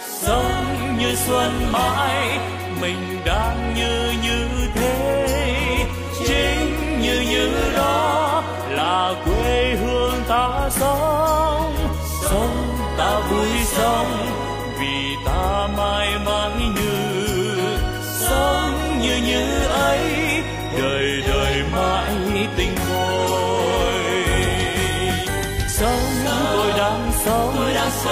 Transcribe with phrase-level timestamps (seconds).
[0.00, 2.38] Sống như xuân mãi,
[2.80, 5.86] mình đang như như thế.
[6.26, 9.31] Chính như như đó là quê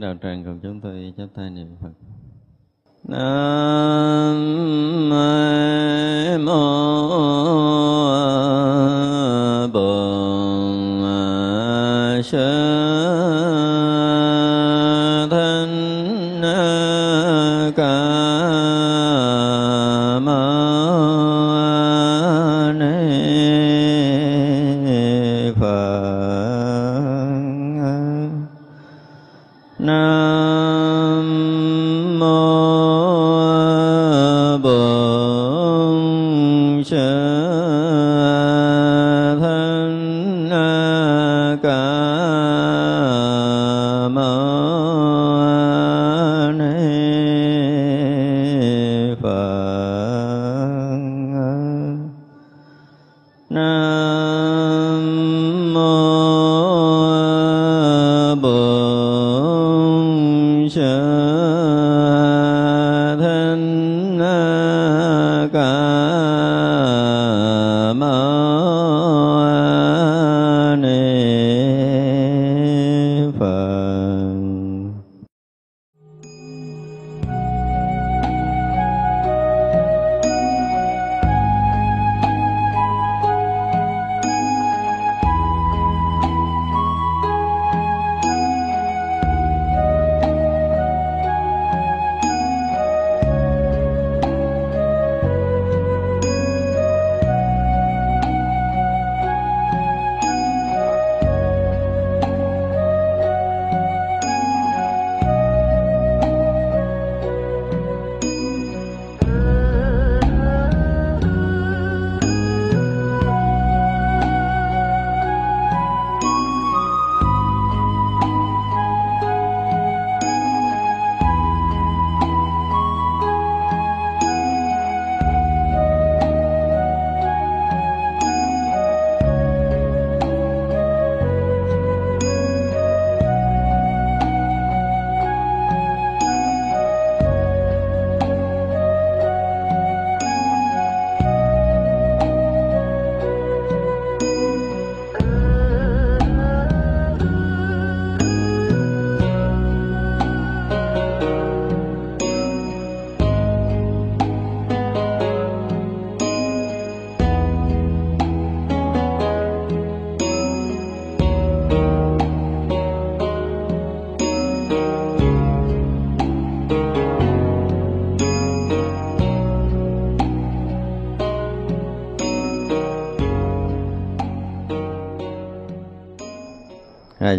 [0.00, 2.09] đạo tràng cùng chúng tôi chắp tay niệm Phật.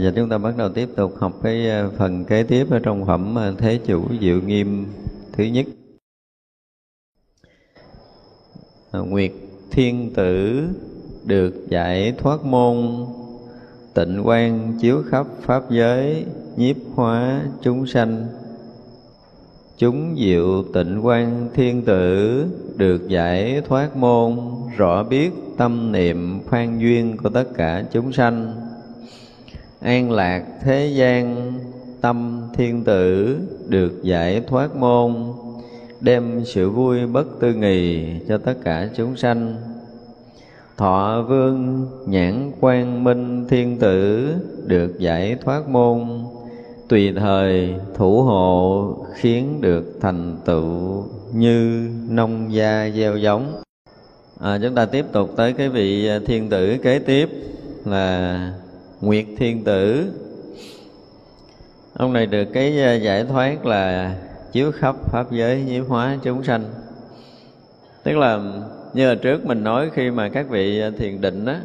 [0.01, 3.05] Giờ chúng ta bắt đầu tiếp tục học cái ờ, phần kế tiếp ở trong
[3.05, 4.85] phẩm ờ, Thế Chủ Diệu Nghiêm
[5.33, 5.65] thứ nhất.
[8.91, 9.31] Ờ, Nguyệt
[9.71, 10.63] Thiên Tử
[11.25, 13.05] được giải thoát môn,
[13.93, 16.25] tịnh quan chiếu khắp pháp giới,
[16.57, 18.27] nhiếp hóa chúng sanh
[19.77, 22.45] chúng diệu tịnh quan thiên tử
[22.77, 24.37] được giải thoát môn,
[24.77, 28.53] rõ biết tâm niệm khoan duyên của tất cả chúng sanh
[29.81, 31.53] an lạc thế gian
[32.01, 35.15] tâm thiên tử được giải thoát môn
[36.01, 39.55] đem sự vui bất tư nghì cho tất cả chúng sanh.
[40.77, 44.29] Thọ vương nhãn quan minh thiên tử
[44.65, 46.25] được giải thoát môn
[46.89, 53.61] tùy thời thủ hộ khiến được thành tựu như nông gia gieo giống.
[54.39, 57.29] À, chúng ta tiếp tục tới cái vị thiên tử kế tiếp
[57.85, 58.53] là
[59.01, 60.11] Nguyệt Thiên Tử.
[61.93, 64.15] Ông này được cái à, giải thoát là
[64.51, 66.63] chiếu khắp pháp giới, nhiếp hóa chúng sanh.
[68.03, 68.39] Tức là,
[68.93, 71.61] như là trước mình nói, khi mà các vị à, thiền định á,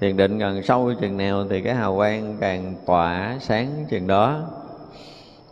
[0.00, 4.40] Thiền định gần sâu chừng nào thì cái hào quang càng tỏa sáng chừng đó.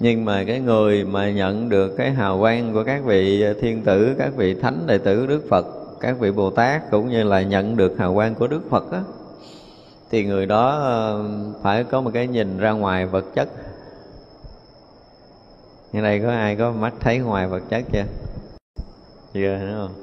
[0.00, 3.82] Nhưng mà cái người mà nhận được cái hào quang của các vị à, thiên
[3.82, 5.66] tử, các vị thánh, đệ tử, đức phật,
[6.00, 9.02] các vị bồ tát, cũng như là nhận được hào quang của đức phật á
[10.12, 11.24] thì người đó ờ,
[11.62, 13.48] phải có một cái nhìn ra ngoài vật chất.
[15.92, 18.04] Như đây có ai có mắt thấy ngoài vật chất chưa?
[19.34, 19.94] Chưa, đúng không?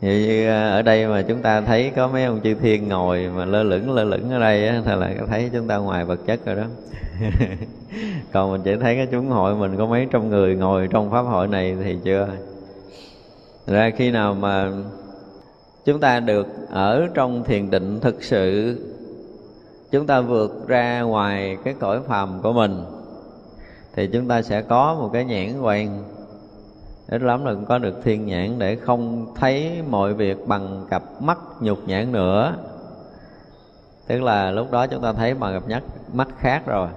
[0.00, 3.30] Vậy như ờ, ở đây mà chúng ta thấy có mấy ông chư thiên ngồi
[3.36, 6.20] mà lơ lửng lơ lửng ở đây á thì là thấy chúng ta ngoài vật
[6.26, 6.64] chất rồi đó.
[8.32, 11.22] Còn mình chỉ thấy cái chúng hội mình có mấy trăm người ngồi trong pháp
[11.22, 12.28] hội này thì chưa.
[13.66, 14.70] Ra khi nào mà
[15.90, 18.76] chúng ta được ở trong thiền định thực sự.
[19.90, 22.84] Chúng ta vượt ra ngoài cái cõi phàm của mình,
[23.94, 26.02] thì chúng ta sẽ có một cái nhãn quan
[27.08, 31.02] ít lắm là cũng có được thiên nhãn để không thấy mọi việc bằng cặp
[31.22, 32.54] mắt nhục nhãn nữa.
[34.06, 35.82] Tức là lúc đó chúng ta thấy bằng cặp mắt
[36.12, 36.88] mắt khác rồi.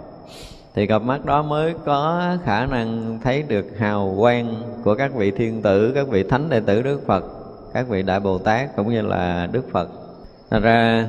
[0.76, 5.32] Thì cặp mắt đó mới có khả năng thấy được hào quang của các vị
[5.32, 7.43] thiên tử, các vị thánh đệ tử đức phật
[7.74, 9.90] các vị đại bồ tát cũng như là đức phật.
[10.50, 11.08] Thành ra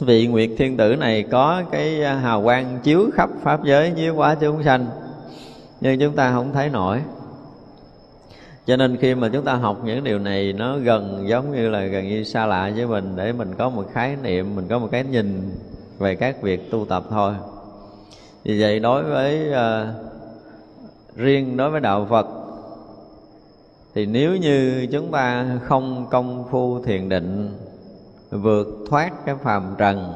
[0.00, 4.14] vị nguyệt thiên tử này có cái à, hào quang chiếu khắp pháp giới nhiếp
[4.16, 4.86] quá chúng sanh
[5.80, 7.02] nhưng chúng ta không thấy nổi.
[8.66, 11.84] Cho nên khi mà chúng ta học những điều này nó gần giống như là
[11.84, 14.88] gần như xa lạ với mình để mình có một khái niệm mình có một
[14.90, 15.50] cái nhìn
[15.98, 17.34] về các việc tu tập thôi.
[18.44, 19.88] Vì vậy đối với uh,
[21.16, 22.26] riêng đối với đạo phật
[23.96, 27.56] thì nếu như chúng ta không công phu thiền định,
[28.30, 30.12] vượt thoát cái phàm trần,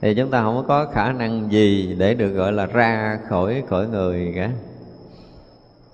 [0.00, 3.88] thì chúng ta không có khả năng gì để được gọi là ra khỏi khỏi
[3.88, 4.50] người cả.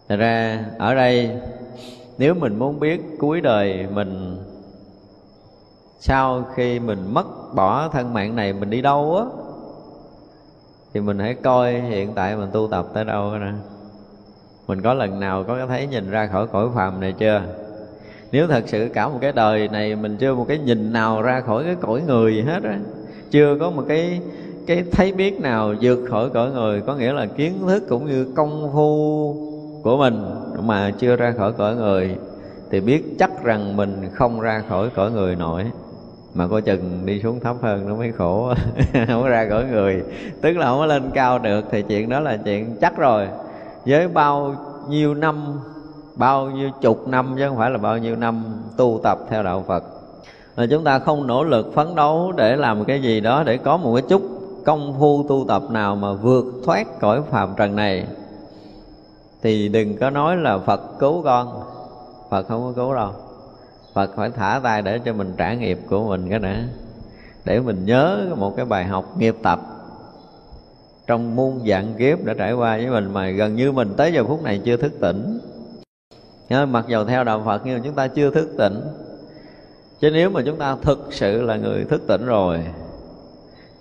[0.08, 1.30] Thật ra, ở đây,
[2.18, 4.38] nếu mình muốn biết cuối đời mình,
[6.00, 9.24] sau khi mình mất bỏ thân mạng này mình đi đâu á,
[10.94, 13.52] thì mình hãy coi hiện tại mình tu tập tới đâu nè
[14.70, 17.42] mình có lần nào có thấy nhìn ra khỏi cõi phàm này chưa?
[18.32, 21.40] Nếu thật sự cả một cái đời này mình chưa một cái nhìn nào ra
[21.40, 22.78] khỏi cái cõi người hết á,
[23.30, 24.20] chưa có một cái
[24.66, 28.32] cái thấy biết nào vượt khỏi cõi người, có nghĩa là kiến thức cũng như
[28.36, 29.34] công phu
[29.82, 30.24] của mình
[30.62, 32.14] mà chưa ra khỏi cõi người,
[32.70, 35.64] thì biết chắc rằng mình không ra khỏi cõi người nổi.
[36.34, 38.54] Mà có chừng đi xuống thấp hơn nó mới khổ,
[39.08, 40.02] không ra cõi người.
[40.42, 43.26] Tức là không có lên cao được thì chuyện đó là chuyện chắc rồi
[43.86, 44.54] với bao
[44.88, 45.60] nhiêu năm,
[46.14, 48.44] bao nhiêu chục năm, chứ không phải là bao nhiêu năm
[48.76, 49.84] tu tập theo đạo Phật.
[50.56, 53.76] Là chúng ta không nỗ lực phấn đấu để làm cái gì đó để có
[53.76, 54.22] một cái chút
[54.64, 58.06] công phu tu tập nào mà vượt thoát cõi phàm trần này.
[59.42, 61.62] Thì đừng có nói là Phật cứu con.
[62.30, 63.10] Phật không có cứu đâu.
[63.94, 66.56] Phật phải thả tay để cho mình trả nghiệp của mình cái đã.
[67.44, 69.60] Để mình nhớ một cái bài học nghiệp tập
[71.10, 74.24] trong muôn dạng kiếp đã trải qua với mình mà gần như mình tới giờ
[74.24, 75.38] phút này chưa thức tỉnh.
[76.68, 78.80] Mặc dầu theo đạo Phật nhưng mà chúng ta chưa thức tỉnh.
[80.00, 82.60] Chứ nếu mà chúng ta thực sự là người thức tỉnh rồi,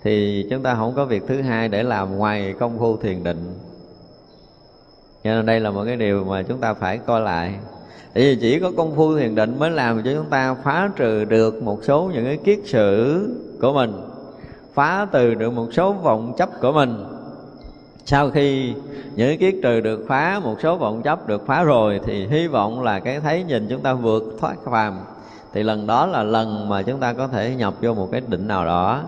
[0.02, 3.54] thì chúng ta không có việc thứ hai để làm ngoài công phu thiền định.
[5.24, 7.54] Cho nên đây là một cái điều mà chúng ta phải coi lại.
[8.14, 11.24] Tại vì chỉ có công phu thiền định mới làm cho chúng ta phá trừ
[11.24, 13.20] được một số những cái kiết sử
[13.60, 13.92] của mình,
[14.74, 17.04] phá từ được một số vọng chấp của mình
[18.10, 18.74] sau khi
[19.16, 22.82] những kiết trừ được phá, một số vọng chấp được phá rồi, thì hy vọng
[22.82, 24.98] là cái thấy nhìn chúng ta vượt thoát phàm.
[25.52, 28.48] Thì lần đó là lần mà chúng ta có thể nhập vô một cái định
[28.48, 29.02] nào đó.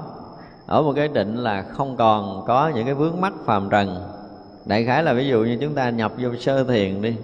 [0.66, 3.96] Ở một cái định là không còn có những cái vướng mắc phàm trần.
[4.64, 7.16] Đại khái là ví dụ như chúng ta nhập vô sơ thiền đi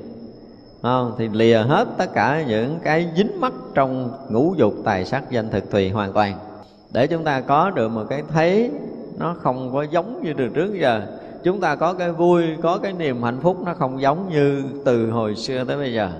[0.82, 1.14] không?
[1.18, 5.50] thì lìa hết tất cả những cái dính mắc trong ngũ dục, tài sắc, danh
[5.50, 6.34] thực, tùy hoàn toàn.
[6.92, 8.70] Để chúng ta có được một cái thấy
[9.18, 11.02] nó không có giống như từ trước giờ
[11.48, 15.10] chúng ta có cái vui, có cái niềm hạnh phúc nó không giống như từ
[15.10, 16.10] hồi xưa tới bây giờ.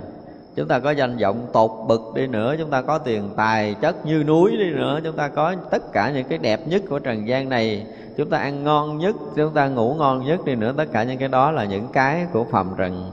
[0.56, 4.06] Chúng ta có danh vọng tột bực đi nữa, chúng ta có tiền tài chất
[4.06, 7.28] như núi đi nữa, chúng ta có tất cả những cái đẹp nhất của trần
[7.28, 7.86] gian này.
[8.16, 11.18] Chúng ta ăn ngon nhất, chúng ta ngủ ngon nhất đi nữa, tất cả những
[11.18, 13.10] cái đó là những cái của phàm trần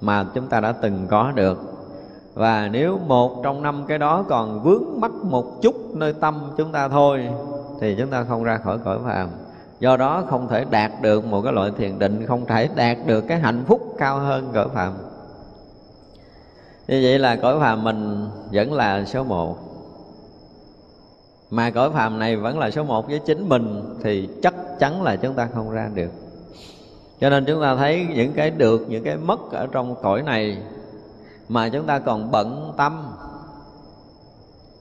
[0.00, 1.58] mà chúng ta đã từng có được.
[2.34, 6.72] Và nếu một trong năm cái đó còn vướng mắc một chút nơi tâm chúng
[6.72, 7.28] ta thôi,
[7.80, 9.28] thì chúng ta không ra khỏi cõi phàm
[9.80, 13.20] do đó không thể đạt được một cái loại thiền định, không thể đạt được
[13.20, 14.92] cái hạnh phúc cao hơn cõi phàm.
[16.88, 19.58] Như vậy là cõi phàm mình vẫn là số một.
[21.50, 25.16] Mà cõi phàm này vẫn là số một với chính mình thì chắc chắn là
[25.16, 26.10] chúng ta không ra được.
[27.20, 30.58] Cho nên chúng ta thấy những cái được, những cái mất ở trong cõi này
[31.48, 33.02] mà chúng ta còn bận tâm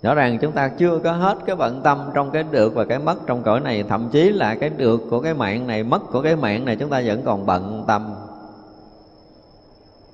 [0.01, 2.99] rõ ràng chúng ta chưa có hết cái bận tâm trong cái được và cái
[2.99, 6.21] mất trong cõi này, thậm chí là cái được của cái mạng này, mất của
[6.21, 8.13] cái mạng này chúng ta vẫn còn bận tâm.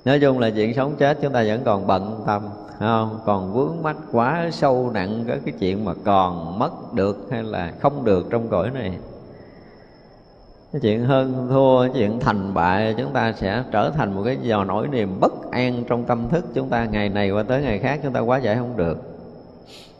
[0.04, 2.42] Nói chung là chuyện sống chết chúng ta vẫn còn bận tâm
[2.78, 3.18] không?
[3.24, 7.72] Còn vướng mắc quá sâu nặng cái cái chuyện mà còn mất được hay là
[7.80, 8.98] không được trong cõi này.
[10.72, 14.38] Cái chuyện hơn thua, cái chuyện thành bại, chúng ta sẽ trở thành một cái
[14.42, 16.84] dò nổi niềm bất an trong tâm thức chúng ta.
[16.84, 19.15] Ngày này qua tới ngày khác chúng ta quá giải không được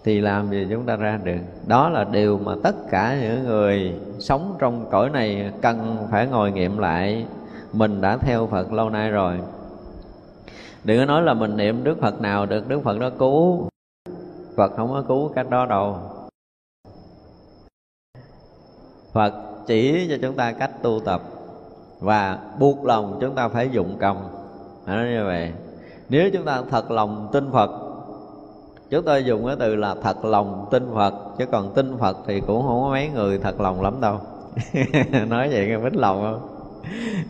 [0.07, 1.39] thì làm gì chúng ta ra được.
[1.67, 6.53] Đó là điều mà tất cả những người sống trong cõi này cần phải ngồi
[6.53, 7.27] nghiệm lại.
[7.73, 9.41] Mình đã theo phật lâu nay rồi.
[10.85, 13.69] Đừng có nói là mình niệm đức phật nào được, đức phật đó cứu.
[14.57, 15.99] Phật không có cứu cách đó đâu.
[19.13, 19.33] Phật
[19.67, 21.23] chỉ cho chúng ta cách tu tập
[22.01, 24.29] và buộc lòng chúng ta phải dụng công.
[24.87, 25.53] Nói như vậy.
[26.09, 27.86] Nếu chúng ta thật lòng tin phật
[28.91, 32.41] chúng tôi dùng cái từ là thật lòng tin phật, chứ còn tin phật thì
[32.41, 34.21] cũng không có mấy người thật lòng lắm đâu.
[35.29, 36.57] Nói vậy nghe bích lòng không?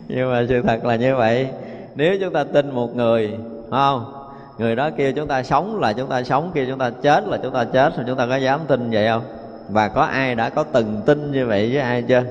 [0.07, 1.47] Nhưng mà sự thật là như vậy.
[1.95, 3.37] Nếu chúng ta tin một người
[3.71, 4.13] không?
[4.57, 7.37] Người đó kêu chúng ta sống là chúng ta sống, kêu chúng ta chết là
[7.43, 9.23] chúng ta chết, rồi chúng ta có dám tin vậy không?
[9.69, 12.23] Và có ai đã có từng tin như vậy với ai chưa?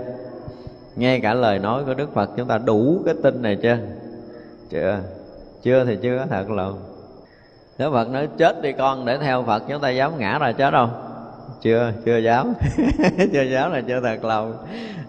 [0.96, 3.78] Nghe cả lời nói của đức phật chúng ta đủ cái tin này chưa?
[4.70, 4.98] Chưa.
[5.62, 6.95] Chưa thì chưa có thật lòng
[7.78, 10.70] nếu Phật nói chết đi con để theo Phật chúng ta dám ngã ra chết
[10.70, 10.90] không?
[11.62, 12.54] Chưa, chưa dám.
[13.32, 14.54] Chưa dám là chưa thật lòng.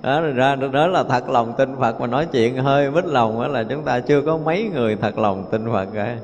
[0.02, 3.48] Đó, ra đó là thật lòng tin Phật Mà nói chuyện hơi mít lòng đó
[3.48, 6.18] là chúng ta chưa có mấy người thật lòng tin Phật cả.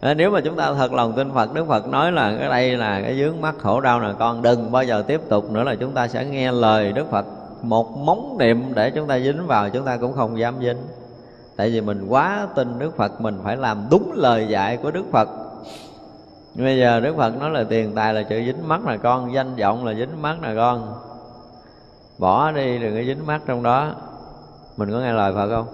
[0.00, 2.76] À, Nếu mà chúng ta thật lòng tin Phật Đức Phật nói là cái đây
[2.76, 5.74] là cái dướng mắt khổ đau nè con Đừng bao giờ tiếp tục nữa là
[5.74, 7.26] chúng ta sẽ nghe lời Đức Phật
[7.62, 10.78] Một móng niệm để chúng ta dính vào Chúng ta cũng không dám dính.
[11.56, 15.04] Tại vì mình quá tin Đức Phật Mình phải làm đúng lời dạy của Đức
[15.12, 15.28] Phật
[16.54, 19.56] bây giờ đức phật nói là tiền tài là chữ dính mắt là con, danh
[19.56, 20.94] vọng là dính mắt là con.
[22.18, 23.92] Bỏ đi đừng có dính mắt trong đó.
[24.76, 25.66] Mình có nghe lời phật không?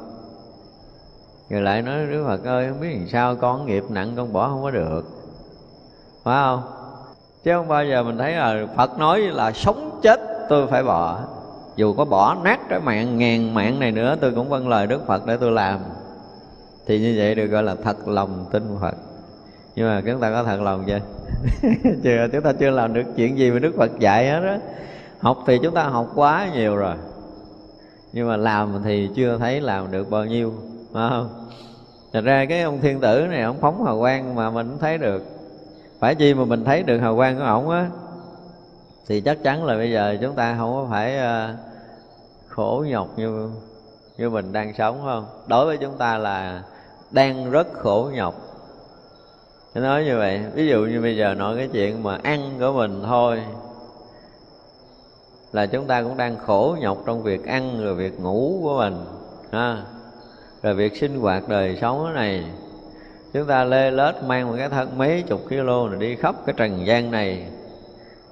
[1.50, 4.48] Rồi lại nói, đức phật ơi, không biết làm sao con nghiệp nặng, con bỏ
[4.48, 5.02] không có được.
[6.24, 6.62] Phải không?
[7.44, 11.20] Chứ không bao giờ mình thấy là phật nói là sống chết tôi phải bỏ.
[11.76, 15.06] Dù có bỏ nát cái mạng, ngàn mạng này nữa, tôi cũng vâng lời đức
[15.06, 15.80] phật để tôi làm.
[16.86, 18.94] Thì như vậy được gọi là thật lòng tin phật
[19.76, 21.00] nhưng mà chúng ta có thật lòng chưa?
[22.04, 24.56] Chưa, chúng ta chưa làm được chuyện gì mà đức phật dạy hết đó
[25.20, 26.94] học thì chúng ta học quá nhiều rồi.
[28.12, 30.52] Nhưng mà làm thì chưa thấy làm được bao nhiêu,
[30.92, 31.48] phải không?
[32.12, 34.98] Thật ra cái ông thiên tử này, ông phóng hào quang mà mình cũng thấy
[34.98, 35.22] được.
[36.00, 37.86] Phải chi mà mình thấy được hào quang của ổng á,
[39.08, 41.54] thì chắc chắn là bây giờ chúng ta không có phải ờ,
[42.48, 43.50] khổ nhọc như
[44.18, 45.26] như mình đang sống không?
[45.46, 46.62] Đối với chúng ta là
[47.10, 48.34] đang rất khổ nhọc.
[49.76, 50.40] Tôi nói như vậy.
[50.54, 53.42] Ví dụ như bây giờ nói cái chuyện mà ăn của mình thôi
[55.52, 58.94] là chúng ta cũng đang khổ nhọc trong việc ăn, rồi việc ngủ của mình,
[59.52, 59.82] ha?
[60.62, 62.44] Rồi việc sinh hoạt đời sống này.
[63.32, 66.54] Chúng ta lê lết mang một cái thân mấy chục kilo rồi đi khắp cái
[66.58, 67.46] trần gian này.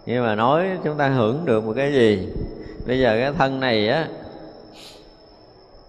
[0.06, 2.28] Nhưng mà nói chúng ta hưởng được một cái gì?
[2.86, 4.08] Bây giờ cái thân này á,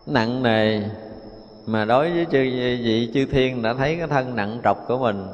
[0.05, 0.81] nặng nề.
[1.65, 2.39] Mà đối với chư
[2.83, 5.27] vị chư thiên đã thấy cái thân nặng trọc của mình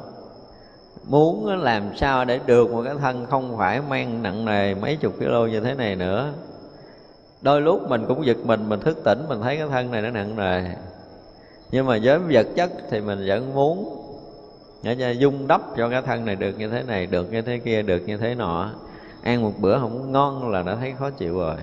[1.04, 5.12] muốn làm sao để được một cái thân không phải mang nặng nề mấy chục
[5.18, 6.32] kg như thế này nữa.
[7.42, 10.10] Đôi lúc mình cũng giật mình mình thức tỉnh, mình thấy cái thân này nó
[10.10, 10.62] nặng nề.
[11.70, 13.98] Nhưng mà với vật chất thì mình vẫn muốn
[14.82, 17.82] để dung đắp cho cái thân này được như thế này, được như thế kia,
[17.82, 18.70] được như thế nọ.
[19.22, 21.56] Ăn một bữa không ngon là đã thấy khó chịu rồi.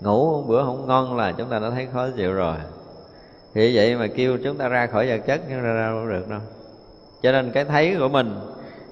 [0.00, 2.56] Ngủ một bữa không ngon là chúng ta đã thấy khó chịu rồi.
[3.54, 6.40] Thì vậy mà kêu chúng ta ra khỏi vật chất nhưng ra đâu được đâu
[7.22, 8.40] cho nên cái thấy của mình,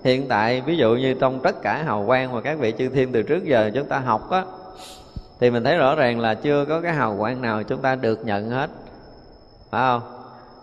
[0.05, 3.13] hiện tại, ví dụ như trong tất cả hào quang mà các vị chư thiên
[3.13, 4.45] từ trước giờ chúng ta học á,
[5.41, 8.25] thì mình thấy rõ ràng là chưa có cái hào quang nào chúng ta được
[8.25, 8.71] nhận hết.
[9.71, 10.03] Phải không?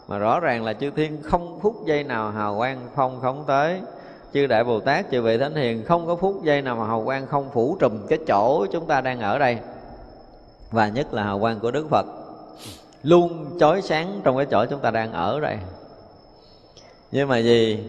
[0.08, 3.82] Mà rõ ràng là chư thiên không phút giây nào hào quang không không tới.
[4.34, 7.04] Chư đại bồ tát, chư vị thánh hiền không có phút giây nào mà hào
[7.06, 9.58] quang không phủ trùm cái chỗ chúng ta đang ở đây.
[10.72, 12.06] Và nhất là hào quang của đức phật,
[13.04, 15.58] luôn chói sáng trong cái chỗ chúng ta đang ở đây
[17.12, 17.80] nhưng mà gì?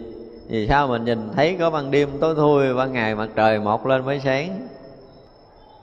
[0.49, 3.87] Vì sao mình nhìn thấy có ban đêm tối thui ban ngày mặt trời mọc
[3.87, 4.69] lên mới sáng?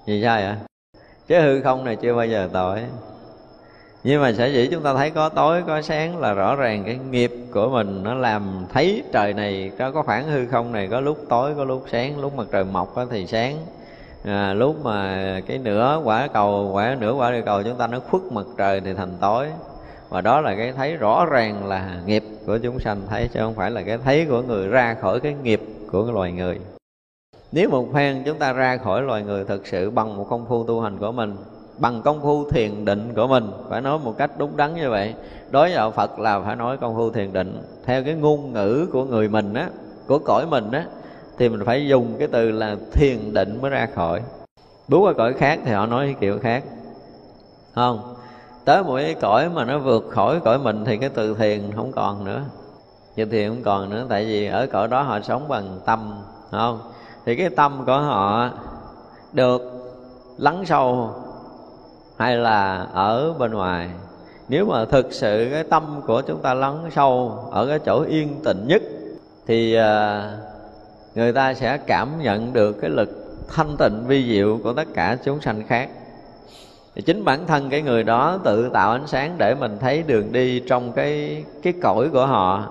[0.05, 0.55] Vì sao vậy?
[1.27, 2.79] Chứ hư không này chưa bao giờ tối
[4.03, 6.99] nhưng mà sở dĩ chúng ta thấy có tối có sáng là rõ ràng cái
[7.09, 10.99] nghiệp của mình nó làm thấy trời này có có khoảng hư không này có
[10.99, 13.57] lúc tối có lúc sáng lúc mặt trời mọc thì sáng.
[14.25, 17.99] À, lúc mà cái nửa quả cầu quả nửa quả địa cầu chúng ta nó
[17.99, 19.47] khuất mặt trời thì thành tối
[20.13, 23.53] và đó là cái thấy rõ ràng là nghiệp của chúng sanh thấy, chứ không
[23.53, 26.59] phải là cái thấy của người ra khỏi cái nghiệp của cái loài người.
[27.51, 30.63] Nếu một phen chúng ta ra khỏi loài người thực sự bằng một công phu
[30.63, 31.35] tu hành của mình,
[31.77, 35.13] bằng công phu thiền định của mình, phải nói một cách đúng đắn như vậy,
[35.51, 37.61] đối với đạo phật là phải nói công phu thiền định.
[37.85, 39.69] Theo cái ngôn ngữ của người mình á,
[40.07, 40.85] của cõi mình á,
[41.37, 44.21] thì mình phải dùng cái từ là thiền định mới ra khỏi.
[44.87, 46.63] Bước qua cõi khác thì họ nói cái kiểu khác.
[47.75, 48.15] Không
[48.65, 51.91] tới một cái cõi mà nó vượt khỏi cõi mình thì cái từ thiền không
[51.91, 52.41] còn nữa.
[53.15, 56.13] Chữ thiền không còn nữa, tại vì ở cõi đó họ sống bằng tâm
[56.51, 56.79] không?
[57.25, 58.49] Thì cái tâm của họ
[59.33, 59.61] được
[60.37, 61.09] lắng sâu
[62.17, 63.89] hay là ở bên ngoài.
[64.47, 68.41] Nếu mà thực sự cái tâm của chúng ta lắng sâu ở cái chỗ yên
[68.43, 68.81] tĩnh nhất,
[69.47, 70.23] thì à,
[71.15, 73.09] người ta sẽ cảm nhận được cái lực
[73.49, 75.89] thanh tịnh vi diệu của tất cả chúng sanh khác
[76.95, 80.31] thì chính bản thân cái người đó tự tạo ánh sáng để mình thấy đường
[80.31, 82.63] đi trong cái cái cõi của họ.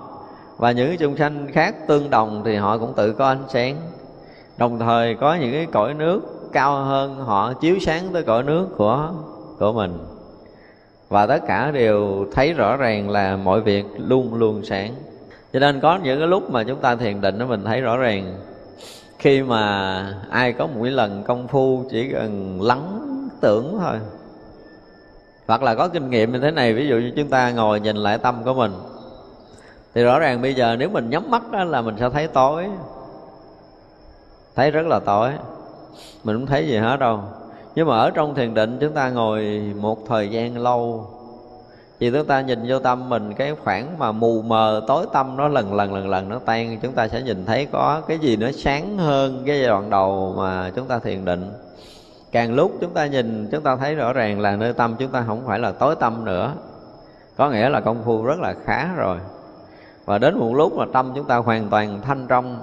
[0.57, 3.75] Và những chúng chung sanh khác tương đồng thì họ cũng tự có ánh sáng.
[4.57, 6.21] Đồng thời có những cái cõi nước
[6.53, 9.09] cao hơn, họ chiếu sáng tới cõi nước của
[9.59, 9.97] của mình.
[11.09, 14.93] Và tất cả đều thấy rõ ràng là mọi việc luôn luôn sáng.
[15.53, 17.97] Cho nên có những cái lúc mà chúng ta thiền định đó mình thấy rõ
[17.97, 18.35] ràng.
[19.19, 22.99] Khi mà ai có một lần công phu chỉ cần lắng
[23.41, 23.95] tưởng thôi
[25.47, 27.95] hoặc là có kinh nghiệm như thế này, ví dụ như chúng ta ngồi nhìn
[27.95, 28.71] lại tâm của mình,
[29.93, 32.67] thì rõ ràng bây giờ nếu mình nhắm mắt đó là mình sẽ thấy tối.
[34.55, 35.31] Thấy rất là tối.
[36.23, 37.19] Mình không thấy gì hết đâu.
[37.75, 41.07] Nhưng mà ở trong thiền định chúng ta ngồi một thời gian lâu,
[41.99, 45.47] thì chúng ta nhìn vô tâm mình, cái khoảng mà mù mờ tối tâm nó
[45.47, 48.47] lần lần lần lần nó tan, chúng ta sẽ nhìn thấy có cái gì nó
[48.51, 51.51] sáng hơn cái giai đoạn đầu mà chúng ta thiền định
[52.33, 55.23] càng lúc chúng ta nhìn chúng ta thấy rõ ràng là nơi tâm chúng ta
[55.27, 56.53] không phải là tối tâm nữa.
[57.37, 59.17] Có nghĩa là công phu rất là khá rồi.
[60.05, 62.59] Và đến một lúc mà tâm chúng ta hoàn toàn thanh trong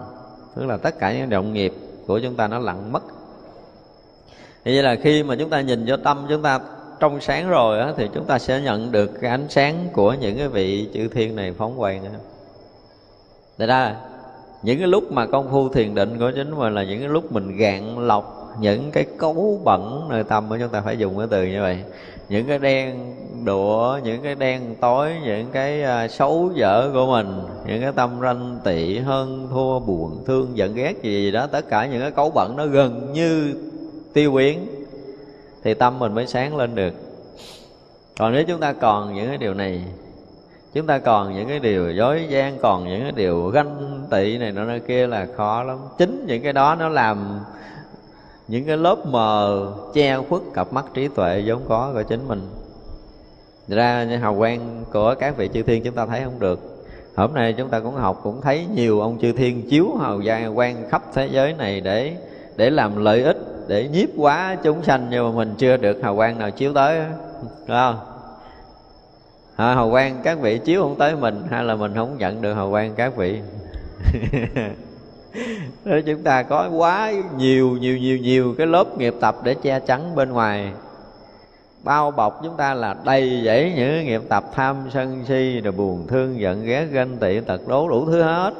[0.57, 1.73] tức là tất cả những động nghiệp
[2.07, 3.03] của chúng ta nó lặng mất.
[4.65, 6.61] Như vậy là khi mà chúng ta nhìn vô tâm chúng ta
[7.01, 10.39] trong sáng rồi á, thì chúng ta sẽ nhận được cái ánh sáng của những
[10.39, 12.11] cái vị chư thiên này phóng quang đó.
[13.59, 13.97] Tại ra
[14.63, 17.33] những cái lúc mà công phu thiền định của chính mình là những cái lúc
[17.33, 21.27] mình gạn lọc những cái cấu bẩn nơi tâm của chúng ta phải dùng cái
[21.31, 21.79] từ như vậy.
[22.29, 27.41] Những cái đen đũa, những cái đen tối những cái à, xấu dở của mình
[27.67, 31.69] những cái tâm ranh tị hơn thua buồn thương giận ghét gì, gì đó tất
[31.69, 33.55] cả những cái cấu bẩn nó gần như
[34.13, 34.67] tiêu biến
[35.65, 36.95] thì tâm mình mới sáng lên được.
[38.19, 39.85] Còn nếu chúng ta còn những cái điều này
[40.75, 44.53] chúng ta còn những cái điều dối gian còn những cái điều ganh tị này
[44.53, 45.79] nọ kia là khó lắm.
[45.99, 47.41] Chính những cái đó nó làm
[48.51, 52.41] những cái lớp mờ che khuất cặp mắt trí tuệ vốn có của chính mình.
[53.69, 56.85] Ra hào quang của các vị chư thiên chúng ta thấy không được.
[57.17, 60.21] Hôm nay chúng ta cũng học cũng thấy nhiều ông chư thiên chiếu hào
[60.55, 62.17] quang khắp thế giới này để
[62.57, 66.17] để làm lợi ích để nhiếp quá chúng sanh nhưng mà mình chưa được hào
[66.17, 67.01] quang nào chiếu tới.
[67.67, 67.97] Phải không?
[69.57, 72.55] À, hào quang các vị chiếu không tới mình hay là mình không nhận được
[72.55, 73.41] hào quang các vị?
[75.85, 79.81] nên chúng ta có quá nhiều nhiều nhiều nhiều cái lớp nghiệp tập để che
[79.81, 80.73] chắn bên ngoài.
[81.83, 86.07] Bao bọc chúng ta là đầy dẫy những nghiệp tập tham sân si, rồi buồn
[86.07, 88.53] thương, giận ghét, ganh tị, tật đố, đủ thứ hết.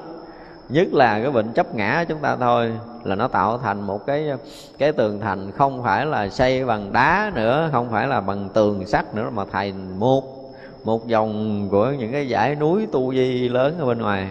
[0.69, 2.73] Nhất là cái bệnh chấp ngã chúng ta thôi,
[3.05, 4.31] là nó tạo thành một cái
[4.79, 8.87] cái tường thành không phải là xây bằng đá nữa, không phải là bằng tường
[8.87, 10.25] sắt nữa, mà thành một
[10.85, 14.27] một dòng của những cái dãy núi tu di lớn ở bên ngoài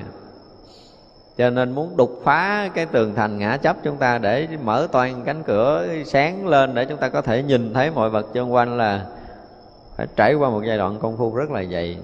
[1.39, 5.21] cho nên muốn đục phá cái tường thành ngã chấp chúng ta để mở toàn
[5.25, 8.77] cánh cửa sáng lên để chúng ta có thể nhìn thấy mọi vật xung quanh
[8.77, 9.05] là
[9.97, 11.97] phải trải qua một giai đoạn công phu rất là dày.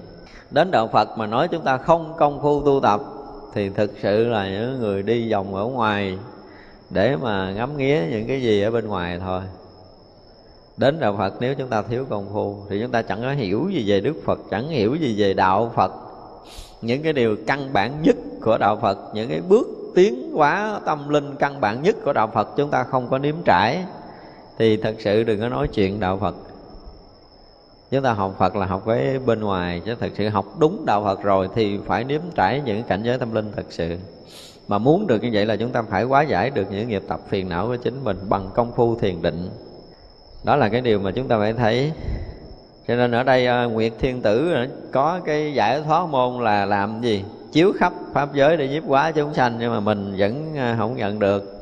[0.50, 3.00] Đến đạo phật mà nói chúng ta không công phu tu tập
[3.54, 6.18] thì thực sự là những người đi vòng ở ngoài
[6.90, 9.40] để mà ngắm nghía những cái gì ở bên ngoài thôi.
[10.76, 13.68] Đến đạo phật nếu chúng ta thiếu công phu thì chúng ta chẳng có hiểu
[13.72, 16.05] gì về đức phật, chẳng hiểu gì về đạo phật
[16.86, 21.08] những cái điều căn bản nhất của đạo phật, những cái bước tiến hóa tâm
[21.08, 23.84] linh căn bản nhất của đạo phật chúng ta không có nếm trải,
[24.58, 26.36] thì thật sự đừng có nói chuyện đạo phật.
[27.90, 31.04] Chúng ta học phật là học với bên ngoài, chứ thật sự học đúng đạo
[31.04, 33.96] phật rồi thì phải nếm trải những cảnh giới tâm linh thật sự.
[34.68, 37.20] Mà muốn được như vậy là chúng ta phải quá giải được những nghiệp tập
[37.28, 39.50] phiền não của chính mình bằng công phu thiền định.
[40.44, 41.92] Đó là cái điều mà chúng ta phải thấy
[42.88, 46.64] cho nên ở đây uh, nguyệt thiên tử à, có cái giải thoát môn là
[46.64, 47.24] làm gì?
[47.52, 50.96] Chiếu khắp pháp giới để giúp quá chúng sanh nhưng mà mình vẫn uh, không
[50.96, 51.52] nhận được.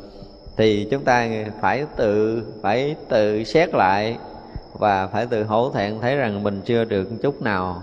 [0.56, 1.28] Thì chúng ta
[1.60, 4.16] phải tự phải tự xét lại
[4.78, 7.82] và phải tự hổ thẹn thấy rằng mình chưa được chút nào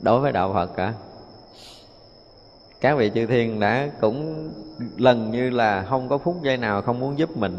[0.00, 0.92] đối với đạo Phật cả.
[2.80, 4.48] Các vị chư thiên đã cũng
[4.96, 7.54] lần như là không có phút giây nào không muốn giúp mình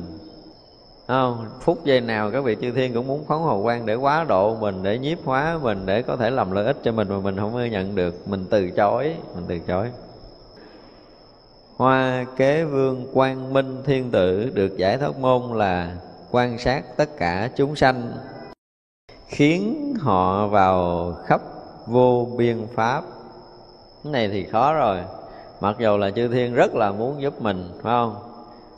[1.07, 4.23] không, phút giây nào các vị chư thiên cũng muốn phóng hồ quang để quá
[4.23, 7.17] độ mình, để nhiếp hóa mình, để có thể làm lợi ích cho mình mà
[7.17, 8.27] mình không nhận được.
[8.27, 9.91] Mình từ chối, mình từ chối.
[11.77, 15.95] Hoa kế vương quang minh thiên tử được giải thoát môn là
[16.31, 18.11] quan sát tất cả chúng sanh,
[19.27, 21.41] khiến họ vào khắp
[21.85, 23.03] vô biên pháp.
[24.03, 24.97] Cái này thì khó rồi.
[25.61, 28.34] Mặc dù là chư thiên rất là muốn giúp mình, phải không?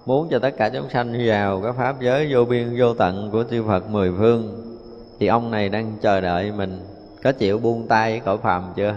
[0.08, 3.44] Muốn cho tất cả chúng sanh vào cái pháp giới vô biên vô tận của
[3.52, 4.76] chư Phật mười phương,
[5.20, 6.80] thì ông này đang chờ đợi mình.
[7.24, 8.96] Có chịu buông tay cõi phàm chưa?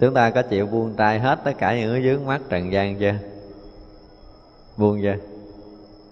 [0.00, 2.98] Chúng ta có chịu buông tay hết tất cả những cái dướng mắt trần gian
[2.98, 3.14] chưa?
[4.76, 5.16] Buông chưa?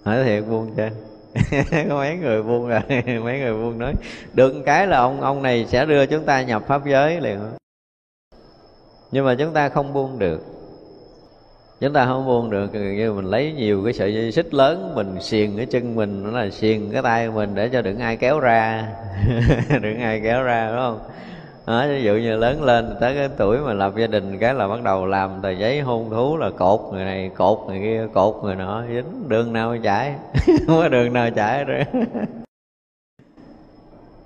[0.03, 0.89] Hỏi thiệt buông chưa?
[1.89, 3.93] Có mấy người buông rồi, mấy người buông nói.
[4.33, 7.39] Được cái là ông ông này sẽ đưa chúng ta nhập pháp giới liền.
[9.11, 10.52] Nhưng mà chúng ta không buông được
[11.79, 15.21] chúng ta không buông được như mình lấy nhiều cái sợi dây xích lớn mình
[15.21, 18.39] xiềng cái chân mình nó là xiềng cái tay mình để cho đừng ai kéo
[18.39, 18.87] ra.
[19.81, 20.99] Đừng ai kéo ra đúng không?
[21.67, 24.67] Đó, ví dụ như lớn lên tới cái tuổi mà lập gia đình cái là
[24.67, 28.35] bắt đầu làm tờ giấy hôn thú là cột người này cột người kia cột
[28.43, 30.15] người nọ dính đường nào chạy
[30.67, 31.83] không có đường nào chạy rồi.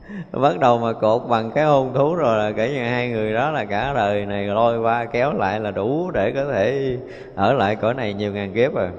[0.31, 3.51] bắt đầu mà cột bằng cái hôn thú rồi là kể như hai người đó
[3.51, 6.97] là cả đời này lôi qua kéo lại là đủ để có thể
[7.35, 8.89] ở lại cõi này nhiều ngàn kiếp rồi.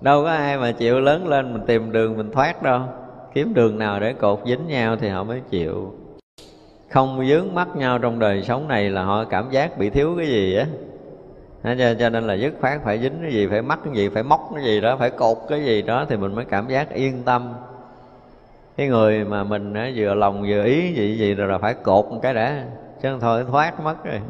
[0.00, 2.80] Đâu có ai mà chịu lớn lên mình tìm đường mình thoát đâu.
[3.34, 5.94] Kiếm đường nào để cột dính nhau thì họ mới chịu.
[6.90, 10.26] Không dướng mắt nhau trong đời sống này là họ cảm giác bị thiếu cái
[10.26, 10.66] gì á.
[11.78, 14.22] Cho, cho nên là dứt khoát phải dính cái gì phải mắc cái gì phải
[14.22, 17.22] móc cái gì đó phải cột cái gì đó thì mình mới cảm giác yên
[17.24, 17.54] tâm
[18.78, 22.04] cái người mà mình á, vừa lòng vừa ý gì gì rồi là phải cột
[22.04, 22.64] một cái đã.
[23.02, 24.20] Chứ thôi thoát mất rồi.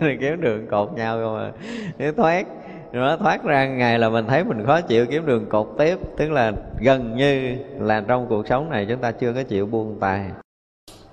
[0.20, 1.50] Kiếm đường cột nhau không à.
[1.98, 2.46] Nếu thoát
[2.92, 5.98] rồi nó thoát ra ngày là mình thấy mình khó chịu kiếm đường cột tiếp.
[6.16, 10.00] Tức là gần như là trong cuộc sống này chúng ta chưa có chịu buông
[10.00, 10.30] tay.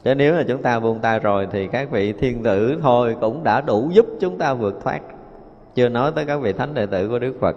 [0.04, 3.44] Chứ nếu là chúng ta buông tay rồi thì các vị thiên tử thôi cũng
[3.44, 5.00] đã đủ giúp chúng ta vượt thoát.
[5.76, 7.56] Chưa nói tới các vị thánh đệ tử của đức phật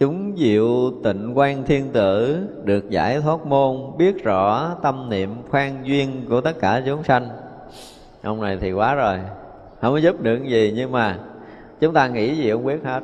[0.00, 5.86] chúng diệu tịnh quan thiên tử, được giải thoát môn, biết rõ tâm niệm khoan
[5.86, 7.28] duyên của tất cả chúng sanh.
[8.22, 9.18] Ông này thì quá rồi,
[9.80, 11.18] không có giúp được gì nhưng mà
[11.80, 13.00] chúng ta nghĩ gì không biết hết.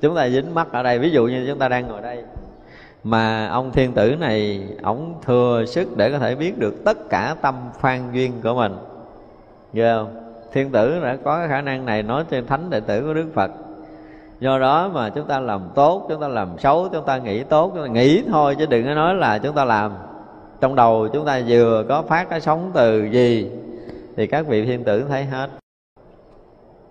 [0.00, 2.24] Chúng ta dính mắt ở đây, ví dụ như chúng ta đang ngồi đây,
[3.04, 7.36] mà ông thiên tử này ổng thừa sức để có thể biết được tất cả
[7.42, 8.72] tâm khoan duyên của mình.
[9.72, 10.32] Ghê không?
[10.52, 13.26] Thiên tử đã có cái khả năng này nói trên thánh đệ tử của đức
[13.34, 13.50] phật
[14.40, 17.72] do đó mà chúng ta làm tốt chúng ta làm xấu chúng ta nghĩ tốt
[17.74, 19.92] chúng ta nghĩ thôi chứ đừng có nói là chúng ta làm.
[20.60, 23.50] Trong đầu chúng ta vừa có phát cái sống từ gì
[24.16, 25.50] thì các vị thiên tử thấy hết.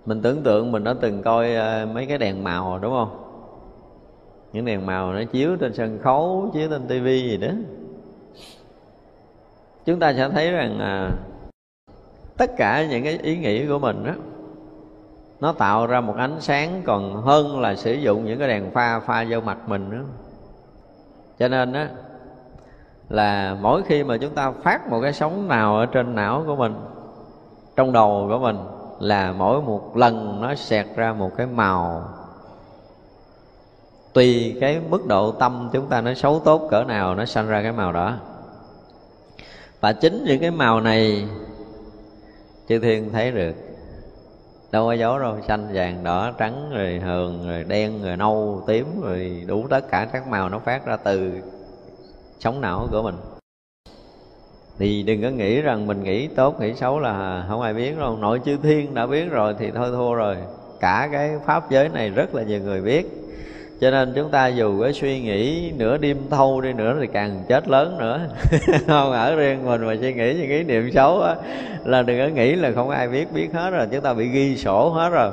[0.05, 3.23] Mình tưởng tượng mình đã từng coi ờ, mấy cái đèn màu đúng không?
[4.53, 7.49] Những đèn màu nó chiếu trên sân khấu chiếu trên tivi gì đó.
[9.86, 11.12] Chúng ta sẽ thấy rằng à,
[12.38, 14.13] tất cả những cái ý nghĩ của mình đó
[15.39, 19.00] nó tạo ra một ánh sáng còn hơn là sử dụng những cái đèn pha
[19.00, 20.04] pha vô mặt mình nữa.
[21.39, 21.89] Cho nên á,
[23.10, 26.56] là mỗi khi mà chúng ta phát một cái sóng nào ở trên não của
[26.56, 26.76] mình,
[27.76, 28.58] trong đầu của mình,
[29.00, 32.04] là mỗi một lần nó xẹt ra một cái màu.
[34.13, 37.62] Tùy cái mức độ tâm chúng ta nó xấu tốt cỡ nào, nó sanh ra
[37.62, 38.13] cái màu đó.
[39.80, 41.28] Và chính những cái màu này,
[42.69, 43.54] chư thiên thấy được
[44.71, 49.01] đâu có dấu đâu, xanh vàng, đỏ, trắng, rồi hường, rồi đen, rồi nâu, tím,
[49.01, 51.32] rồi đủ tất cả các màu nó phát ra từ
[52.39, 53.15] sống não của mình.
[54.80, 58.17] Thì đừng có nghĩ rằng mình nghĩ tốt, nghĩ xấu là không ai biết đâu.
[58.17, 60.36] Nội chư thiên đã biết rồi thì thôi thua rồi.
[60.80, 63.27] Cả cái pháp giới này rất là nhiều người biết
[63.82, 67.44] cho nên chúng ta dù cái suy nghĩ nửa đêm thâu đi nữa thì càng
[67.48, 68.22] chết lớn nữa.
[68.88, 71.36] Không ở riêng mình mà suy nghĩ những ý niệm xấu á,
[71.86, 74.58] là đừng có nghĩ là không ai biết biết hết rồi, chúng ta bị ghi
[74.58, 75.32] sổ hết rồi.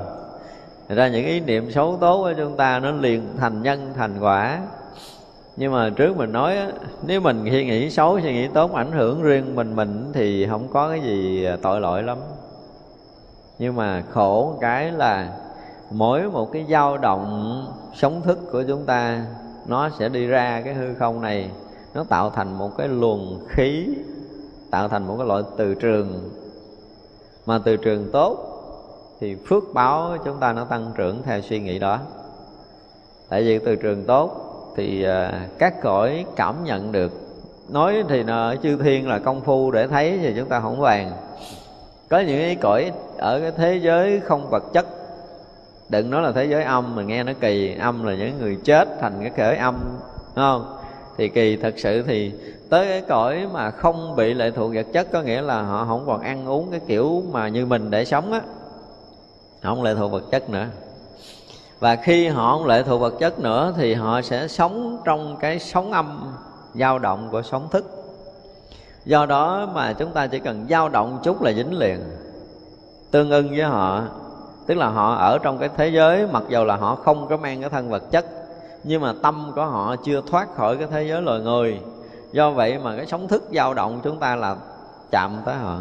[0.89, 4.21] Thật ra những ý niệm xấu tốt của chúng ta nó liền thành nhân, thành
[4.21, 4.59] quả.
[5.57, 6.57] Nhưng mà trước mình nói
[7.07, 10.69] nếu mình suy nghĩ xấu, suy nghĩ tốt, ảnh hưởng riêng mình mình thì không
[10.73, 12.19] có cái gì tội lỗi lắm.
[13.59, 15.29] Nhưng mà khổ cái là
[15.95, 19.27] mỗi một cái dao động sống thức của chúng ta,
[19.67, 21.51] nó sẽ đi ra cái hư không này.
[21.95, 23.89] Nó tạo thành một cái luồng khí,
[24.71, 26.31] tạo thành một cái loại từ trường.
[27.47, 28.39] Mà từ trường tốt
[29.21, 31.99] thì phước báo chúng ta nó tăng trưởng theo suy nghĩ đó.
[33.29, 34.31] Tại vì từ trường tốt
[34.77, 37.13] thì à, các cõi cảm nhận được.
[37.69, 41.13] Nói thì ở chư thiên là công phu để thấy thì chúng ta không vàng.
[42.09, 44.87] Có những cái cõi ở cái thế giới không vật chất
[45.89, 48.89] đừng nói là thế giới âm mình nghe nó kỳ âm là những người chết
[49.01, 49.75] thành cái cõi âm,
[50.37, 50.77] đúng không?
[51.17, 52.33] Thì kỳ thật sự thì
[52.71, 56.07] tới cái cõi mà không bị lệ thuộc vật chất, có nghĩa là họ không
[56.07, 58.41] còn ăn uống cái kiểu mà như mình để sống á.
[59.63, 60.67] Không lệ thuộc vật chất nữa.
[61.81, 65.59] Và khi họ không lệ thuộc vật chất nữa thì họ sẽ sống trong cái
[65.59, 66.33] sóng âm
[66.75, 67.85] dao động của sóng thức.
[69.05, 72.01] Do đó mà chúng ta chỉ cần dao động chút là dính liền,
[73.11, 74.03] tương ưng với họ
[74.67, 77.61] tức là họ ở trong cái thế giới, mặc dù là họ không có mang
[77.61, 78.27] cái thân vật chất,
[78.85, 81.81] nhưng mà tâm của họ chưa thoát khỏi cái thế giới loài người.
[82.33, 84.57] Do vậy mà cái sóng thức dao động chúng ta là
[85.11, 85.79] chạm tới họ.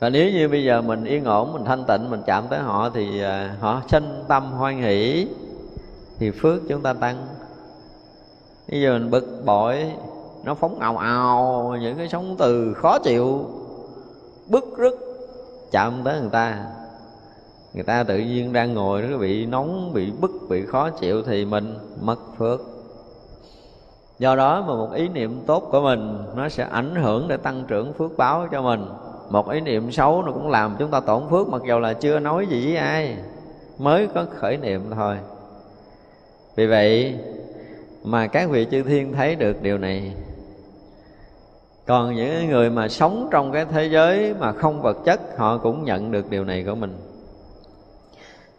[0.00, 2.90] Và nếu như bây giờ mình yên ổn, mình thanh tịnh, mình chạm tới họ
[2.94, 5.28] thì à, họ sinh tâm hoan hỷ,
[6.18, 7.26] thì phước chúng ta tăng.
[8.70, 9.92] Bây giờ mình bực bội,
[10.44, 13.46] nó phóng ào ào, những cái sóng từ khó chịu,
[14.46, 14.98] bức rứt,
[15.70, 16.64] chạm tới người ta
[17.74, 21.44] người ta tự nhiên đang ngồi nó bị nóng, bị bức, bị khó chịu thì
[21.44, 22.60] mình mất phước.
[24.18, 27.64] Do đó mà một ý niệm tốt của mình, nó sẽ ảnh hưởng để tăng
[27.68, 28.84] trưởng phước báo cho mình.
[29.30, 32.20] Một ý niệm xấu nó cũng làm chúng ta tổn phước, mặc dù là chưa
[32.20, 33.16] nói gì với ai.
[33.78, 35.16] Mới có khởi niệm thôi.
[36.56, 37.14] Vì vậy
[38.04, 40.12] mà các vị chư thiên thấy được điều này.
[41.86, 45.84] Còn những người mà sống trong cái thế giới mà không vật chất, họ cũng
[45.84, 47.11] nhận được điều này của mình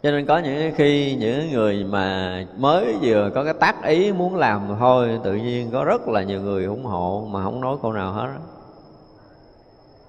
[0.04, 4.36] cho nên có những khi những người mà mới vừa có cái tác ý muốn
[4.36, 7.94] làm thôi, tự nhiên có rất là nhiều người ủng hộ mà không nói câu
[7.94, 8.28] nào hết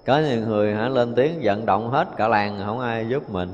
[0.05, 3.49] có nhiều người hả, lên tiếng vận động hết cả làng không ai giúp mình.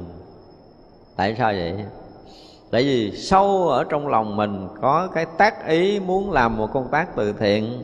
[1.16, 1.74] Tại sao vậy?
[2.72, 6.88] Tại vì sâu ở trong lòng mình có cái tác ý muốn làm một công
[6.92, 7.82] tác từ thiện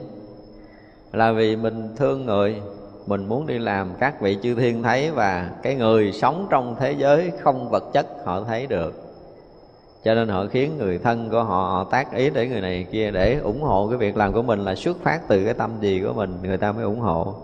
[1.13, 2.62] là vì mình thương người
[3.08, 6.91] mình muốn đi làm các vị chư thiên thấy và cái người sống trong thế
[6.91, 9.04] giới không vật chất họ thấy được.
[10.04, 13.12] Cho nên họ khiến người thân của họ, họ tác ý để người này kia
[13.12, 16.02] để ủng hộ cái việc làm của mình là xuất phát từ cái tâm gì
[16.06, 17.36] của mình người ta mới ủng hộ.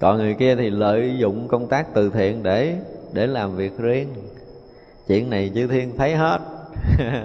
[0.00, 2.76] Còn người kia thì lợi dụng công tác từ thiện để
[3.12, 4.08] để làm việc riêng.
[5.06, 6.38] Chuyện này chư thiên thấy hết.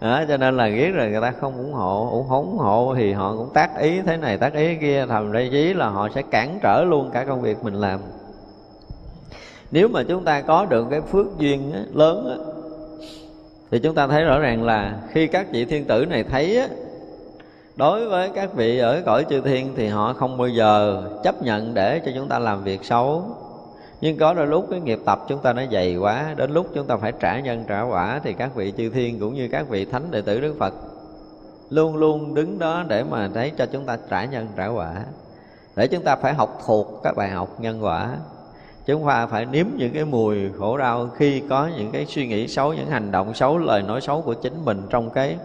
[0.00, 2.10] đó, cho nên là biết rồi người ta không ủng hộ.
[2.10, 5.06] Ủng ủng hộ thì họ cũng tác ý thế này tác ý kia.
[5.08, 8.00] Thầm ra chí là họ sẽ cản trở luôn cả công việc mình làm.
[9.70, 12.36] Nếu mà chúng ta có được cái phước duyên á, lớn á,
[13.70, 16.68] thì chúng ta thấy rõ ràng là khi các vị thiên tử này thấy á,
[17.76, 21.74] đối với các vị ở cõi chư thiên thì họ không bao giờ chấp nhận
[21.74, 23.24] để cho chúng ta làm việc xấu
[24.00, 26.86] nhưng có đôi lúc cái nghiệp tập chúng ta nó dày quá, đến lúc chúng
[26.86, 29.84] ta phải trả nhân trả quả thì các vị chư thiên cũng như các vị
[29.84, 30.74] thánh đệ tử đức phật
[31.70, 34.94] luôn luôn đứng đó để mà thấy cho chúng ta trả nhân trả quả.
[35.76, 38.16] Để chúng ta phải học thuộc các bài học nhân quả.
[38.86, 42.48] Chúng ta phải nếm những cái mùi khổ đau khi có những cái suy nghĩ
[42.48, 45.36] xấu, những hành động xấu, lời nói xấu của chính mình trong cái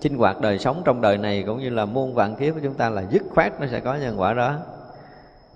[0.00, 2.74] sinh hoạt đời sống trong đời này, cũng như là muôn vạn kiếp của chúng
[2.74, 4.54] ta là dứt khoát nó sẽ có nhân quả đó.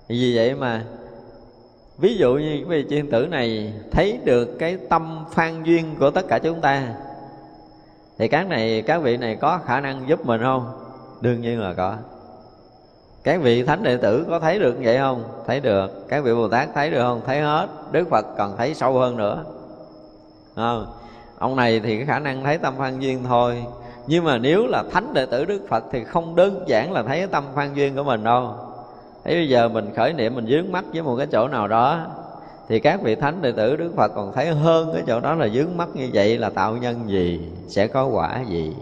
[0.07, 0.83] Vì vậy mà
[2.01, 6.11] ví dụ như quý vị chuyên tử này thấy được cái tâm phan duyên của
[6.11, 6.83] tất cả chúng ta
[8.17, 10.65] thì các này các vị này có khả năng giúp mình không?
[11.21, 11.95] Đương nhiên là có.
[13.23, 15.23] Các vị thánh đệ tử có thấy được vậy không?
[15.47, 16.07] Thấy được.
[16.07, 17.21] Các vị bồ tát thấy được không?
[17.25, 17.67] Thấy hết.
[17.91, 19.43] Đức phật còn thấy sâu hơn nữa.
[20.55, 20.75] À,
[21.37, 23.63] ông này thì cái khả năng thấy tâm phan duyên thôi.
[24.07, 27.27] Nhưng mà nếu là thánh đệ tử đức phật thì không đơn giản là thấy
[27.27, 28.55] tâm phan duyên của mình đâu.
[29.23, 32.07] Thế bây giờ mình khởi niệm, mình dướng mắt với một cái chỗ nào đó,
[32.67, 35.47] Thì các vị thánh đệ tử Đức Phật còn thấy hơn cái chỗ đó là
[35.47, 38.75] dướng mắt như vậy là tạo nhân gì, Sẽ có quả gì?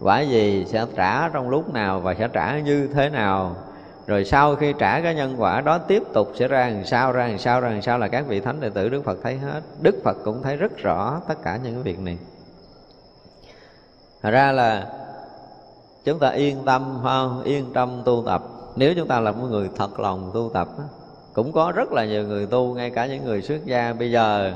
[0.00, 3.56] Quả gì sẽ trả trong lúc nào và sẽ trả như thế nào?
[4.06, 7.28] Rồi sau khi trả cái nhân quả đó tiếp tục sẽ ra làm sao, ra
[7.28, 9.60] làm sao, ra làm sao là các vị thánh đệ tử Đức Phật thấy hết.
[9.80, 12.18] Đức Phật cũng thấy rất rõ tất cả những cái việc này.
[14.22, 14.86] Thật ra là
[16.04, 17.42] chúng ta yên tâm không?
[17.42, 18.42] Yên tâm tu tập
[18.76, 20.68] nếu chúng ta là một người thật lòng tu tập
[21.32, 24.52] cũng có rất là nhiều người tu, ngay cả những người xuất gia bây giờ.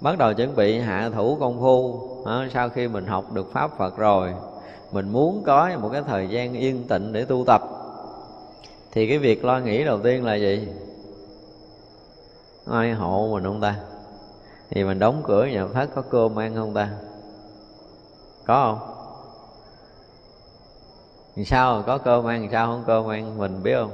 [0.00, 2.00] Bắt đầu chuẩn bị hạ thủ công phu
[2.54, 4.34] sau khi mình học được pháp phật rồi,
[4.92, 7.62] mình muốn có một cái thời gian yên tịnh để tu tập.
[8.92, 10.68] Thì cái việc lo nghĩ đầu tiên là gì?
[12.70, 13.76] Ai hộ mình không ta?
[14.70, 16.90] Thì mình đóng cửa nhà thất có cơm ăn không ta?
[18.46, 18.99] Có không?
[21.36, 21.82] Thì sao?
[21.86, 23.38] Có cơm ăn sao không cơm ăn?
[23.38, 23.90] Mình biết không?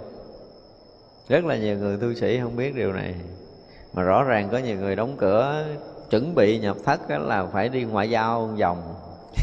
[1.28, 3.14] Rất là nhiều người tu sĩ không biết điều này.
[3.94, 5.64] Mà rõ ràng có nhiều người đóng cửa
[6.10, 8.94] chuẩn bị nhập thất là phải đi ngoại giao vòng.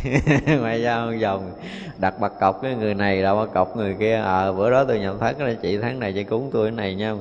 [0.60, 1.52] Ngoại giao vòng.
[1.98, 4.16] Đặt bạc cọc cái người này là bạc cọc người kia.
[4.26, 6.96] À, bữa đó tôi nhập thất là chị tháng này chị cúng tôi cái này
[6.96, 7.14] nha.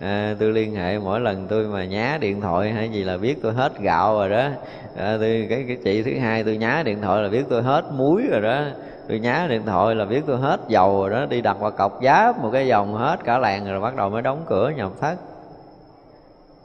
[0.00, 3.42] À, tôi liên hệ mỗi lần tôi mà nhá điện thoại hay gì là biết
[3.42, 4.48] tôi hết gạo rồi đó.
[4.96, 7.84] À, tôi cái cái chị thứ hai tôi nhá điện thoại là biết tôi hết
[7.92, 8.64] muối rồi đó
[9.08, 12.00] tôi nhá điện thoại là biết tôi hết dầu rồi đó, đi đặt vào cọc
[12.00, 15.16] giá một cái dòng hết cả làng rồi bắt đầu mới đóng cửa nhập thất.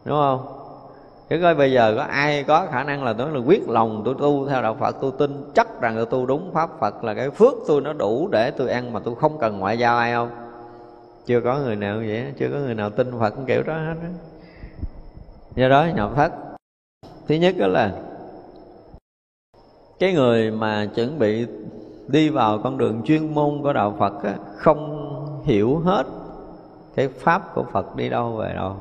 [0.05, 0.57] Đúng không?
[1.29, 4.15] Chứ coi bây giờ có ai có khả năng là tôi là quyết lòng tôi
[4.19, 7.29] tu theo đạo phật, tôi tin chắc rằng tôi tu đúng pháp phật là cái
[7.29, 10.29] phước tôi nó đủ để tôi ăn mà tôi không cần ngoại giao ai không?
[11.25, 14.09] Chưa có người nào vậy chưa có người nào tin phật kiểu đó hết đó.
[15.55, 16.31] do đó nhập thất,
[17.27, 17.91] thứ nhất đó là
[19.99, 21.47] cái người mà chuẩn bị
[22.11, 25.07] đi vào con đường chuyên môn của đạo Phật á, không
[25.43, 26.03] hiểu hết
[26.95, 28.75] cái pháp của Phật đi đâu về đâu.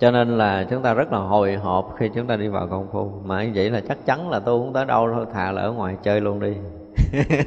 [0.00, 2.86] Cho nên là chúng ta rất là hồi hộp khi chúng ta đi vào công
[2.92, 3.12] phu.
[3.24, 5.72] Mà như vậy là chắc chắn là tu không tới đâu thôi thà là ở
[5.72, 6.52] ngoài chơi luôn đi.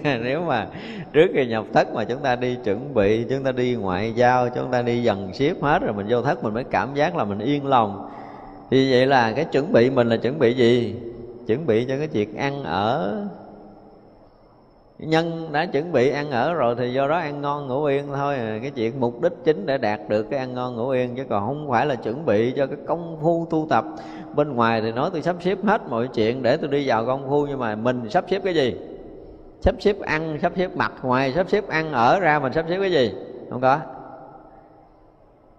[0.23, 0.67] Nếu mà
[1.13, 4.49] trước khi nhập thất mà chúng ta đi chuẩn bị chúng ta đi ngoại giao
[4.49, 7.23] chúng ta đi dần xếp hết rồi mình vô thất mình mới cảm giác là
[7.23, 8.09] mình yên lòng.
[8.71, 10.95] Thì vậy là cái chuẩn bị mình là chuẩn bị gì?
[11.47, 13.17] Chuẩn bị cho cái chuyện ăn ở
[15.05, 18.35] nhân đã chuẩn bị ăn ở rồi thì do đó ăn ngon ngủ yên thôi.
[18.61, 21.47] Cái chuyện mục đích chính để đạt được cái ăn ngon ngủ yên, chứ còn
[21.47, 23.85] không phải là chuẩn bị cho cái công phu tu tập.
[24.35, 27.29] Bên ngoài thì nói tôi sắp xếp hết mọi chuyện để tôi đi vào công
[27.29, 28.75] phu, nhưng mà mình sắp xếp cái gì?
[29.61, 32.77] Sắp xếp ăn, sắp xếp mặt ngoài, sắp xếp ăn ở ra mình sắp xếp
[32.79, 33.13] cái gì?
[33.49, 33.79] Không có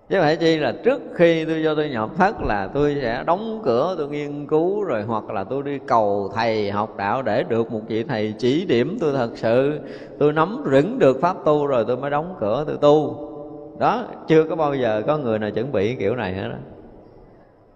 [0.09, 3.61] chứ phải chi là trước khi tôi vô tôi nhập thất là tôi sẽ đóng
[3.65, 7.73] cửa, tôi nghiên cứu rồi hoặc là tôi đi cầu thầy học đạo để được
[7.73, 9.81] một vị thầy chỉ điểm tôi thật sự.
[10.19, 13.31] Tôi nắm vững được pháp tu rồi tôi mới đóng cửa tôi tu.
[13.79, 16.57] Đó, chưa có bao giờ có người nào chuẩn bị kiểu này hết đó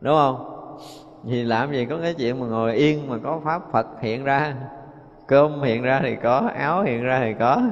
[0.01, 0.55] đúng không?
[1.25, 4.55] Vì làm gì có cái chuyện mà ngồi yên mà có pháp phật hiện ra
[5.29, 7.63] cơm hiện ra thì có, áo hiện ra thì có.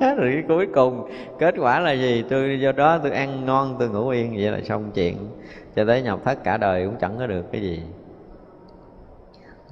[0.16, 2.24] Rồi cuối cùng, kết quả là gì?
[2.30, 5.16] Tôi do đó, tôi ăn ngon, tôi ngủ yên, vậy là xong chuyện.
[5.76, 7.82] Cho tới nhập thất cả đời cũng chẳng có được cái gì.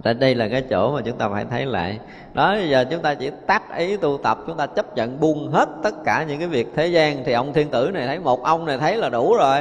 [0.03, 1.99] Tại đây là cái chỗ mà chúng ta phải thấy lại.
[2.35, 5.51] Đó, bây giờ chúng ta chỉ tác ý tu tập, Chúng ta chấp nhận buông
[5.51, 7.25] hết tất cả những cái việc thế gian.
[7.25, 9.61] Thì ông thiên tử này thấy một ông này thấy là đủ rồi.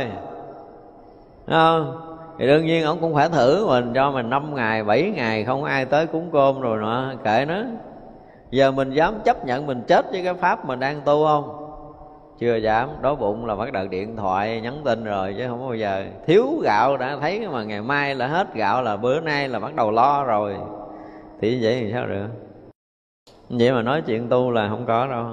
[1.47, 2.11] Đúng không?
[2.38, 5.63] Thì đương nhiên ông cũng phải thử, mình cho mình năm ngày, bảy ngày, không
[5.63, 7.61] ai tới cúng cơm rồi nọ, kệ nó.
[8.51, 11.57] Giờ mình dám chấp nhận mình chết với cái pháp mình đang tu không?
[12.39, 15.75] Chưa dám, đói bụng là bắt đầu điện thoại, nhắn tin rồi, chứ không bao
[15.75, 16.05] giờ.
[16.27, 19.75] Thiếu gạo đã thấy mà ngày mai là hết gạo là bữa nay là bắt
[19.75, 20.55] đầu lo rồi.
[21.41, 22.27] Thì vậy thì sao được?
[23.49, 25.25] Vậy mà nói chuyện tu là không có đâu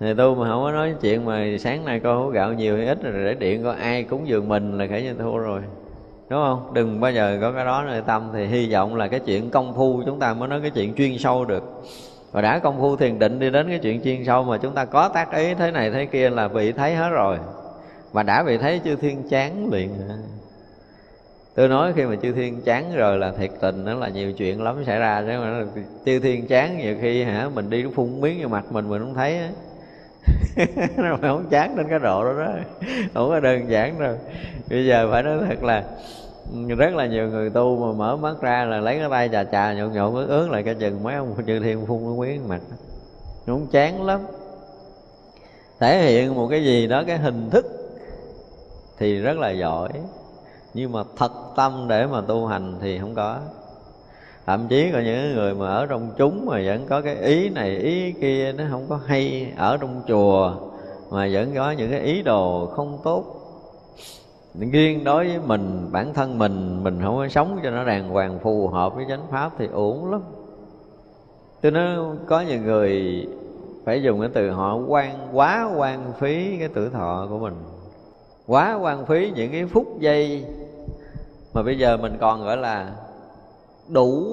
[0.00, 2.86] thì tu mà không có nói chuyện mà sáng nay coi hố gạo nhiều hay
[2.86, 5.60] ít rồi để điện coi ai cúng dường mình là kể như thua rồi.
[6.28, 6.74] Đúng không?
[6.74, 9.74] Đừng bao giờ có cái đó nơi tâm thì hy vọng là cái chuyện công
[9.74, 11.82] phu chúng ta mới nói cái chuyện chuyên sâu được.
[12.32, 14.84] Và đã công phu thiền định đi đến cái chuyện chuyên sâu mà chúng ta
[14.84, 17.38] có tác ý thế này thế kia là bị thấy hết rồi.
[18.12, 19.90] Mà đã bị thấy chư thiên chán liền.
[21.54, 24.62] Tôi nói khi mà chư thiên chán rồi là thiệt tình đó là nhiều chuyện
[24.62, 25.22] lắm xảy ra.
[25.26, 25.64] Chứ mà
[26.04, 29.14] chư thiên chán nhiều khi hả, mình đi phun miếng vào mặt mình mình không
[29.14, 29.48] thấy á.
[30.96, 32.52] nó không chán đến cái độ đó đó.
[33.14, 34.14] Không có đơn giản đâu.
[34.68, 35.84] Bây giờ phải nói thật là
[36.68, 39.72] rất là nhiều người tu mà mở mắt ra là lấy cái tay chà chà
[39.72, 42.60] nhộn nhộn, ướt ướt lại cái chừng mấy ông chư thiên phun cái quyến mặt
[43.46, 44.20] nó không chán lắm.
[45.80, 47.66] Thể hiện một cái gì đó, cái hình thức
[48.98, 49.88] thì rất là giỏi.
[50.74, 53.38] Nhưng mà thật tâm để mà tu hành thì không có
[54.46, 57.76] thậm chí có những người mà ở trong chúng mà vẫn có cái ý này,
[57.76, 60.52] ý kia, nó không có hay ở trong chùa
[61.10, 63.24] mà vẫn có những cái ý đồ không tốt.
[64.72, 68.38] Riêng đối với mình, bản thân mình mình không có sống cho nó đàng hoàng
[68.38, 70.20] phù hợp với chánh pháp thì uổng lắm.
[71.60, 73.26] Tôi nói có nhiều người
[73.84, 77.54] phải dùng cái từ họ quan, quá quan phí cái tuổi thọ của mình.
[78.46, 80.44] Quá quan phí những cái phút giây
[81.54, 82.92] mà bây giờ mình còn gọi là
[83.88, 84.24] đủ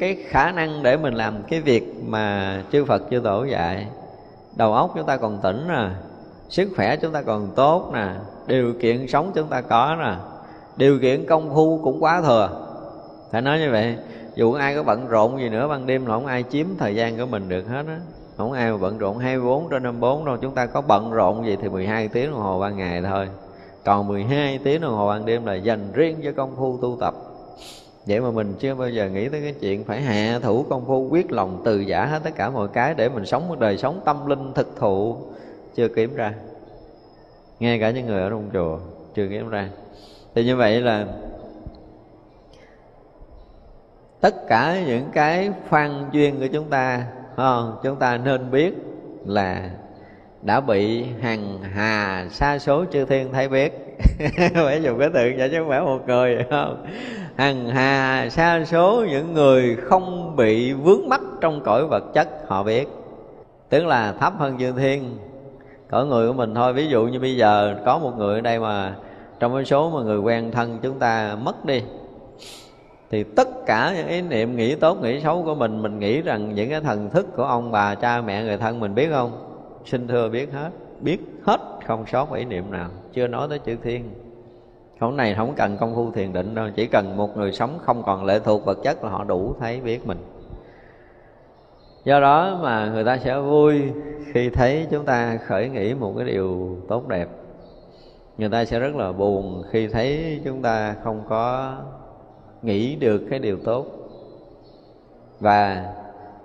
[0.00, 3.86] cái khả năng để mình làm cái việc mà chư Phật, chư Tổ dạy.
[4.56, 5.88] Đầu óc chúng ta còn tỉnh nè,
[6.48, 8.08] sức khỏe chúng ta còn tốt nè,
[8.46, 10.14] điều kiện sống chúng ta có nè,
[10.76, 12.50] điều kiện công phu cũng quá thừa.
[13.30, 13.96] Phải nói như vậy,
[14.34, 17.18] dù ai có bận rộn gì nữa, ban đêm là không ai chiếm thời gian
[17.18, 17.98] của mình được hết á.
[18.36, 21.56] Không ai mà bận rộn 24 trên 54 đâu, chúng ta có bận rộn gì
[21.62, 23.28] thì 12 tiếng đồng hồ ban ngày thôi.
[23.84, 27.14] Còn 12 tiếng đồng hồ ban đêm là dành riêng cho công phu tu tập
[28.06, 31.08] vậy mà mình chưa bao giờ nghĩ tới cái chuyện phải hạ thủ công phu,
[31.10, 34.00] quyết lòng từ giả hết tất cả mọi cái để mình sống một đời sống
[34.04, 35.16] tâm linh thực thụ.
[35.74, 36.34] Chưa kiếm ra.
[37.60, 38.78] Ngay cả những người ở trong chùa,
[39.14, 39.68] chưa kiếm ra.
[40.34, 41.06] Thì như vậy là
[44.20, 47.78] tất cả những cái phan duyên của chúng ta không?
[47.82, 48.74] chúng ta nên biết
[49.26, 49.70] là
[50.42, 53.98] đã bị hằng hà sa số chư thiên thấy biết.
[54.54, 56.86] Phải dùng cái từ vậy chứ không phải một người không?
[57.36, 62.62] Hằng hà sa số những người không bị vướng mắc trong cõi vật chất, họ
[62.62, 62.88] biết.
[63.68, 65.18] Tức là thấp hơn chư thiên.
[65.90, 68.60] Cõi người của mình thôi, ví dụ như bây giờ có một người ở đây
[68.60, 68.94] mà
[69.40, 71.82] trong cái số mà người quen thân chúng ta mất đi,
[73.10, 76.54] thì tất cả những ý niệm nghĩ tốt, nghĩ xấu của mình mình nghĩ rằng
[76.54, 79.32] những cái thần thức của ông bà cha mẹ người thân mình biết không?
[79.84, 80.70] Xin thưa biết hết
[81.00, 84.10] biết hết không sót ý niệm nào, chưa nói tới chữ thiên
[85.02, 88.02] không này không cần công phu thiền định đâu, chỉ cần một người sống không
[88.02, 90.18] còn lệ thuộc vật chất là họ đủ thấy biết mình.
[92.04, 93.82] Do đó mà người ta sẽ vui
[94.32, 97.28] khi thấy chúng ta khởi nghĩ một cái điều tốt đẹp.
[98.38, 101.74] Người ta sẽ rất là buồn khi thấy chúng ta không có
[102.62, 103.86] nghĩ được cái điều tốt.
[105.40, 105.92] Và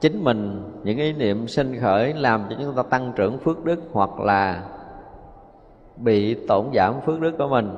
[0.02, 3.80] chính mình, những ý niệm sinh khởi làm cho chúng ta tăng trưởng phước đức
[3.92, 4.64] hoặc là
[5.98, 7.76] bị tổn giảm phước đức của mình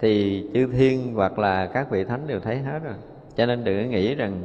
[0.00, 2.94] thì chư thiên hoặc là các vị thánh đều thấy hết rồi.
[3.36, 4.42] Cho nên đừng có nghĩ rằng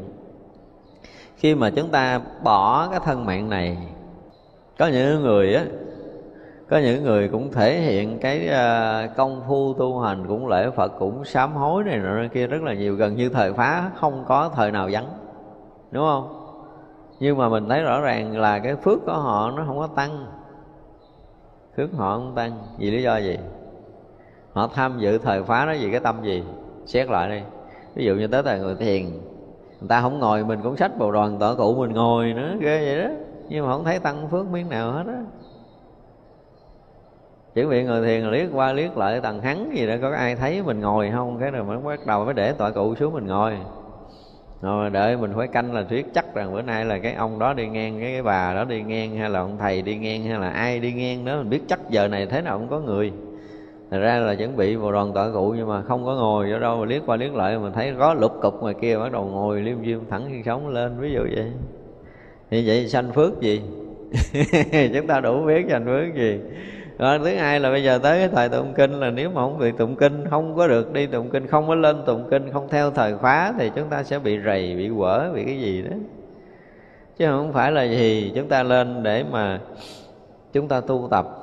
[1.35, 3.77] khi mà chúng ta bỏ cái thân mạng này,
[4.79, 5.65] có những người á,
[6.69, 10.91] có những người cũng thể hiện cái ờ, công phu tu hành, cũng lễ phật,
[10.99, 14.51] cũng sám hối này nọ kia rất là nhiều, gần như thời phá, không có
[14.55, 15.07] thời nào vắng,
[15.91, 16.39] đúng không?
[17.19, 20.25] Nhưng mà mình thấy rõ ràng là cái phước của họ nó không có tăng.
[21.77, 23.37] Phước họ không tăng, vì lý do gì?
[24.53, 26.43] Họ tham dự thời phá nó vì cái tâm gì?
[26.85, 27.41] Xét lại đi.
[27.95, 29.03] Ví dụ như tới thời người thiền
[29.79, 32.85] người ta không ngồi mình cũng sách bồ đoàn tọa cụ mình ngồi nữa ghê
[32.85, 33.15] vậy đó.
[33.49, 35.23] Nhưng mà không thấy tăng phước miếng nào hết á.
[37.55, 40.63] Chỉ bị người thiền liếc qua liếc lại tầng hắn gì đó có ai thấy
[40.63, 41.37] mình ngồi không?
[41.39, 43.57] Cái rồi mới bắt đầu mới để tọa cụ xuống mình ngồi.
[44.61, 47.53] Rồi đợi mình phải canh là thuyết chắc rằng bữa nay là cái ông đó
[47.53, 50.39] đi ngang cái, cái bà đó đi ngang hay là ông thầy đi ngang hay
[50.39, 53.11] là ai đi ngang đó mình biết chắc giờ này thế nào cũng có người.
[53.93, 56.59] Thật ra là chuẩn bị vào đoàn tọa cụ nhưng mà không có ngồi ở
[56.59, 59.25] đâu mà liếc qua liếc lại mình thấy có lục cục ngoài kia, bắt đầu
[59.25, 61.51] ngồi liêm diêm thẳng khi sống lên, ví dụ vậy.
[62.49, 63.61] Thì vậy sanh phước gì?
[64.93, 66.39] Chúng ta đủ biết sanh phước gì.
[66.99, 69.59] Rồi, thứ hai là bây giờ tới cái thời tụng kinh là nếu mà không
[69.59, 72.67] bị tụng kinh, không có được đi tụng kinh, không có lên tụng kinh, không
[72.69, 75.95] theo thời khóa thì chúng ta sẽ bị rầy, bị quở, bị cái gì đó.
[77.17, 79.59] Chứ không phải là gì, chúng ta lên để mà
[80.53, 81.42] chúng ta tu tập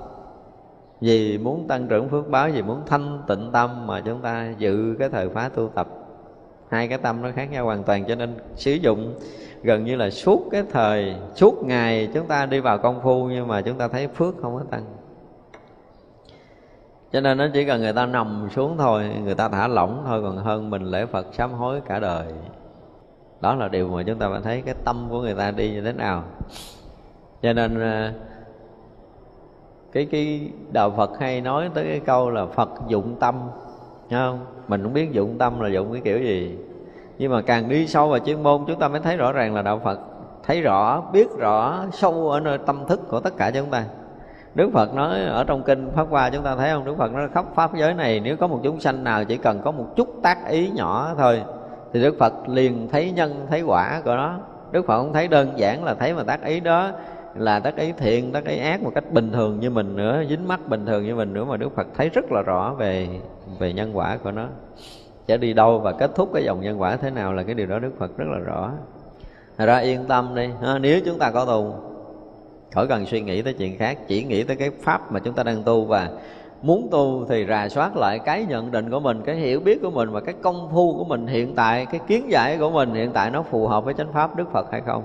[1.00, 4.96] vì muốn tăng trưởng phước báo, vì muốn thanh tịnh tâm mà chúng ta dự
[4.98, 5.88] cái thời khóa tu tập.
[6.68, 9.14] Hai cái tâm nó khác nhau hoàn toàn, cho nên sử dụng
[9.62, 13.48] gần như là suốt cái thời, suốt ngày chúng ta đi vào công phu nhưng
[13.48, 14.84] mà chúng ta thấy phước không có tăng.
[17.12, 20.22] Cho nên nó chỉ cần người ta nằm xuống thôi, người ta thả lỏng thôi,
[20.22, 22.26] còn hơn mình lễ phật sám hối cả đời.
[23.40, 25.80] Đó là điều mà chúng ta phải thấy cái tâm của người ta đi như
[25.80, 26.24] thế nào.
[27.42, 28.12] Cho nên à,
[29.92, 33.34] cái cái đạo Phật hay nói tới cái câu là Phật dụng tâm
[34.10, 34.38] không?
[34.68, 36.58] Mình không biết dụng tâm là dụng cái kiểu gì.
[37.18, 39.62] Nhưng mà càng đi sâu vào chuyên môn, chúng ta mới thấy rõ ràng là
[39.62, 40.00] đạo Phật
[40.42, 43.84] thấy rõ, biết rõ sâu ở nơi tâm thức của tất cả chúng ta.
[44.54, 46.84] Đức Phật nói ở trong kinh Pháp Hoa chúng ta thấy không?
[46.84, 49.60] Đức Phật nói khắp Pháp giới này, Nếu có một chúng sanh nào chỉ cần
[49.64, 51.42] có một chút tác ý nhỏ thôi,
[51.92, 54.34] Thì Đức Phật liền thấy nhân, thấy quả của nó.
[54.72, 56.90] Đức Phật không thấy đơn giản là thấy mà tác ý đó
[57.34, 60.48] là tác ý thiện, tác ý ác một cách bình thường như mình nữa Dính
[60.48, 63.08] mắt bình thường như mình nữa Mà Đức Phật thấy rất là rõ về
[63.58, 64.46] về nhân quả của nó.
[65.28, 67.66] Sẽ đi đâu và kết thúc cái dòng nhân quả thế nào Là cái điều
[67.66, 68.72] đó Đức Phật rất là rõ.
[69.58, 70.48] Thật ra yên tâm đi.
[70.80, 71.74] Nếu chúng ta có tu
[72.74, 75.42] khỏi cần suy nghĩ tới chuyện khác chỉ nghĩ tới cái pháp mà chúng ta
[75.42, 76.08] đang tu và
[76.62, 79.90] muốn tu thì rà soát lại cái nhận định của mình cái hiểu biết của
[79.90, 83.10] mình và cái công phu của mình hiện tại cái kiến giải của mình hiện
[83.12, 85.02] tại nó phù hợp với chánh pháp đức phật hay không?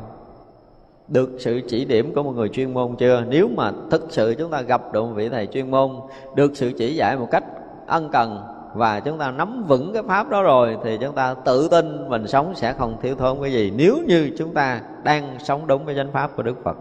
[1.08, 3.24] Được sự chỉ điểm của một người chuyên môn chưa?
[3.30, 5.92] Nếu mà thực sự chúng ta gặp được một vị thầy chuyên môn,
[6.36, 7.44] được sự chỉ dạy một cách
[7.88, 8.44] ân cần
[8.74, 12.28] và chúng ta nắm vững cái pháp đó rồi, thì chúng ta tự tin mình
[12.28, 13.74] sống sẽ không thiếu thốn cái gì.
[13.76, 16.78] Nếu như chúng ta đang sống đúng với chánh pháp của đức phật,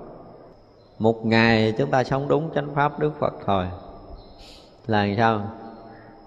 [0.98, 3.64] một ngày chúng ta sống đúng chánh pháp đức phật thôi,
[4.86, 5.40] là sao?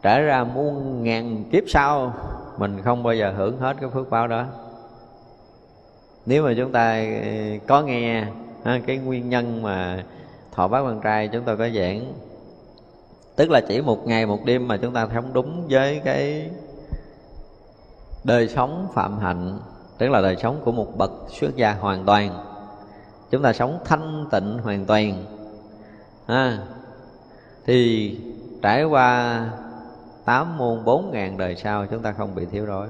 [0.02, 2.14] Trở ra muôn ngàn kiếp sau,
[2.58, 4.46] mình không bao giờ hưởng hết cái phước báo đó
[6.28, 7.32] nếu mà chúng ta ờ,
[7.68, 8.26] có nghe
[8.86, 10.04] cái nguyên nhân mà
[10.52, 12.14] thọ bát quan trai chúng tôi có giảng
[13.36, 16.50] tức là chỉ một ngày một đêm mà chúng ta sống đúng với cái
[18.24, 19.60] đời sống phạm hạnh
[19.98, 22.44] tức là đời sống của một bậc xuất gia hoàn toàn.
[23.32, 25.26] Chúng ta sống thanh tịnh hoàn toàn
[26.26, 26.60] à,
[27.66, 28.20] thì
[28.62, 29.40] trải qua
[30.26, 32.88] tám môn bốn ngàn đời sau chúng ta không bị thiếu đói.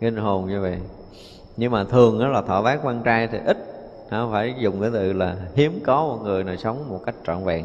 [0.00, 0.78] Kinh hồn như vậy
[1.60, 3.56] nhưng mà thường đó là thọ bát quan trai thì ít.
[4.10, 7.44] Không phải dùng cái từ là hiếm có một người nào sống một cách trọn
[7.44, 7.64] vẹn.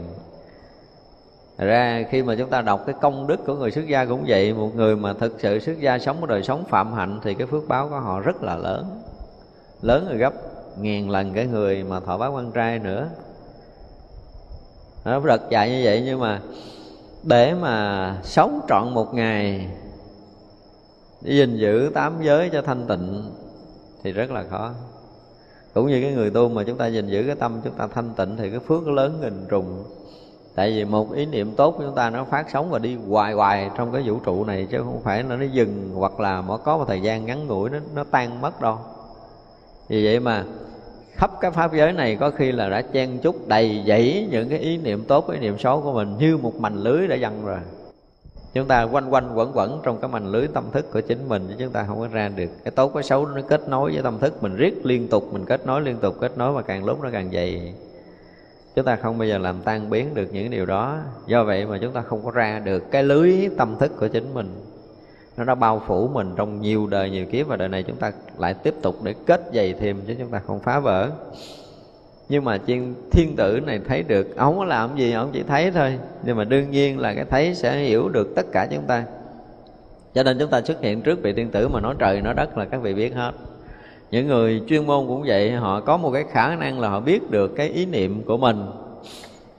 [1.58, 4.24] Thật ra khi mà chúng ta đọc cái công đức của người xuất gia cũng
[4.28, 7.34] vậy, Một người mà thực sự xuất gia sống một đời sống phạm hạnh Thì
[7.34, 9.02] cái phước báo của họ rất là lớn.
[9.82, 10.34] Lớn rồi gấp
[10.80, 13.08] ngàn lần cái người mà thọ bát quan trai nữa.
[15.06, 16.42] Nó rất dài như vậy nhưng mà
[17.24, 19.68] để mà sống trọn một ngày,
[21.22, 23.24] để gìn giữ tám giới cho thanh tịnh
[24.06, 24.72] thì rất là khó.
[25.74, 28.10] Cũng như cái người tu mà chúng ta gìn giữ cái tâm, chúng ta thanh
[28.18, 29.84] tịnh thì cái phước lớn nghìn trùng.
[30.56, 33.34] Tại vì một ý niệm tốt của chúng ta nó phát sóng và đi hoài
[33.34, 36.58] hoài trong cái vũ trụ này, chứ không phải là nó dừng hoặc là nó
[36.58, 38.78] có một thời gian ngắn ngủi nó nó tan mất đâu.
[39.88, 40.44] Vì vậy mà
[41.14, 44.60] khắp cái pháp giới này có khi là đã chen chúc đầy dẫy những cái
[44.60, 47.60] ý niệm tốt, ý niệm xấu của mình như một mành lưới đã dăng rồi
[48.56, 51.46] chúng ta quanh quanh quẩn quẩn trong cái mảnh lưới tâm thức của chính mình,
[51.50, 52.50] chứ chúng ta không có ra được.
[52.64, 55.46] Cái tốt, cái xấu nó kết nối với tâm thức mình riết liên tục, mình
[55.46, 57.74] kết nối liên tục, kết nối và càng lúc nó càng dày.
[58.76, 60.98] Chúng ta không bao giờ làm tan biến được những điều đó.
[61.28, 64.34] Do vậy mà chúng ta không có ra được cái lưới tâm thức của chính
[64.34, 64.50] mình.
[65.38, 68.12] Nó đã bao phủ mình trong nhiều đời, nhiều kiếp và đời này chúng ta
[68.38, 71.10] lại tiếp tục để kết dày thêm, chứ chúng ta không phá vỡ
[72.30, 75.72] nhưng mà chuyên thiên tử này thấy được, ông có làm gì, ông chỉ thấy
[75.72, 76.00] thôi.
[76.24, 79.04] Nhưng mà đương nhiên là cái thấy sẽ hiểu được tất cả chúng ta.
[80.14, 82.58] Cho nên chúng ta xuất hiện trước vị thiên tử mà nói trời, nói đất
[82.58, 83.32] là các vị biết hết.
[84.12, 87.32] Những người chuyên môn cũng vậy, họ có một cái khả năng là họ biết
[87.32, 88.66] được cái ý niệm của mình.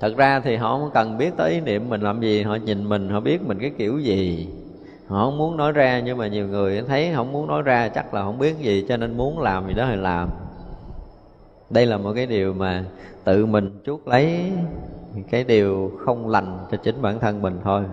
[0.01, 2.89] Thật ra thì họ không cần biết tới ý niệm mình làm gì, họ nhìn
[2.89, 4.49] mình, họ biết mình cái kiểu gì.
[5.09, 8.15] Họ không muốn nói ra, nhưng mà nhiều người thấy không muốn nói ra, chắc
[8.15, 10.29] là không biết gì, cho nên muốn làm gì đó thì làm
[11.71, 12.85] đây là một cái điều mà
[13.25, 14.53] tự mình chuốc lấy,
[15.31, 17.85] cái điều không lành cho chính bản thân mình thôi.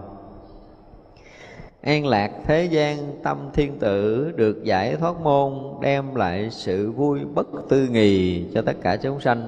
[1.82, 7.20] An lạc thế gian, tâm thiên tử được giải thoát môn, đem lại sự vui
[7.36, 9.48] bất tư nghì cho tất cả chúng sanh.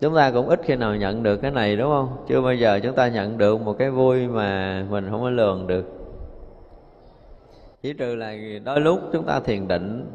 [0.00, 2.24] Chúng ta cũng ít khi nào nhận được cái này, đúng không?
[2.28, 5.66] Chưa bao giờ chúng ta nhận được một cái vui mà mình không có lường
[5.66, 5.84] được.
[7.82, 10.06] Chỉ trừ là đôi lúc chúng ta thiền định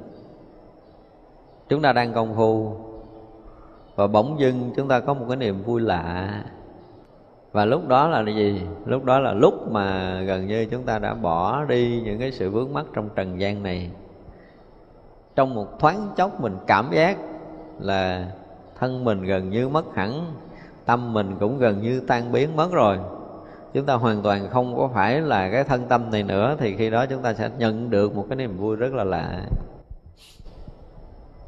[1.70, 2.74] chúng ta đang công phu.
[3.96, 6.30] Và bỗng dưng chúng ta có một cái niềm vui lạ.
[7.52, 8.62] Và lúc đó là gì?
[8.86, 12.50] Lúc đó là lúc mà gần như chúng ta đã bỏ đi những cái sự
[12.50, 13.90] vướng mắc trong trần gian này.
[15.36, 17.18] Trong một thoáng chốc mình cảm giác
[17.80, 18.28] là
[18.80, 20.34] thân mình gần như mất hẳn,
[20.86, 23.00] tâm mình cũng gần như tan biến, mất rồi.
[23.74, 26.90] Chúng ta hoàn toàn không có phải là cái thân tâm này nữa, thì khi
[26.90, 29.42] đó chúng ta sẽ nhận được một cái niềm vui rất là lạ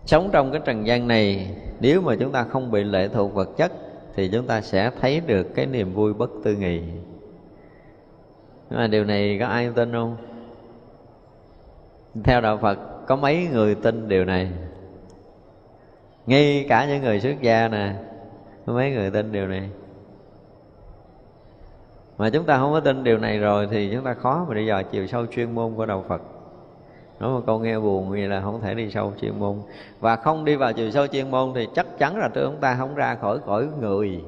[0.08, 3.50] sống trong cái trần gian này, nếu mà chúng ta không bị lệ thuộc vật
[3.58, 3.72] chất,
[4.16, 6.82] thì chúng ta sẽ thấy được cái niềm vui bất tư nghị.
[8.70, 10.18] nhưng mà điều này có ai tin không?
[12.24, 14.52] Theo đạo phật, có mấy người tin điều này?
[16.26, 17.94] Ngay cả những người xuất gia nè,
[18.66, 19.70] có mấy người tin điều này?
[22.18, 24.66] Mà chúng ta không có tin điều này rồi thì chúng ta khó mà đi
[24.66, 26.22] dò chiều sâu chuyên môn của đạo phật
[27.20, 29.56] nói một câu nghe buồn vì là không thể đi sâu chuyên môn.
[30.00, 32.96] Và không đi vào chiều sâu chuyên môn thì chắc chắn là chúng ta không
[32.96, 34.22] ra khỏi cõi người,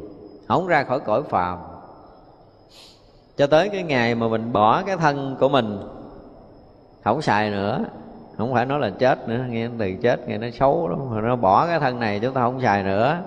[0.47, 1.57] không ra khỏi cõi phàm.
[3.37, 5.79] Cho tới cái ngày mà mình bỏ cái thân của mình,
[7.03, 7.79] không xài nữa,
[8.37, 11.35] không phải nói là chết nữa, nghe từ chết, nghe nó xấu lắm rồi nó
[11.35, 13.17] bỏ cái thân này chúng ta không xài nữa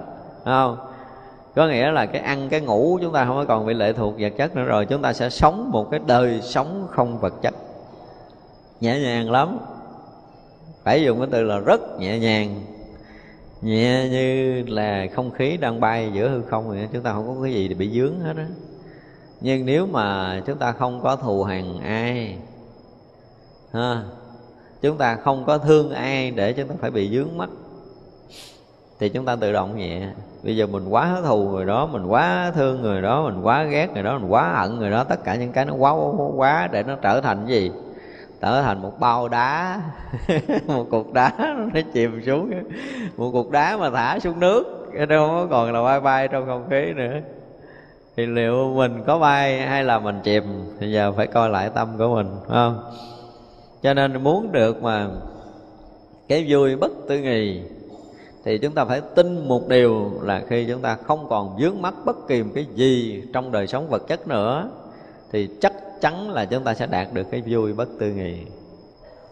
[0.45, 0.77] không?
[1.55, 4.33] Có nghĩa là cái ăn, cái ngủ chúng ta không còn bị lệ thuộc vật
[4.37, 7.55] chất nữa rồi, chúng ta sẽ sống một cái đời sống không vật chất
[8.83, 9.59] nhẹ nhàng lắm.
[10.85, 12.63] Phải dùng cái từ là rất nhẹ nhàng.
[13.61, 17.43] Nhẹ như là không khí đang bay giữa hư không vậy chúng ta không có
[17.43, 18.47] cái gì bị dướng hết á.
[19.41, 22.37] Nhưng nếu mà chúng ta không có thù hằn ai
[23.73, 24.03] ha
[24.83, 27.51] chúng ta không có thương ai để chúng ta phải bị dướng mắt
[29.01, 30.09] thì chúng ta tự động nhẹ.
[30.43, 33.91] Bây giờ mình quá thù người đó mình quá thương người đó mình quá ghét
[33.95, 36.69] người đó mình quá hận người đó tất cả những cái nó quá quá, quá
[36.73, 37.71] để nó trở thành gì?
[38.43, 39.81] Trở thành một bao đá.
[40.67, 41.33] Một cục đá
[41.75, 42.51] nó chìm xuống.
[43.17, 44.89] Một cục đá mà thả xuống nước.
[44.97, 47.13] Cái đó không còn là bay bay trong không khí nữa.
[48.17, 50.43] Thì liệu mình có bay hay là mình chìm?
[50.81, 52.85] Thì giờ phải coi lại tâm của mình, phải không?
[53.83, 55.09] Cho nên muốn được mà
[56.29, 57.63] cái vui bất tư nghì
[58.45, 61.95] thì chúng ta phải tin một điều là khi chúng ta không còn vướng mắc
[62.05, 64.69] bất kỳ một cái gì trong đời sống vật chất nữa,
[65.33, 65.73] thì chắc
[66.03, 68.37] chắn là chúng ta sẽ đạt được cái vui bất tư nghị.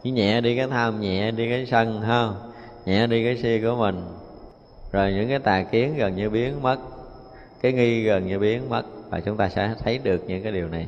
[0.03, 2.29] Chỉ nhẹ đi cái tham, nhẹ đi cái sân, ha?
[2.87, 4.03] Nhẹ đi cái si của mình.
[4.93, 6.77] Rồi những cái tà kiến gần như biến mất,
[7.63, 10.69] cái nghi gần như biến mất và chúng ta sẽ thấy được những cái điều
[10.69, 10.87] này.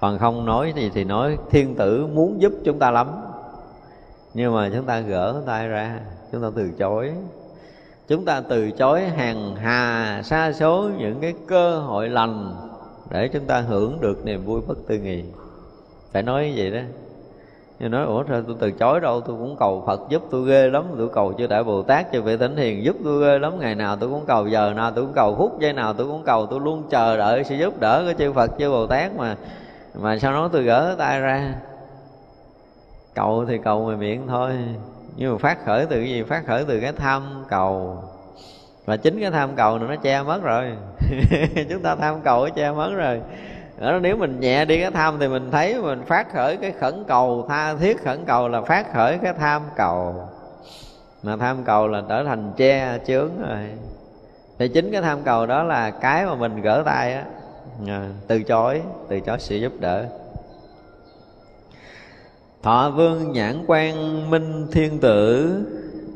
[0.00, 3.08] Còn không nói gì thì nói thiên tử muốn giúp chúng ta lắm.
[4.34, 6.00] Nhưng mà chúng ta gỡ tay ra,
[6.32, 7.12] chúng ta từ chối.
[8.08, 12.67] Chúng ta từ chối hàng hà xa số những cái cơ hội lành
[13.10, 15.24] để chúng ta hưởng được niềm vui bất tư nghị.
[16.12, 16.80] phải nói như vậy đó.
[17.78, 19.20] Nhưng nói, ủa, sao tôi từ chối đâu?
[19.20, 20.84] Tôi cũng cầu phật giúp tôi ghê lắm.
[20.98, 23.60] Tôi cầu chư đại bồ tát cho vị thánh hiền giúp tôi ghê lắm.
[23.60, 26.22] Ngày nào tôi cũng cầu giờ nào tôi cũng cầu phút giây nào tôi cũng
[26.24, 26.46] cầu.
[26.46, 29.36] Tôi luôn chờ đợi sự giúp đỡ của chư phật, chư bồ tát mà
[29.94, 31.54] mà sao nói tôi gỡ tay ra.
[33.14, 34.52] Cầu thì cầu ngoài miệng thôi.
[35.16, 36.22] Nhưng mà phát khởi từ cái gì?
[36.22, 38.02] Phát khởi từ cái tham cầu
[38.88, 40.72] và chính cái tham cầu này nó che mất rồi.
[41.70, 43.20] Chúng ta tham cầu nó che mất rồi.
[43.80, 47.04] Đó, nếu mình nhẹ đi cái tham thì mình thấy mình phát khởi cái khẩn
[47.08, 50.28] cầu tha thiết khẩn cầu là phát khởi cái tham cầu.
[51.22, 53.58] Mà tham cầu là trở thành che chướng rồi.
[54.58, 57.24] Thì chính cái tham cầu đó là cái mà mình gỡ tay á.
[57.86, 60.04] À, từ chối từ chối sự giúp đỡ.
[62.62, 63.94] Thọ vương nhãn quan
[64.30, 65.54] minh thiên tử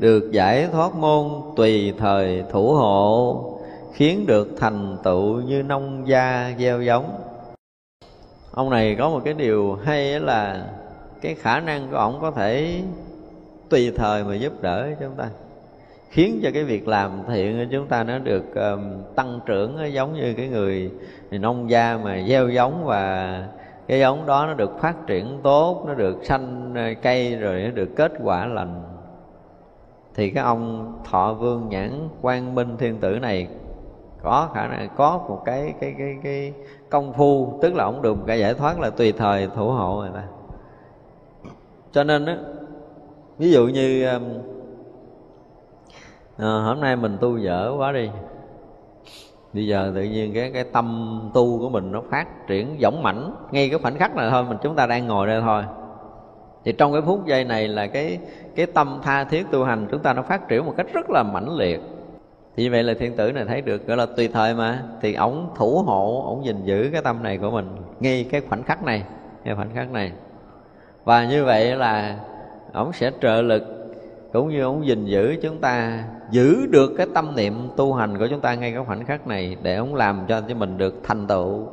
[0.03, 3.43] được giải thoát môn tùy thời thủ hộ
[3.93, 7.19] khiến được thành tựu như nông gia gieo giống.
[8.51, 10.65] Ông này có một cái điều hay là
[11.21, 12.81] cái khả năng của ông có thể
[13.69, 15.29] tùy thời mà giúp đỡ chúng ta
[16.09, 18.81] khiến cho cái việc làm thiện của chúng ta nó được um,
[19.15, 20.91] tăng trưởng giống như cái người
[21.31, 23.47] nông gia mà gieo giống và
[23.87, 27.69] cái giống đó nó được phát triển tốt nó được xanh ờ, cây rồi nó
[27.69, 28.92] được kết quả lành
[30.15, 33.47] thì cái ông thọ vương nhãn quang minh thiên tử này
[34.23, 36.53] có khả năng có một cái cái cái cái
[36.89, 39.95] công phu tức là ông được một cái giải thoát là tùy thời thủ hộ
[40.01, 40.23] người ta.
[41.91, 42.33] Cho nên đó
[43.37, 44.23] ví dụ như um,
[46.37, 48.09] à, hôm nay mình tu dở quá đi
[49.53, 53.35] bây giờ tự nhiên cái cái tâm tu của mình nó phát triển võng mãnh
[53.51, 55.63] ngay cái khoảnh khắc này thôi mình chúng ta đang ngồi đây thôi
[56.65, 58.19] thì trong cái phút giây này là cái
[58.55, 61.23] cái tâm tha thiết tu hành chúng ta nó phát triển một cách rất là
[61.23, 61.79] mãnh liệt.
[62.55, 65.13] Thì như vậy là thiên tử này thấy được, gọi là tùy thời mà, thì
[65.13, 67.67] ổng thủ hộ, ổng gìn giữ cái tâm này của mình
[67.99, 69.03] ngay cái khoảnh khắc này,
[69.43, 70.11] ngay khoảnh khắc này.
[71.03, 72.19] Và như vậy là
[72.73, 73.63] ổng sẽ trợ lực,
[74.33, 78.27] cũng như ổng gìn giữ chúng ta, giữ được cái tâm niệm tu hành của
[78.27, 81.27] chúng ta ngay cái khoảnh khắc này để ổng làm cho cho mình được thành
[81.27, 81.67] tựu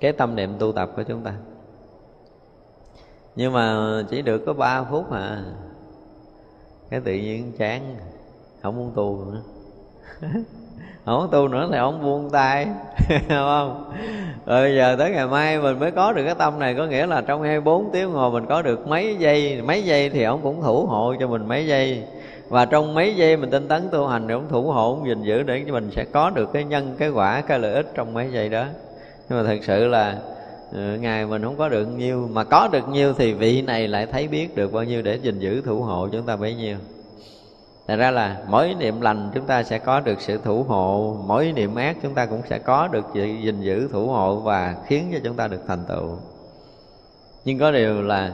[0.00, 1.32] cái tâm niệm tu tập của chúng ta
[3.36, 3.76] nhưng mà
[4.10, 5.42] chỉ được có 3 phút à.
[6.90, 7.96] Cái tự nhiên chán,
[8.62, 9.40] không muốn tu nữa.
[11.04, 12.66] Không tu nữa thì ông buông tay
[13.28, 13.92] không?
[14.46, 17.06] Rồi bây giờ tới ngày mai mình mới có được cái tâm này, có nghĩa
[17.06, 20.62] là trong 24 tiếng ngồi mình có được mấy giây mấy giây thì ông cũng
[20.62, 22.04] thủ hộ cho mình mấy giây.
[22.48, 25.22] Và trong mấy giây mình tinh tấn tu hành thì ông thủ hộ, ông gìn
[25.22, 28.14] giữ để cho mình sẽ có được cái nhân, cái quả, cái lợi ích trong
[28.14, 28.64] mấy giây đó.
[29.28, 30.18] Nhưng mà thật sự là
[30.74, 33.88] Ờ, ừ, ngày mình không có được nhiêu mà có được nhiêu thì vị này
[33.88, 36.76] lại thấy biết được bao nhiêu để gìn giữ thủ hộ chúng ta bấy nhiêu.
[37.88, 41.52] Thật ra là mỗi niệm lành chúng ta sẽ có được sự thủ hộ Mỗi
[41.52, 45.10] niệm ác chúng ta cũng sẽ có được sự gìn giữ thủ hộ Và khiến
[45.12, 46.18] cho chúng ta được thành tựu.
[47.44, 48.32] Nhưng có điều là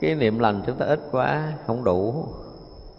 [0.00, 2.26] cái niệm lành chúng ta ít quá không đủ.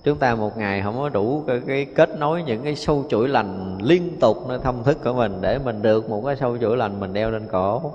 [0.03, 3.27] Chúng ta một ngày không có đủ cái, cái kết nối những cái sâu chuỗi
[3.27, 6.77] lành liên tục nơi thâm thức của mình Để mình được một cái sâu chuỗi
[6.77, 7.91] lành mình đeo lên cổ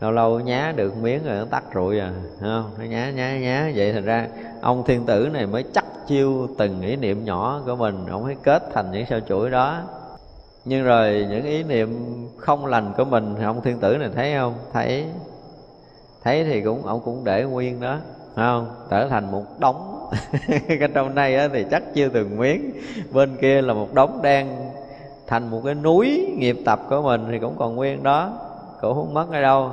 [0.00, 2.70] lâu lâu nhá được miếng rồi nó tắt rụi à không?
[2.78, 3.72] Nó nhá nhá nhá.
[3.74, 4.28] Vậy thành ra
[4.60, 8.36] ông thiên tử này mới chắc chiêu từng ý niệm nhỏ của mình, ông mới
[8.42, 9.82] kết thành những sao chuỗi đó.
[10.64, 14.34] Nhưng rồi những ý niệm không lành của mình thì ông thiên tử này thấy
[14.34, 14.54] không?
[14.72, 15.04] Thấy
[16.24, 17.98] thấy thì cũng, ông cũng để nguyên đó
[18.36, 18.70] không?
[18.90, 20.10] Trở thành một đống.
[20.68, 22.72] Cái trong đây thì chắc chưa từng miếng,
[23.12, 24.48] bên kia là một đống đen,
[25.26, 28.45] thành một cái núi nghiệp tập của mình thì cũng còn nguyên đó
[28.80, 29.70] cũng không mất ở đâu.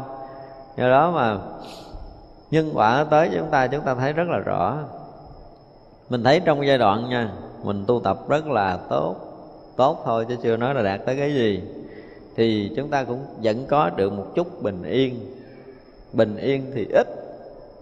[0.78, 1.38] Do đó mà
[2.52, 4.78] nhân quả tới chúng ta chúng ta thấy rất là rõ.
[6.10, 7.32] Mình thấy trong giai đoạn nha,
[7.64, 9.16] mình tu tập rất là tốt
[9.76, 11.62] tốt thôi chứ chưa nói là đạt tới cái gì.
[12.36, 15.20] Thì chúng ta cũng vẫn có được một chút bình yên.
[16.14, 17.08] Bình yên thì ít,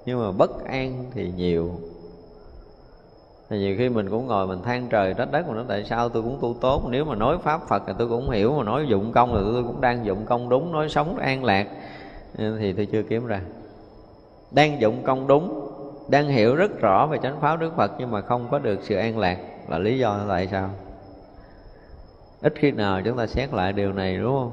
[0.05, 1.71] nhưng mà bất an thì nhiều
[3.51, 6.09] thì nhiều khi mình cũng ngồi mình than trời trách đất mà nói, tại sao
[6.09, 6.83] tôi cũng tu tốt?
[6.89, 9.63] Nếu mà nói pháp phật thì tôi cũng hiểu, mà nói dụng công thì tôi
[9.63, 11.67] cũng đang dụng công đúng, nói sống an lạc.
[12.37, 13.41] Ờ, thì tôi chưa kiếm ra.
[14.51, 15.71] Đang dụng công đúng,
[16.07, 18.95] đang hiểu rất rõ về chánh pháp đức phật nhưng mà không có được sự
[18.95, 19.37] an lạc
[19.67, 20.69] là lý do tại sao?
[22.41, 24.51] Ít khi nào chúng ta xét lại điều này, đúng không?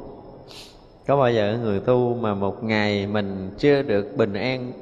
[1.06, 4.72] Có bao giờ người tu mà một ngày mình chưa được bình an?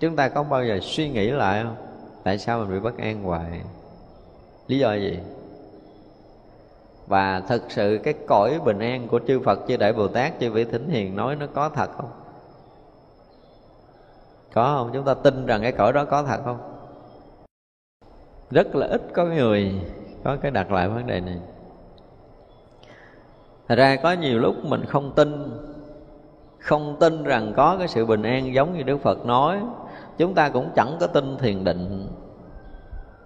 [0.00, 1.91] Chúng ta có bao giờ suy nghĩ lại không?
[2.24, 3.60] Tại sao mình bị bất an hoài?
[4.66, 5.18] Lý do gì?
[7.06, 10.50] Và thực sự cái cõi bình an của chư Phật, chư Đại Bồ Tát, chư
[10.50, 12.10] vị thỉnh Hiền nói nó có thật không?
[14.54, 14.90] Có không?
[14.92, 16.58] Chúng ta tin rằng cái cõi đó có thật không?
[18.50, 19.72] Rất là ít có người
[20.24, 21.38] có cái đặt lại vấn đề này.
[23.68, 25.50] Thật ra có nhiều lúc mình không tin
[26.58, 29.60] không tin rằng có cái sự bình an giống như đức phật nói
[30.18, 32.06] chúng ta cũng chẳng có tin thiền định.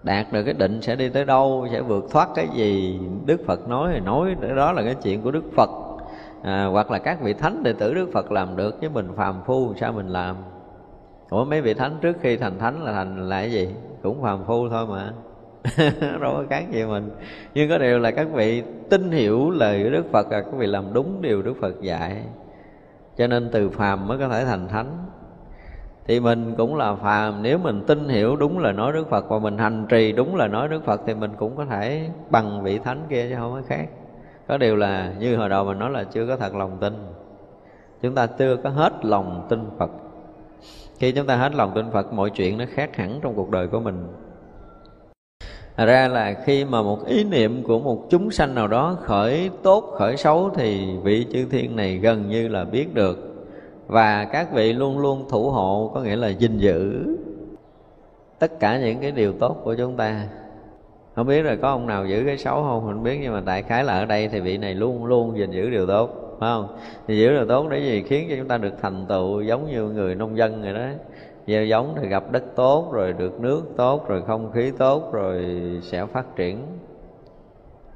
[0.02, 3.00] Đạt được cái định sẽ đi tới đâu sẽ vượt thoát cái gì?
[3.26, 5.70] Đức phật nói thì nói đó là cái chuyện của đức phật.
[6.42, 9.42] À, hoặc là các vị thánh đệ tử đức phật làm được chứ mình phàm
[9.46, 10.36] phu sao mình làm?
[11.30, 13.68] Ủa mấy vị thánh trước khi thành thánh là thành là cái gì?
[14.02, 15.12] Cũng phàm phu thôi mà.
[16.20, 17.10] Đâu có khác gì mình.
[17.54, 20.66] Nhưng có điều là các vị tin hiểu lời của đức phật là các vị
[20.66, 22.22] làm đúng điều đức phật dạy.
[23.16, 25.06] Cho nên từ phàm mới có thể thành thánh
[26.06, 27.42] thì mình cũng là phàm.
[27.42, 30.48] Nếu mình tin hiểu đúng lời nói Đức Phật và mình hành trì đúng lời
[30.48, 33.62] nói Đức Phật thì mình cũng có thể bằng vị thánh kia chứ không có
[33.68, 33.86] khác.
[34.48, 36.94] Có điều là như hồi đầu mình nói là chưa có thật lòng tin.
[38.02, 39.90] Chúng ta chưa có hết lòng tin Phật.
[40.98, 43.66] Khi chúng ta hết lòng tin Phật, mọi chuyện nó khác hẳn trong cuộc đời
[43.66, 44.06] của mình.
[45.76, 49.50] Thật ra là khi mà một ý niệm của một chúng sanh nào đó khởi
[49.62, 53.25] tốt, khởi xấu thì vị chư thiên này gần như là biết được
[53.86, 57.06] và các vị luôn luôn thủ hộ, có nghĩa là gìn giữ
[58.38, 60.26] tất cả những cái điều tốt của chúng ta.
[61.14, 62.86] Không biết là có ông nào giữ cái xấu không?
[62.86, 65.50] Mình biết, nhưng mà đại khái là ở đây thì vị này luôn luôn gìn
[65.50, 66.76] giữ điều tốt, phải không?
[67.06, 68.02] Thì giữ điều tốt để gì?
[68.02, 70.86] Khiến cho chúng ta được thành tựu giống như người nông dân rồi đó.
[71.46, 75.44] Gieo giống thì gặp đất tốt, rồi được nước tốt, rồi không khí tốt, rồi
[75.82, 76.58] sẽ phát triển.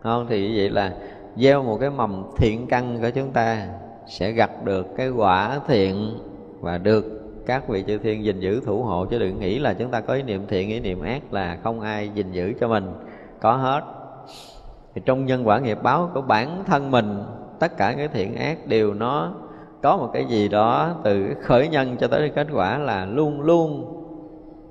[0.03, 0.93] Không, thì vậy là
[1.37, 3.67] gieo một cái mầm thiện căn của chúng ta
[4.11, 6.19] sẽ gặt được cái quả thiện
[6.61, 7.05] và được
[7.47, 9.07] các vị chư thiên gìn giữ thủ hộ.
[9.07, 11.81] Chứ đừng nghĩ là chúng ta có ý niệm thiện, ý niệm ác là không
[11.81, 12.85] ai gìn giữ cho mình.
[13.41, 13.81] Có hết.
[14.95, 17.23] Thì trong nhân quả nghiệp báo của bản thân mình,
[17.59, 19.33] tất cả cái thiện ác đều nó
[19.83, 23.97] có một cái gì đó từ khởi nhân cho tới kết quả là luôn luôn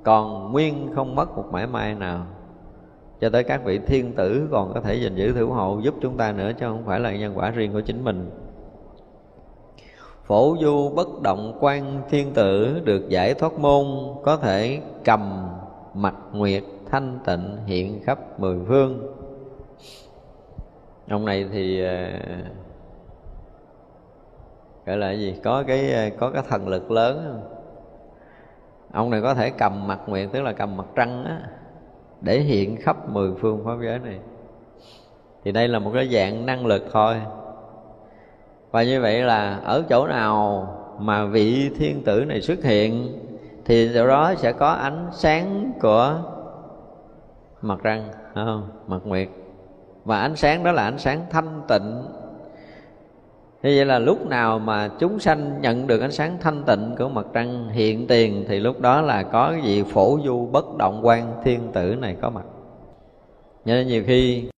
[0.04, 2.26] còn nguyên, không mất một mãi may nào.
[3.22, 6.18] Cho tới các vị thiên tử còn có thể gìn giữ thủ hộ giúp chúng
[6.18, 8.30] ta nữa, chứ không phải là nhân quả riêng của chính mình
[10.30, 13.86] phổ du bất động quan thiên tử được giải thoát môn,
[14.24, 15.48] có thể cầm
[15.94, 19.16] mặt nguyệt thanh tịnh hiện khắp mười phương.
[21.10, 22.20] Ông này thì à,
[24.86, 25.36] gọi là gì?
[25.44, 27.42] Có cái à, có cái thần lực lớn.
[28.92, 31.42] Ông này có thể cầm mặt nguyện tức là cầm mặt trăng á,
[32.22, 34.20] để hiện khắp mười phương pháp giới này.
[35.44, 37.16] Thì đây là một cái dạng năng lực thôi
[38.72, 40.68] và như vậy là ở chỗ nào
[41.00, 43.20] mà vị thiên tử này xuất hiện,
[43.66, 46.16] thì chỗ đó sẽ có ánh sáng của
[47.62, 48.70] mặt trăng không?
[48.88, 49.28] Mặt nguyệt.
[50.06, 52.04] Và ánh sáng đó là ánh sáng thanh tịnh.
[53.64, 57.10] Như vậy là lúc nào mà chúng sanh nhận được ánh sáng thanh tịnh của
[57.10, 61.00] mặt trăng hiện tiền, thì lúc đó là có cái gì phổ du bất động
[61.04, 62.46] quan thiên tử này có mặt.
[63.66, 64.50] Nên nhiều khi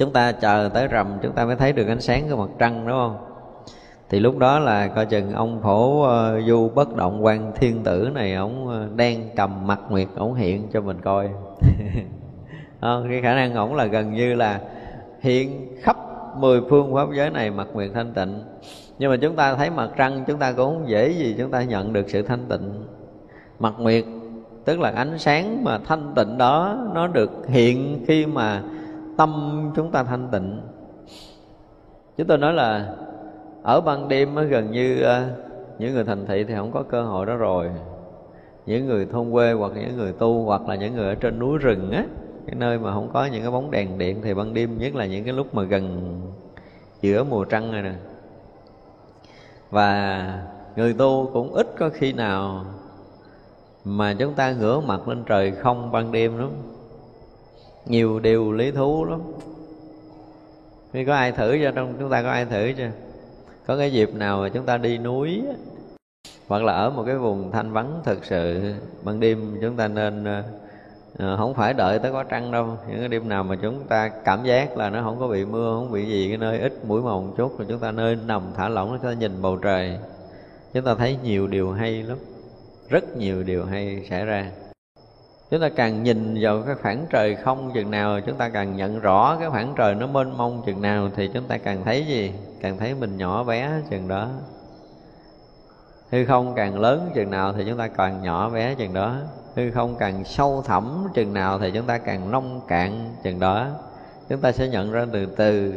[0.00, 2.86] chúng ta chờ tới rằm chúng ta mới thấy được ánh sáng của mặt trăng
[2.86, 3.16] đúng không?
[4.08, 8.10] Thì lúc đó là coi chừng ông phổ uh, du bất động quan thiên tử
[8.14, 11.28] này ông ờ, đang cầm mặt nguyệt ông hiện cho mình coi.
[11.28, 11.56] Không?
[12.80, 14.60] Ờ, cái khả năng ổng là gần như là
[15.20, 15.96] hiện khắp
[16.36, 18.42] mười phương pháp giới này mặt nguyệt thanh tịnh.
[18.98, 21.62] Nhưng mà chúng ta thấy mặt trăng chúng ta cũng không dễ gì chúng ta
[21.62, 22.84] nhận được sự thanh tịnh.
[23.58, 24.04] Mặt nguyệt
[24.64, 28.62] tức là ánh sáng mà thanh tịnh đó nó được hiện khi mà
[29.20, 30.60] tâm chúng ta thanh tịnh.
[32.16, 32.94] Chúng tôi nói là
[33.62, 35.04] ở ban đêm gần như
[35.78, 37.70] những người thành thị thì không có cơ hội đó rồi.
[38.66, 41.58] Những người thôn quê hoặc những người tu hoặc là những người ở trên núi
[41.58, 42.04] rừng á,
[42.46, 45.06] cái nơi mà không có những cái bóng đèn điện thì ban đêm, nhất là
[45.06, 46.14] những cái lúc mà gần
[47.00, 47.94] giữa mùa trăng này nè.
[49.70, 50.24] Và
[50.76, 52.64] người tu cũng ít có khi nào
[53.84, 56.50] mà chúng ta ngửa mặt lên trời không ban đêm lắm
[57.86, 59.20] nhiều điều lý thú lắm.
[60.92, 62.90] Khi có ai thử cho trong chúng ta có ai thử chưa?
[63.66, 65.42] Có cái dịp nào mà chúng ta đi núi
[66.48, 70.24] hoặc là ở một cái vùng thanh vắng thực sự ban đêm chúng ta nên
[70.24, 70.44] à,
[71.36, 72.78] không phải đợi tới có trăng đâu.
[72.88, 75.74] Những cái đêm nào mà chúng ta cảm giác là nó không có bị mưa
[75.74, 78.42] không bị gì cái nơi ít mũi màu một chút thì chúng ta nơi nằm
[78.56, 79.98] thả lỏng chúng ta nhìn bầu trời.
[80.72, 82.18] Chúng ta thấy nhiều điều hay lắm.
[82.88, 84.50] Rất nhiều điều hay xảy ra
[85.50, 89.00] chúng ta càng nhìn vào cái khoảng trời không chừng nào, chúng ta càng nhận
[89.00, 92.32] rõ cái khoảng trời nó mênh mông chừng nào, thì chúng ta càng thấy gì?
[92.60, 94.28] Càng thấy mình nhỏ bé chừng đó.
[96.10, 99.16] Hư không càng lớn chừng nào thì chúng ta càng nhỏ bé chừng đó.
[99.56, 103.66] Hư không càng sâu thẳm chừng nào thì chúng ta càng nông cạn chừng đó.
[104.28, 105.74] Chúng ta sẽ nhận ra từ từ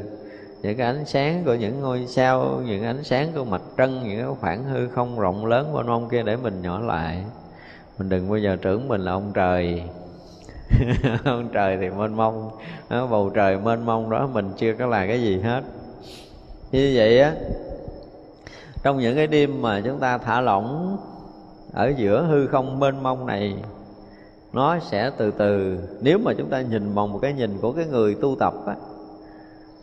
[0.61, 4.19] những cái ánh sáng của những ngôi sao, những ánh sáng của mặt trăng, những
[4.19, 7.24] cái khoảng hư không rộng lớn bên ông kia để mình nhỏ lại
[8.03, 9.83] mình đừng bao giờ tưởng mình là ông trời.
[11.25, 12.49] Ông trời thì mênh mông.
[12.89, 15.61] Đó, bầu trời mênh mông đó mình chưa có là cái gì hết.
[16.71, 17.33] Như vậy á
[18.83, 20.97] trong những cái đêm mà chúng ta thả lỏng
[21.73, 23.55] ở giữa hư không mênh mông này
[24.53, 27.85] nó sẽ từ từ nếu mà chúng ta nhìn bằng một cái nhìn của cái
[27.85, 28.75] người tu tập á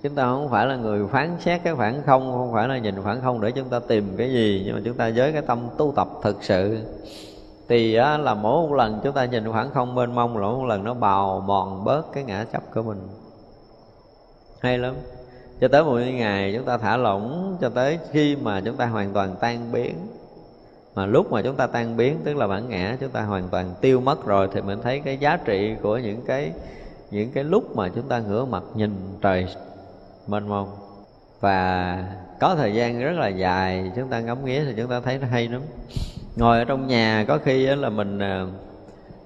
[0.02, 3.02] chúng ta không phải là người phán xét cái khoảng không không phải là nhìn
[3.02, 5.58] khoảng không để chúng ta tìm cái gì nhưng mà chúng ta với cái tâm
[5.78, 6.78] tu tập thực sự
[7.70, 10.58] thì á, là mỗi một lần chúng ta nhìn khoảng không mênh mông là mỗi
[10.58, 13.08] một lần nó bào mòn bớt cái ngã chấp của mình.
[14.60, 14.94] Hay lắm.
[15.60, 19.12] Cho tới một ngày chúng ta thả lỏng cho tới khi mà chúng ta hoàn
[19.12, 19.94] toàn tan biến.
[20.94, 23.74] Mà lúc mà chúng ta tan biến tức là bản ngã chúng ta hoàn toàn
[23.80, 26.52] tiêu mất rồi thì mình thấy cái giá trị của những cái
[27.10, 29.46] những cái lúc mà chúng ta ngửa mặt nhìn trời
[30.26, 30.68] mênh mông.
[31.40, 32.04] Và
[32.40, 35.26] có thời gian rất là dài chúng ta ngắm nghía thì chúng ta thấy nó
[35.26, 35.62] hay lắm
[36.40, 38.46] ngồi ở trong nhà, có khi là mình à,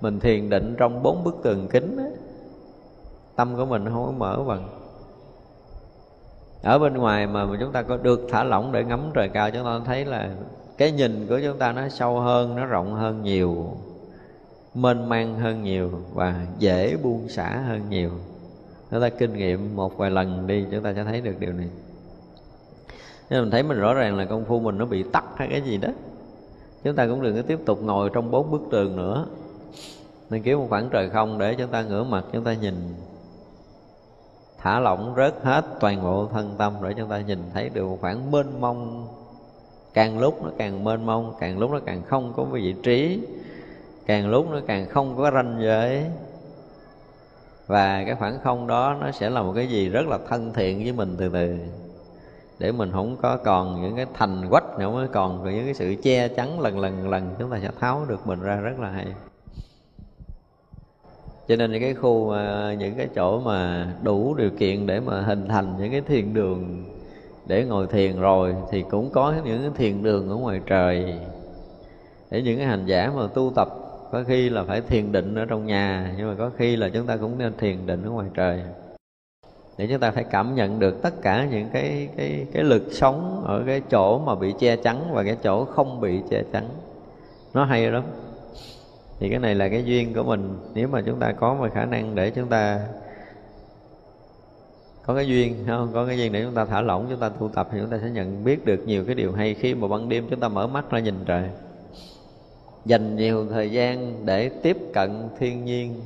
[0.00, 2.04] mình thiền định trong bốn bức tường kính đó.
[3.36, 4.68] tâm của mình không có mở bằng.
[6.62, 9.64] Ở bên ngoài mà chúng ta có được thả lỏng để ngắm trời cao, chúng
[9.64, 10.30] ta thấy là
[10.78, 13.76] cái nhìn của chúng ta nó sâu hơn, nó rộng hơn nhiều,
[14.74, 18.10] mênh mang hơn nhiều và dễ buông xả hơn nhiều.
[18.90, 21.68] Chúng ta kinh nghiệm một vài lần đi, chúng ta sẽ thấy được điều này.
[23.30, 25.60] Nên mình thấy mình rõ ràng là công phu mình nó bị tắt hay cái
[25.60, 25.88] gì đó
[26.84, 29.26] chúng ta cũng đừng có tiếp tục ngồi trong bốn bức tường nữa.
[30.30, 32.74] Nên kiếm một khoảng trời không để chúng ta ngửa mặt, chúng ta nhìn.
[34.58, 37.98] Thả lỏng rớt hết toàn bộ thân tâm để chúng ta nhìn thấy được một
[38.00, 39.08] khoảng mênh mông.
[39.94, 43.20] Càng lúc nó càng mênh mông, càng lúc nó càng không có vị trí.
[44.06, 46.04] Càng lúc nó càng không có ranh giới.
[47.66, 50.82] Và cái khoảng không đó nó sẽ là một cái gì rất là thân thiện
[50.82, 51.58] với mình từ từ
[52.58, 55.94] để mình không có còn những cái thành quách nữa mới còn những cái sự
[56.02, 59.06] che chắn lần lần lần chúng ta sẽ tháo được mình ra rất là hay.
[61.48, 65.20] Cho nên những cái khu mà, những cái chỗ mà đủ điều kiện để mà
[65.20, 66.84] hình thành những cái thiền đường
[67.46, 71.18] để ngồi thiền rồi thì cũng có những cái thiền đường ở ngoài trời.
[72.30, 73.68] Để những cái hành giả mà tu tập
[74.12, 77.06] có khi là phải thiền định ở trong nhà nhưng mà có khi là chúng
[77.06, 78.62] ta cũng nên thiền định ở ngoài trời
[79.78, 83.44] để chúng ta phải cảm nhận được tất cả những cái cái cái lực sống
[83.46, 86.68] ở cái chỗ mà bị che chắn và cái chỗ không bị che chắn.
[87.54, 88.02] Nó hay lắm.
[89.18, 90.58] Thì cái này là cái duyên của mình.
[90.74, 92.80] Nếu mà chúng ta có một khả năng để chúng ta
[95.06, 95.90] có cái duyên không?
[95.94, 97.98] Có cái duyên để chúng ta thả lỏng, chúng ta tu tập thì chúng ta
[98.02, 99.54] sẽ nhận biết được nhiều cái điều hay.
[99.54, 101.48] Khi mà ban đêm chúng ta mở mắt ra nhìn trời,
[102.84, 106.00] dành nhiều thời gian để tiếp cận thiên nhiên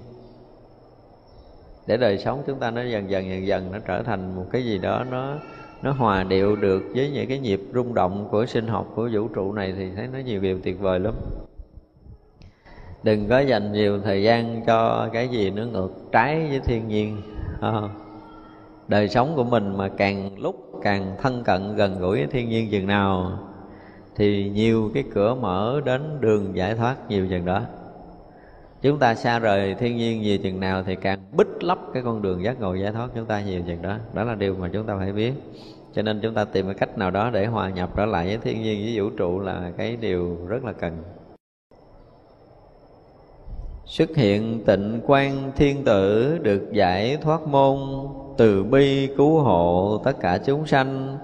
[1.89, 4.64] để đời sống chúng ta nó dần dần dần dần nó trở thành một cái
[4.64, 5.34] gì đó nó
[5.82, 9.28] nó hòa điệu được với những cái nhịp rung động của sinh học, của vũ
[9.28, 11.14] trụ này thì thấy nó nhiều điều tuyệt vời lắm.
[13.03, 17.22] Đừng có dành nhiều thời gian cho cái gì nó ngược trái với thiên nhiên.
[17.61, 17.89] Ờ.
[18.89, 22.70] Đời sống của mình mà càng lúc càng thân cận, gần gũi với thiên nhiên
[22.70, 23.39] chừng nào
[24.16, 27.62] thì nhiều cái cửa mở đến đường giải thoát nhiều chừng đó
[28.83, 32.22] chúng ta xa rời thiên nhiên nhiều chừng nào thì càng bích lấp cái con
[32.22, 33.97] đường giác ngộ giải thoát chúng ta nhiều chừng đó.
[34.14, 35.33] Đó là điều mà chúng ta phải biết.
[35.95, 38.39] Cho nên chúng ta tìm cái cách nào đó để hòa nhập trở lại với
[38.39, 41.03] thiên nhiên, với vũ trụ là cái điều rất là cần.
[43.85, 47.79] Xuất hiện tịnh quan thiên tử được giải thoát môn
[48.37, 51.18] từ bi cứu hộ tất cả chúng sanh,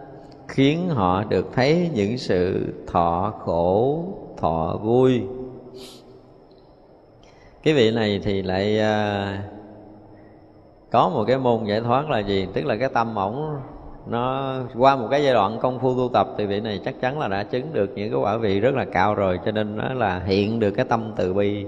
[0.48, 4.05] khiến họ được thấy những sự thọ khổ,
[4.36, 5.22] thọ vui
[7.64, 9.42] cái vị này thì lại à,
[10.90, 12.48] có một cái môn giải thoát là gì?
[12.52, 13.56] Tức là cái tâm ổng
[14.06, 17.18] nó qua một cái giai đoạn công phu tu tập thì vị này chắc chắn
[17.18, 19.94] là đã chứng được những cái quả vị rất là cao rồi cho nên nó
[19.94, 21.66] là hiện được cái tâm từ bi.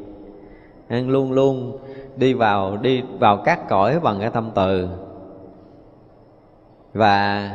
[0.89, 1.79] Anh luôn luôn
[2.17, 4.89] đi vào đi vào các cõi bằng cái tâm từ.
[6.93, 7.51] Và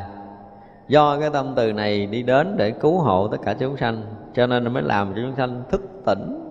[0.87, 4.47] do cái tâm từ này đi đến để cứu hộ tất cả chúng sanh cho
[4.47, 6.50] nên nó mới làm cho chúng sanh thức tỉnh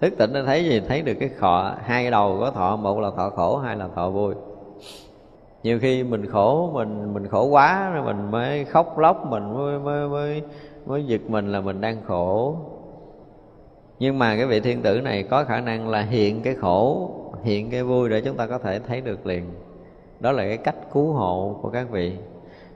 [0.00, 0.80] thức tỉnh nó thấy gì?
[0.88, 3.88] Thấy được cái khọ hai cái đầu có thọ một là thọ khổ hai là
[3.94, 4.34] thọ vui.
[5.62, 9.78] Nhiều khi mình khổ mình mình khổ quá rồi mình mới khóc lóc mình mới
[9.78, 10.42] mới mới
[10.86, 12.56] mới giật mình là mình đang khổ.
[13.98, 17.10] Nhưng mà cái vị thiên tử này có khả năng là hiện cái khổ
[17.42, 19.44] hiện cái vui để chúng ta có thể thấy được liền.
[20.20, 22.16] Đó là cái cách cứu hộ của các vị.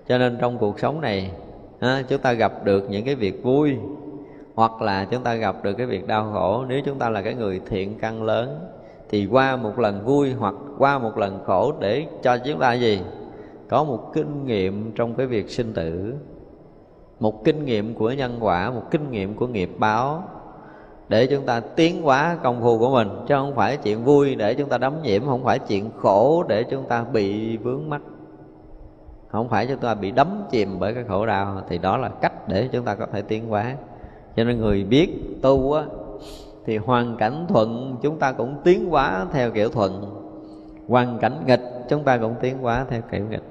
[0.09, 1.31] Cho nên trong cuộc sống này
[1.81, 3.77] ha, chúng ta gặp được những cái việc vui
[4.55, 6.65] hoặc là chúng ta gặp được cái việc đau khổ.
[6.69, 8.61] Nếu chúng ta là cái người thiện căn lớn,
[9.09, 13.01] thì qua một lần vui hoặc qua một lần khổ để cho chúng ta gì?
[13.69, 16.15] Có một kinh nghiệm trong cái việc sinh tử.
[17.21, 20.23] Một kinh nghiệm của nhân quả, một kinh nghiệm của nghiệp báo
[21.09, 23.09] để chúng ta tiến hóa công phu của mình.
[23.29, 26.65] Chứ không phải chuyện vui để chúng ta đắm nhiễm, không phải chuyện khổ để
[26.65, 28.03] chúng ta bị vướng mắc.
[29.29, 32.49] Không phải chúng ta bị đắm chìm bởi cái khổ đau, thì đó là cách
[32.49, 33.75] để chúng ta có thể tiến hóa
[34.37, 35.11] cho nên người biết
[35.43, 35.85] tu á
[36.67, 40.05] thì hoàn cảnh thuận chúng ta cũng tiến hóa theo kiểu thuận.
[40.89, 43.43] Hoàn cảnh nghịch chúng ta cũng tiến hóa theo kiểu nghịch.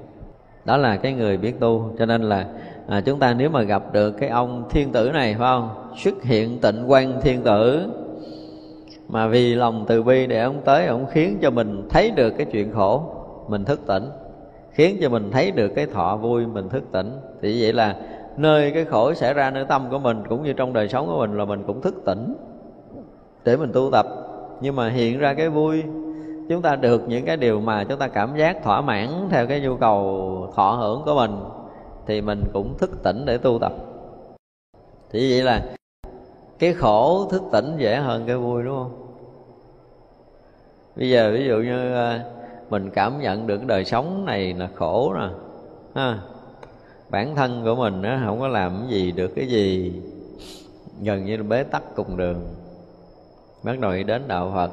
[0.64, 1.90] Đó là cái người biết tu.
[1.98, 2.46] Cho nên là
[2.88, 5.68] à, chúng ta nếu mà gặp được cái ông thiên tử này phải không?
[5.96, 7.86] Xuất hiện tịnh quan thiên tử.
[9.08, 12.46] Mà vì lòng từ bi để ông tới ông khiến cho mình thấy được cái
[12.52, 13.02] chuyện khổ
[13.48, 14.04] mình thức tỉnh.
[14.70, 17.10] Khiến cho mình thấy được cái thọ vui mình thức tỉnh.
[17.42, 17.96] Thì vậy là
[18.36, 21.18] nơi cái khổ xảy ra nơi tâm của mình cũng như trong đời sống của
[21.18, 22.34] mình là mình cũng thức tỉnh
[23.44, 24.06] để mình tu tập.
[24.60, 25.82] Nhưng mà hiện ra cái vui,
[26.48, 29.60] chúng ta được những cái điều mà chúng ta cảm giác thỏa mãn theo cái
[29.60, 31.40] nhu cầu thọ hưởng của mình
[32.06, 33.72] thì mình cũng thức tỉnh để tu tập.
[35.10, 35.62] Thì vậy là
[36.58, 39.06] cái khổ thức tỉnh dễ hơn cái vui, đúng không?
[40.96, 42.24] Bây giờ ví dụ như à,
[42.70, 45.28] mình cảm nhận được đời sống này là khổ nè
[45.94, 46.18] ha
[47.14, 49.92] bản thân của mình nó không có làm cái gì được cái gì.
[51.02, 52.40] Gần như là bế tắc cùng đường.
[53.62, 54.70] Bắt đầu đến đạo phật.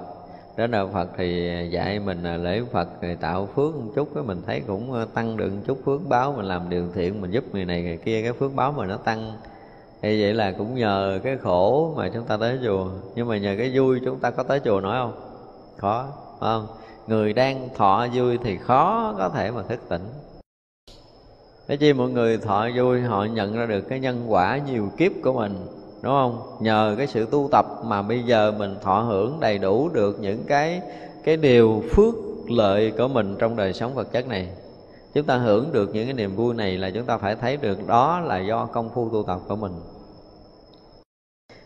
[0.57, 4.23] Đến đạo phật thì dạy mình là lễ phật, thì tạo phước một chút cái
[4.23, 7.31] mình thấy cũng à, tăng được một chút phước báo, mình làm điều thiện, mình
[7.31, 9.33] giúp người này người kia, cái phước báo mà nó tăng.
[10.01, 12.87] Thì vậy là cũng nhờ cái khổ mà chúng ta tới chùa.
[13.15, 15.13] Nhưng mà nhờ cái vui chúng ta có tới chùa nổi không?
[15.77, 16.07] Khó
[16.39, 16.67] không?
[17.07, 20.03] Người đang thọ vui thì khó có thể mà thức tỉnh
[21.67, 25.11] thế chi mọi người thọ vui, họ nhận ra được cái nhân quả nhiều kiếp
[25.23, 25.55] của mình,
[26.01, 26.57] đúng không?
[26.59, 30.43] Nhờ cái sự tu tập mà bây giờ mình thọ hưởng đầy đủ được những
[30.47, 30.81] cái
[31.23, 32.13] cái điều phước
[32.49, 34.49] lợi của mình trong đời sống vật chất này.
[35.13, 37.87] Chúng ta hưởng được những cái niềm vui này là chúng ta phải thấy được
[37.87, 39.71] đó là do công phu tu tập của mình.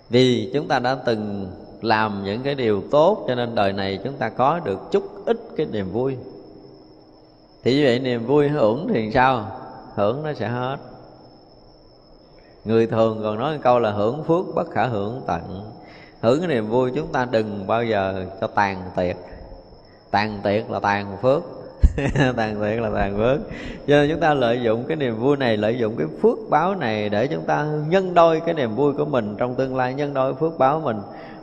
[0.10, 1.48] Vì chúng ta đã từng
[1.82, 5.38] làm những cái điều tốt cho nên đời này chúng ta có được chút ít
[5.58, 6.16] cái niềm vui.
[7.64, 9.48] Thì như vậy niềm vui hưởng thì sao?
[9.96, 10.78] Hưởng nó sẽ hết.
[12.66, 15.72] Người thường còn nói câu là hưởng phước bất khả hưởng tận.
[16.22, 19.18] Hưởng cái niềm vui chúng ta đừng bao giờ cho tàn tiệt.
[20.12, 21.44] Tàn tiệt là tàn phước.
[22.36, 23.40] Tàn tiệt là tàn phước.
[23.88, 26.76] Cho nên chúng ta lợi dụng cái niềm vui này, lợi dụng cái phước báo
[26.76, 30.14] này để chúng ta nhân đôi cái niềm vui của mình trong tương lai, nhân
[30.14, 30.98] đôi phước báo mình.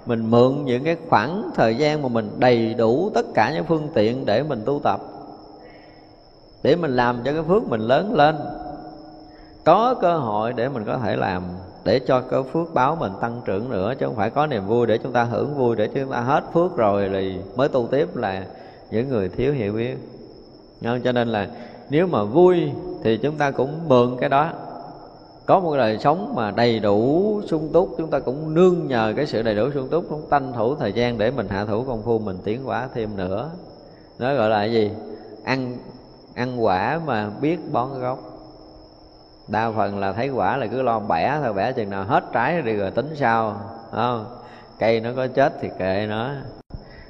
[0.07, 3.89] Mình mượn những cái khoảng thời gian mà mình đầy đủ tất cả những phương
[3.95, 5.01] tiện để mình tu tập
[6.63, 8.37] để mình làm cho cái phước mình lớn lên.
[9.65, 11.43] Có cơ hội để mình có thể làm,
[11.85, 14.87] để cho cái phước báo mình tăng trưởng nữa, chứ không phải có niềm vui
[14.87, 18.17] để chúng ta hưởng vui, để chúng ta hết phước rồi thì mới tu tiếp
[18.17, 18.45] là
[18.91, 19.97] những người thiếu hiểu biết.
[20.85, 21.01] Không?
[21.05, 21.49] cho nên là
[21.91, 22.71] nếu mà vui
[23.03, 24.51] thì chúng ta cũng mượn cái đó.
[25.47, 29.27] Có một đời sống mà đầy đủ sung túc, chúng ta cũng nương nhờ cái
[29.27, 32.03] sự đầy đủ sung túc, cũng tranh thủ thời gian để mình hạ thủ công
[32.03, 33.51] phu, mình tiến hóa thêm nữa.
[34.19, 34.91] Nó gọi là cái gì?
[35.45, 35.77] Ăn
[36.35, 38.19] ăn quả mà biết bón gốc.
[39.49, 42.63] Đa phần là thấy quả là cứ lo bẻ thôi, bẻ chừng nào hết trái
[42.63, 43.57] đi rồi tính sao
[43.91, 44.27] không?
[44.79, 46.31] Cây nó có chết thì kệ nó.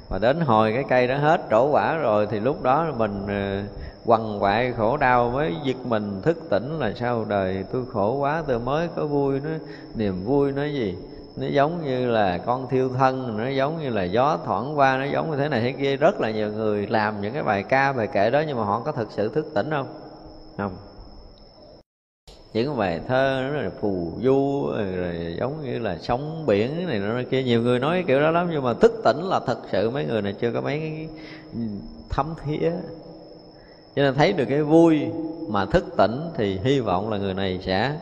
[0.09, 3.61] Mà đến hồi cái cây nó hết trổ quả rồi thì lúc đó mình ờ,
[4.05, 8.43] quằn quại khổ đau mới giật mình thức tỉnh là sao đời tôi khổ quá,
[8.47, 9.49] tôi mới có vui, nó
[9.95, 10.97] niềm vui nó gì?
[11.35, 15.05] Nó giống như là con thiêu thân, nó giống như là gió thoảng qua, nó
[15.13, 15.97] giống như thế này thế kia.
[15.97, 18.79] Rất là nhiều người làm những cái bài ca, bài kệ đó nhưng mà họ
[18.79, 19.87] có thực sự thức tỉnh không?
[20.57, 20.75] Không.
[22.53, 26.99] Những cái bài thơ nó là phù du, rồi giống như là sóng biển này
[26.99, 27.43] nó kia.
[27.43, 30.21] Nhiều người nói kiểu đó lắm nhưng mà thức tỉnh là thật sự mấy người
[30.21, 31.07] này chưa có mấy cái
[32.09, 32.71] thấm thía.
[33.95, 34.99] Cho nên thấy được cái vui
[35.49, 37.97] mà thức tỉnh thì hy vọng là người này sẽ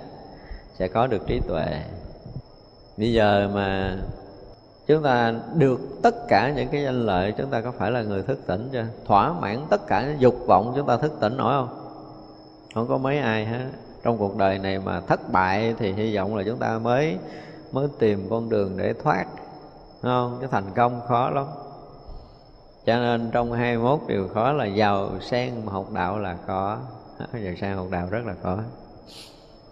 [0.80, 1.84] sẽ có được trí tuệ
[3.02, 3.98] bây giờ mà
[4.88, 8.24] chúng ta được tất cả những cái danh lợi, chúng ta có phải là người
[8.24, 8.86] thức tỉnh chưa?
[9.06, 11.78] Thỏa mãn tất cả những dục vọng chúng ta thức tỉnh nổi không?
[12.76, 13.66] Không có mấy ai hết.
[14.04, 17.18] Trong cuộc đời này mà thất bại thì hy vọng là chúng ta mới
[17.72, 19.26] mới tìm con đường để thoát.
[20.02, 20.38] Không?
[20.40, 21.46] Cái thành công khó lắm.
[22.86, 26.78] Cho nên trong 21 điều khó là giàu sang học đạo là khó
[27.34, 28.58] giàu sang học đạo rất là khó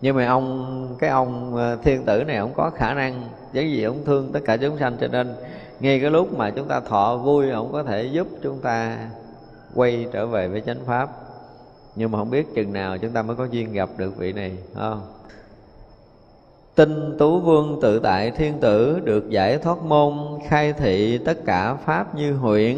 [0.02, 3.24] nhưng mà ông, cái ông ờ, thiên tử này ông có khả năng
[3.54, 5.36] cái gì ông thương tất cả chúng sanh, cho nên
[5.80, 8.98] ngay cái lúc mà chúng ta thọ vui, ông có thể giúp chúng ta
[9.76, 11.10] quay trở về với chánh pháp.
[11.96, 14.58] Nhưng mà không biết chừng nào chúng ta mới có duyên gặp được vị này
[14.76, 15.02] không?
[16.76, 20.14] Tinh tú vương tự tại thiên tử được giải thoát môn,
[20.48, 22.78] khai thị tất cả pháp như huyễn,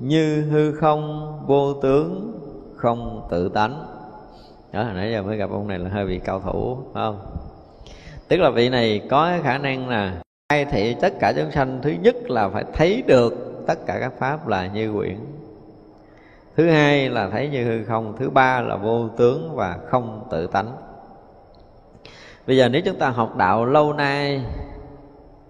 [0.00, 2.32] như hư không, vô tướng,
[2.76, 3.95] không tự tánh
[4.72, 7.20] đó, nãy giờ mới gặp ông này là hơi bị cao thủ, phải không?
[8.28, 10.12] Tức là vị này có cái khả năng là
[10.48, 14.12] khai thị tất cả chúng sanh, thứ nhất là phải thấy được tất cả các
[14.18, 15.16] pháp là như quyển.
[16.56, 20.46] Thứ hai là thấy như hư không, thứ ba là vô tướng và không tự
[20.46, 20.76] tánh.
[22.46, 24.44] Bây giờ nếu chúng ta học đạo lâu nay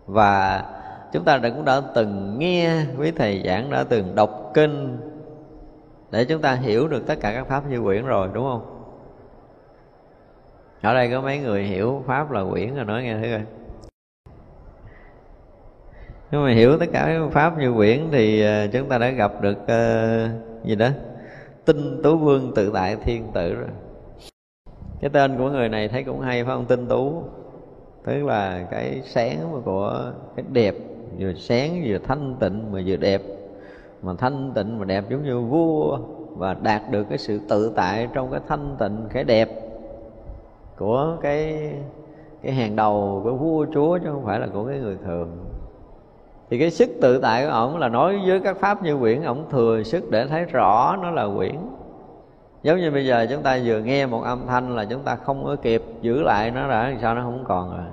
[0.06, 0.64] và
[1.12, 4.98] chúng ta đã cũng đã từng nghe quý thầy giảng, đã từng đọc kinh
[6.10, 8.75] để chúng ta hiểu được tất cả các pháp như quyển rồi, đúng không?
[10.86, 13.42] Ở đây có mấy người hiểu pháp là quyển rồi nói nghe thử coi.
[16.30, 19.32] Nếu mà hiểu tất cả các pháp như quyển thì ờ, chúng ta đã gặp
[19.40, 20.88] được uh, gì đó?
[21.64, 23.68] Tinh tú vương tự tại thiên tử rồi.
[25.00, 26.64] Cái tên của người này thấy cũng hay phải không?
[26.64, 27.22] Tinh tú.
[28.04, 30.74] Tức là cái sáng của cái đẹp
[31.18, 33.22] vừa sáng vừa thanh tịnh mà vừa đẹp.
[34.02, 35.98] Mà thanh tịnh mà đẹp giống như vua
[36.36, 39.65] và đạt được cái sự tự tại trong cái thanh tịnh cái đẹp
[40.78, 41.72] của cái
[42.42, 45.30] cái hàng đầu của vua chúa chứ không phải là của cái người thường.
[46.50, 49.44] Thì cái sức tự tại của ổng là nói với các pháp như quyển, ổng
[49.50, 51.56] thừa sức để thấy rõ nó là quyển.
[52.62, 55.44] Giống như bây giờ chúng ta vừa nghe một âm thanh là chúng ta không
[55.44, 57.86] có kịp giữ lại nó đã sao nó không còn rồi?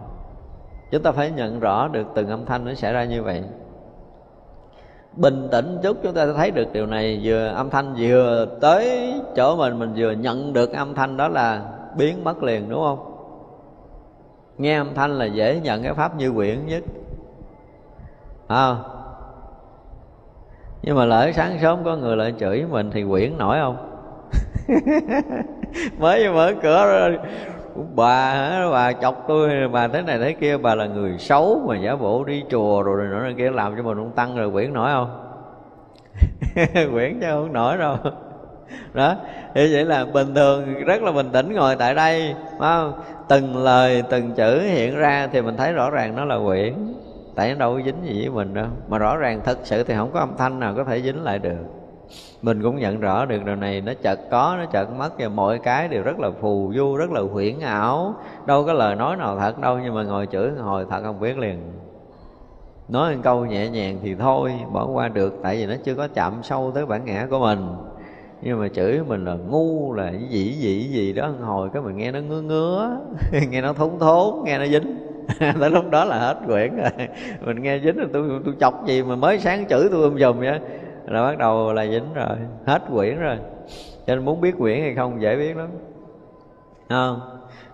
[0.92, 3.44] Chúng ta phải nhận rõ được từng âm thanh nó xảy ra như vậy.
[5.14, 7.22] Bình tĩnh chút, chúng ta thấy được điều này.
[7.24, 11.62] Vừa âm thanh vừa tới chỗ mình mình vừa nhận được âm thanh đó là
[11.96, 13.10] biến mất liền đúng không?
[14.58, 16.84] Nghe âm thanh là dễ nhận cái pháp như quyển nhất.
[18.48, 18.76] À,
[20.82, 23.90] nhưng mà lỡ sáng sớm có người lại chửi mình thì quyển nổi không?
[26.00, 27.20] Mới mở cửa rồi
[27.96, 28.68] bà hả?
[28.72, 32.24] Bà chọc tôi bà thế này thế kia bà là người xấu mà giả bộ
[32.24, 35.20] đi chùa rồi rồi nữa kia làm cho mình không tăng rồi quyển nổi không?
[36.94, 37.98] Quyển chứ không nổi đâu.
[38.94, 39.16] đó,
[39.56, 42.94] thì vậy là bình thường, rất là bình tĩnh ngồi tại đây không?
[43.28, 46.74] từng lời, từng chữ hiện ra thì mình thấy rõ ràng nó là quyển.
[47.36, 48.66] Tại nó đâu có dính gì với mình đâu.
[48.88, 51.40] Mà rõ ràng thật sự thì không có âm thanh nào có thể dính lại
[51.40, 51.66] được.
[52.42, 55.60] Mình cũng nhận rõ được điều này, nó chợt có, nó chợt mất, và mọi
[55.60, 58.16] cái đều rất là phù du, rất là huyễn ảo.
[58.46, 61.38] Đâu có lời nói nào thật đâu, nhưng mà ngồi chửi hồi thật không biết
[61.38, 61.60] liền.
[62.90, 66.08] Nói một câu nhẹ nhàng thì thôi, bỏ qua được, tại vì nó chưa có
[66.14, 67.68] chạm sâu tới bản ngã của mình
[68.44, 72.12] nhưng mà chửi mình là ngu, là gì gì gì đó hồi cái mình nghe
[72.12, 72.98] nó ngứa ngứa,
[73.50, 74.98] nghe nó thốn thốn, nghe nó dính.
[75.60, 76.90] Tới lúc đó là hết quyển rồi.
[77.46, 80.40] Mình nghe dính rồi tôi tôi chọc gì mà mới sáng chửi tôi um dùm
[80.40, 80.60] vậy?
[81.06, 83.38] Là bắt đầu là dính rồi, hết quyển rồi.
[84.08, 85.70] Cho nên muốn biết quyển hay không dễ biết lắm.
[86.90, 87.20] Không?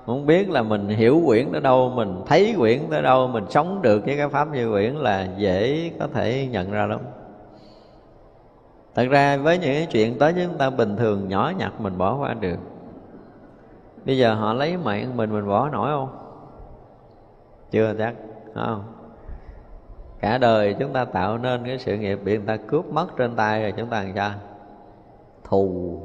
[0.05, 3.81] Muốn biết là mình hiểu quyển tới đâu, mình thấy quyển tới đâu, mình sống
[3.81, 6.99] được với cái pháp như quyển là dễ có thể nhận ra lắm
[8.95, 11.98] thật ra với những cái chuyện tới với chúng ta bình thường nhỏ nhặt mình
[11.98, 12.57] bỏ qua được.
[14.06, 16.10] Bây giờ họ lấy mạng mình mình bỏ nổi không?
[17.72, 18.16] Chưa chắc
[18.56, 18.84] không?
[20.20, 23.36] Cả đời chúng ta tạo nên cái sự nghiệp bị người ta cướp mất trên
[23.36, 24.32] tay rồi chúng ta làm sao?
[25.44, 25.98] Thù.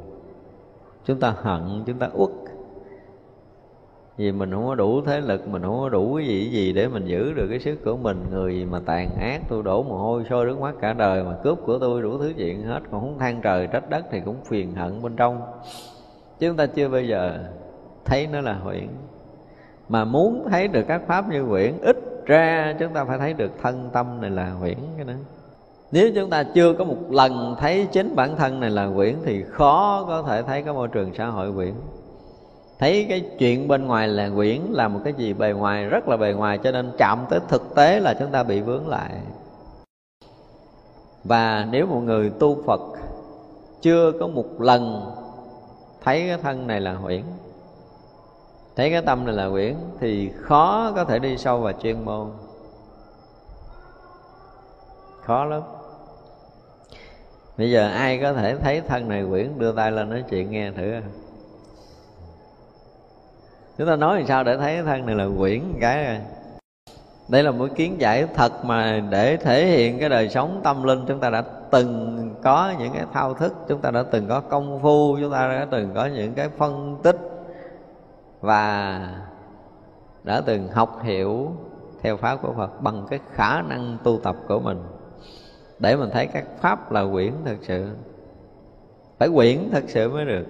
[1.05, 2.29] Chúng ta hận, chúng ta uất
[4.17, 6.87] vì mình không có đủ thế lực, mình không có đủ cái gì gì để
[6.87, 8.25] mình giữ được cái sức của mình.
[8.31, 11.57] Người mà tàn ác, tôi đổ mồ hôi, sôi nước mắt cả đời mà cướp
[11.65, 12.79] của tôi đủ thứ chuyện hết.
[12.91, 15.41] Còn không than trời trách đất thì cũng phiền hận bên trong.
[16.39, 17.39] Chứ chúng ta chưa bao giờ
[18.05, 18.87] thấy nó là huyễn
[19.89, 23.51] mà muốn thấy được các pháp như huyễn ít ra chúng ta phải thấy được
[23.61, 25.13] thân tâm này là huyễn cái đó.
[25.91, 29.43] Nếu chúng ta chưa có một lần thấy chính bản thân này là quyển thì
[29.43, 31.73] khó có thể thấy cái môi trường xã hội quyển
[32.79, 36.17] thấy cái chuyện bên ngoài là quyển là một cái gì bề ngoài, rất là
[36.17, 39.11] bề ngoài, cho nên chạm tới thực tế là chúng ta bị vướng lại.
[41.23, 42.81] Và nếu một người tu phật
[43.81, 45.11] chưa có một lần
[46.03, 47.23] thấy cái thân này là huyễn
[48.75, 52.31] thấy cái tâm này là quyển thì khó có thể đi sâu vào chuyên môn.
[55.21, 55.61] Khó lắm.
[57.57, 60.71] Bây giờ ai có thể thấy thân này quyển đưa tay lên nói chuyện nghe
[60.71, 60.93] thử
[63.77, 66.17] chúng ta nói làm sao để thấy thân này là quyển cái rồi
[67.27, 71.05] đây là một kiến giải thật mà để thể hiện cái đời sống tâm linh.
[71.07, 74.79] Chúng ta đã từng có những cái thao thức, chúng ta đã từng có công
[74.81, 77.17] phu, chúng ta đã từng có những cái phân tích
[78.41, 78.99] và
[80.23, 81.51] đã từng học hiểu
[82.01, 84.83] theo pháp của Phật bằng cái khả năng tu tập của mình.
[85.79, 87.89] Để mình thấy các pháp là quyển thật sự.
[89.19, 90.45] Phải quyển thật sự mới được.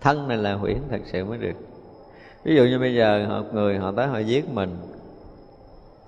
[0.00, 1.54] Thân này là quyển thật sự mới được
[2.44, 4.76] ví dụ như bây giờ họ, người họ tới họ giết mình.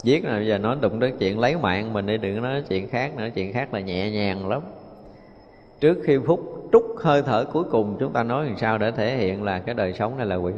[0.02, 2.88] Giết là bây giờ nói đụng tới chuyện lấy mạng mình đi, đừng nói chuyện
[2.88, 4.62] khác nữa, chuyện khác là nhẹ nhàng lắm.
[5.80, 9.16] Trước khi phút trút hơi thở cuối cùng, chúng ta nói làm sao để thể
[9.16, 10.52] hiện là cái đời sống này là quỷ.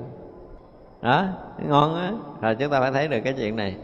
[1.03, 1.27] Đó,
[1.69, 2.12] ngon á.
[2.40, 3.74] Rồi chúng ta phải thấy được cái chuyện này.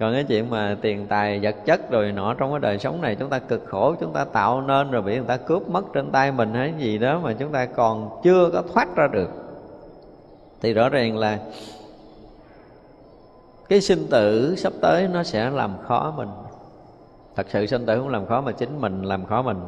[0.00, 3.14] Còn cái chuyện mà tiền tài, vật chất rồi nọ trong cái đời sống này,
[3.14, 6.10] chúng ta cực khổ, chúng ta tạo nên rồi bị người ta cướp mất trên
[6.10, 9.47] tay mình hay gì đó mà chúng ta còn chưa có thoát ra được
[10.60, 11.38] thì rõ ràng là
[13.68, 16.28] cái sinh tử sắp tới nó sẽ làm khó mình.
[17.36, 19.58] Thật sự sinh tử không làm khó mà chính mình làm khó mình.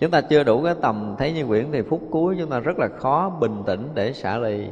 [0.00, 2.78] Chúng ta chưa đủ cái tầm thấy như quyển thì phút cuối chúng ta rất
[2.78, 4.68] là khó bình tĩnh để xả lì.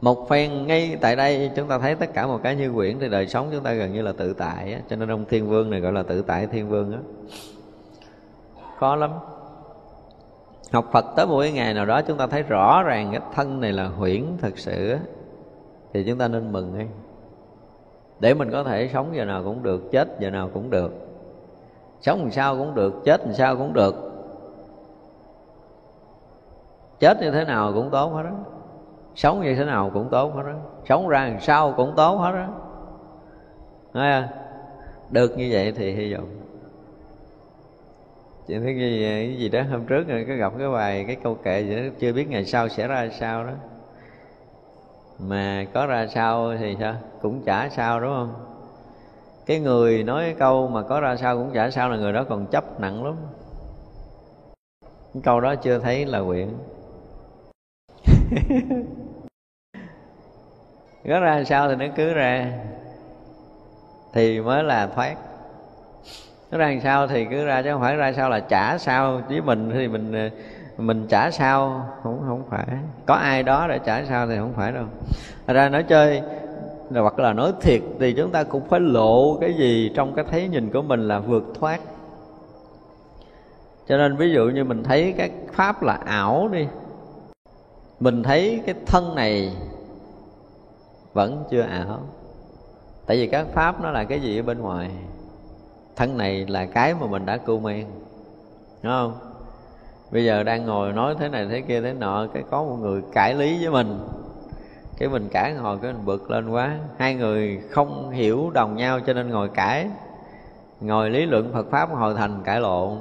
[0.00, 3.08] Một phen ngay tại đây chúng ta thấy tất cả một cái như quyển thì
[3.08, 4.80] đời sống chúng ta gần như là tự tại á.
[4.90, 6.98] cho nên ông thiên vương này gọi là tự tại thiên vương á.
[8.78, 9.10] Khó lắm
[10.72, 13.60] học phật tới một cái ngày nào đó chúng ta thấy rõ ràng cái thân
[13.60, 14.96] này là huyễn thật sự
[15.92, 16.88] thì chúng ta nên mừng ngay.
[18.20, 20.92] Để mình có thể sống giờ nào cũng được, chết giờ nào cũng được.
[22.00, 23.94] Sống làm sao cũng được, chết làm sao cũng được.
[26.98, 28.30] Chết như thế nào cũng tốt hết đó
[29.14, 30.52] sống như thế nào cũng tốt hết đó
[30.88, 32.46] sống ra làm sao cũng tốt hết đó
[33.92, 34.22] Thấy
[35.10, 36.41] được như vậy thì hy vọng
[38.46, 41.16] chị thấy cái gì, cái gì đó hôm trước rồi có gặp cái bài cái
[41.16, 43.52] câu kệ gì đó chưa biết ngày sau sẽ ra sao đó.
[45.18, 46.94] Mà có ra sao thì sao?
[47.22, 48.34] Cũng chả sao đúng không?
[49.46, 52.24] Cái người nói cái câu mà có ra sao cũng chả sao là người đó
[52.28, 53.14] còn chấp nặng lắm.
[55.14, 56.48] Cái câu đó chưa thấy là quyện.
[61.08, 62.52] Có ra sao thì nó cứ ra.
[64.12, 65.16] Thì mới là thoát
[66.52, 69.40] nó ra sao thì cứ ra, chứ không phải ra sao là trả sao với
[69.40, 70.28] mình thì mình ờ,
[70.78, 71.86] mình trả sao.
[72.02, 72.66] Không không phải.
[73.06, 74.84] Có ai đó để trả sao thì không phải đâu.
[75.46, 76.22] Ra nói chơi
[76.90, 80.48] hoặc là nói thiệt thì chúng ta cũng phải lộ cái gì trong cái thấy
[80.48, 81.80] nhìn của mình là vượt thoát.
[83.88, 86.66] Cho nên ví dụ như mình thấy cái pháp là ảo đi,
[88.00, 89.52] mình thấy cái thân này
[91.12, 92.00] vẫn chưa ảo.
[93.06, 94.90] Tại vì các pháp nó là cái gì ở bên ngoài?
[95.96, 97.86] Thân này là cái mà mình đã cưu men.
[98.82, 99.18] Đúng không?
[100.10, 103.02] Bây giờ đang ngồi nói thế này thế kia thế nọ, cái có một người
[103.12, 103.98] cãi lý với mình.
[104.98, 106.78] Cái mình cãi ngồi, cái mình bực lên quá.
[106.98, 109.86] Hai người không hiểu đồng nhau cho nên ngồi cãi.
[110.80, 112.98] Ngồi lý luận phật pháp hồi thành cãi lộn.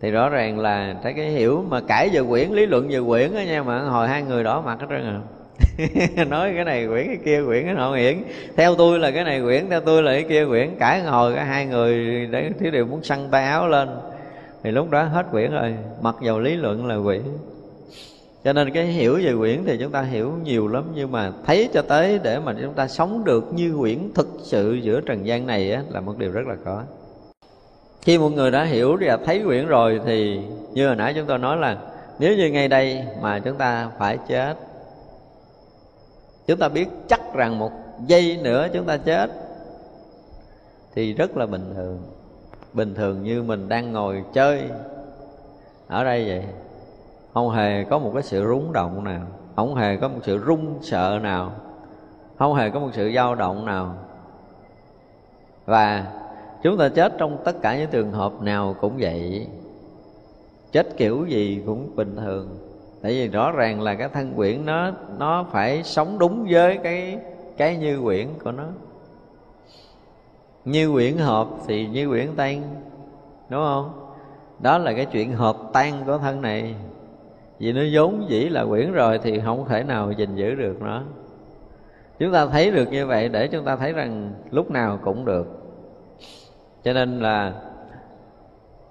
[0.00, 3.34] Thì rõ ràng là thấy cái hiểu mà cãi về quyển, lý luận về quyển
[3.34, 5.20] á nha, mà hồi hai người đó mặt hết trơn à.
[6.28, 8.22] nói cái này quyển cái kia quyển cái nọ quyển.
[8.56, 10.70] Theo tôi là cái này quyển theo tôi là cái kia quyển.
[10.78, 13.88] Cãi ngồi cả hai người để thiếu điều muốn săn tay áo lên.
[14.62, 17.22] Thì lúc đó hết quyển rồi mặc dầu lý luận là quyển.
[18.44, 21.68] Cho nên cái hiểu về quyển thì chúng ta hiểu nhiều lắm nhưng mà thấy
[21.72, 25.46] cho tới để mà chúng ta sống được như quyển thực sự giữa trần gian
[25.46, 26.82] này á, là một điều rất là khó.
[28.02, 30.40] Khi một người đã hiểu và thấy quyển rồi thì
[30.72, 31.76] như hồi nãy chúng tôi nói là
[32.18, 34.54] nếu như ngay đây mà chúng ta phải chết
[36.50, 37.72] chúng ta biết chắc rằng một
[38.06, 39.30] giây nữa chúng ta chết.
[40.94, 42.02] Thì rất là bình thường.
[42.72, 44.62] Bình thường như mình đang ngồi chơi
[45.88, 46.44] ở đây vậy.
[47.34, 49.26] Không hề có một cái sự rúng động nào.
[49.56, 51.52] Không hề có một sự run sợ nào.
[52.38, 53.94] Không hề có một sự dao động nào.
[55.66, 56.06] Và
[56.62, 59.46] chúng ta chết trong tất cả những trường hợp nào cũng vậy.
[60.72, 62.69] Chết kiểu gì cũng bình thường
[63.02, 67.18] tại vì rõ ràng là cái thân quyển nó nó phải sống đúng với cái
[67.56, 68.64] cái như quyển của nó.
[70.64, 72.62] Như quyển hợp thì như quyển tan,
[73.48, 74.10] đúng không?
[74.58, 76.74] Đó là cái chuyện hợp tan của thân này.
[77.58, 81.02] Vì nó vốn dĩ là quyển rồi thì không thể nào gìn giữ được nó.
[82.18, 85.46] Chúng ta thấy được như vậy để chúng ta thấy rằng lúc nào cũng được.
[86.84, 87.52] Cho nên là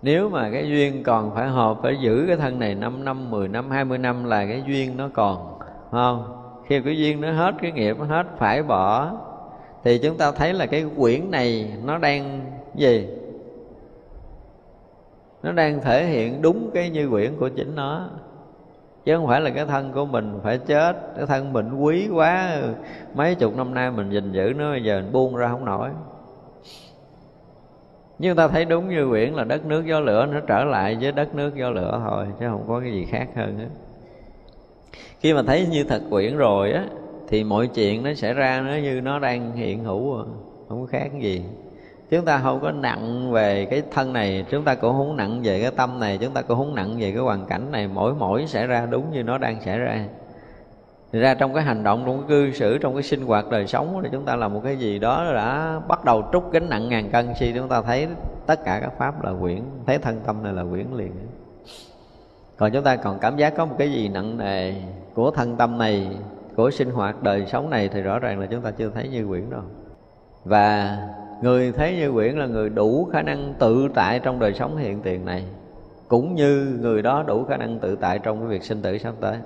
[0.02, 3.48] nếu mà cái duyên còn phải hợp phải giữ cái thân này 5 năm, 10
[3.48, 5.60] năm, 20 năm là cái duyên nó còn
[5.92, 6.36] không?
[6.68, 9.12] Khi cái duyên nó hết, cái nghiệp nó hết phải bỏ
[9.84, 12.42] Thì chúng ta thấy là cái quyển này nó đang
[12.76, 13.08] gì?
[15.44, 18.10] Nó đang thể hiện đúng cái như quyển của chính nó
[19.06, 22.62] Chứ không phải là cái thân của mình phải chết Cái thân mình quý quá
[23.14, 25.90] Mấy chục năm nay mình gìn giữ nó Bây giờ mình buông ra không nổi
[28.20, 31.12] nhưng ta thấy đúng như quyển là đất nước gió lửa, nó trở lại với
[31.12, 33.70] đất nước gió lửa thôi, chứ không có cái gì khác hơn hết.
[35.20, 36.86] Khi mà thấy như thật quyển rồi á,
[37.28, 40.24] thì mọi chuyện nó sẽ ra nó như nó đang hiện hữu à,
[40.70, 41.44] không có khác gì.
[42.10, 45.62] Chúng ta không có nặng về cái thân này, chúng ta cũng không nặng về
[45.62, 47.88] cái tâm này, chúng ta cũng không nặng về cái hoàn cảnh này.
[47.88, 50.06] Mỗi mỗi sẽ ra đúng như nó đang xảy ra
[51.12, 53.68] thì ra trong cái hành động, trong cái cư xử, trong cái sinh hoạt đời
[53.68, 56.90] sống thì chúng ta làm một cái gì đó đã bắt đầu trút gánh nặng
[56.90, 57.28] ngàn cân.
[57.40, 58.08] Khi chúng ta thấy
[58.46, 61.12] tất cả các pháp là quyển, thấy thân tâm này là quyển liền.
[62.58, 64.74] Còn chúng ta còn cảm giác có một cái gì nặng nề
[65.14, 66.08] của thân tâm này,
[66.56, 69.28] của sinh hoạt đời sống này thì rõ ràng là chúng ta chưa thấy như
[69.28, 69.62] quyển đâu.
[70.46, 70.98] Và
[71.42, 75.02] người thấy như quyển là người đủ khả năng tự tại trong đời sống hiện
[75.02, 75.46] tiền này,
[76.08, 79.14] cũng như người đó đủ khả năng tự tại trong cái việc sinh tử sắp
[79.20, 79.38] tới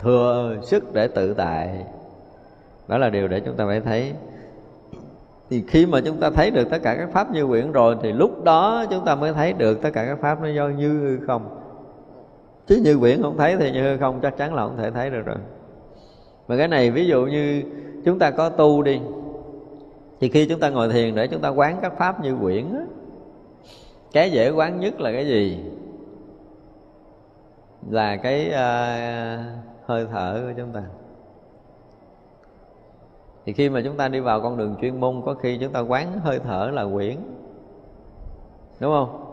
[0.00, 1.84] thừa sức để tự tại.
[2.88, 4.12] Đó là điều để chúng ta phải thấy.
[5.50, 8.12] Thì khi mà chúng ta thấy được tất cả các pháp như quyển rồi thì
[8.12, 11.26] lúc đó chúng ta mới thấy được tất cả các pháp nó do như hư
[11.26, 11.56] không.
[12.66, 15.10] Chứ như quyển không thấy thì như hư không chắc chắn là không thể thấy
[15.10, 15.36] được rồi.
[16.48, 17.62] Mà cái này ví dụ như
[18.04, 19.00] chúng ta có tu đi
[20.20, 22.82] thì khi chúng ta ngồi thiền để chúng ta quán các pháp như quyển á
[24.12, 25.58] cái dễ quán nhất là cái gì?
[27.90, 30.82] Là cái uh, hơi thở của chúng ta.
[33.44, 35.80] Thì khi mà chúng ta đi vào con đường chuyên môn, có khi chúng ta
[35.80, 37.16] quán hơi thở là quyển.
[38.80, 39.26] Đúng không?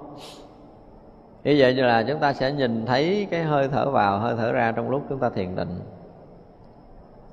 [1.44, 4.52] Như vậy như là chúng ta sẽ nhìn thấy cái hơi thở vào, hơi thở
[4.52, 5.80] ra trong lúc chúng ta thiền định.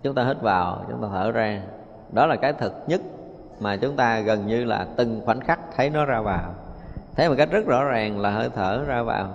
[0.03, 1.63] Chúng ta hít vào, chúng ta thở ra.
[2.13, 3.01] Đó là cái thực nhất
[3.61, 6.55] mà chúng ta gần như là từng khoảnh khắc thấy nó ra vào.
[7.17, 9.29] Thấy một cách rất rõ ràng là hơi thở ra vào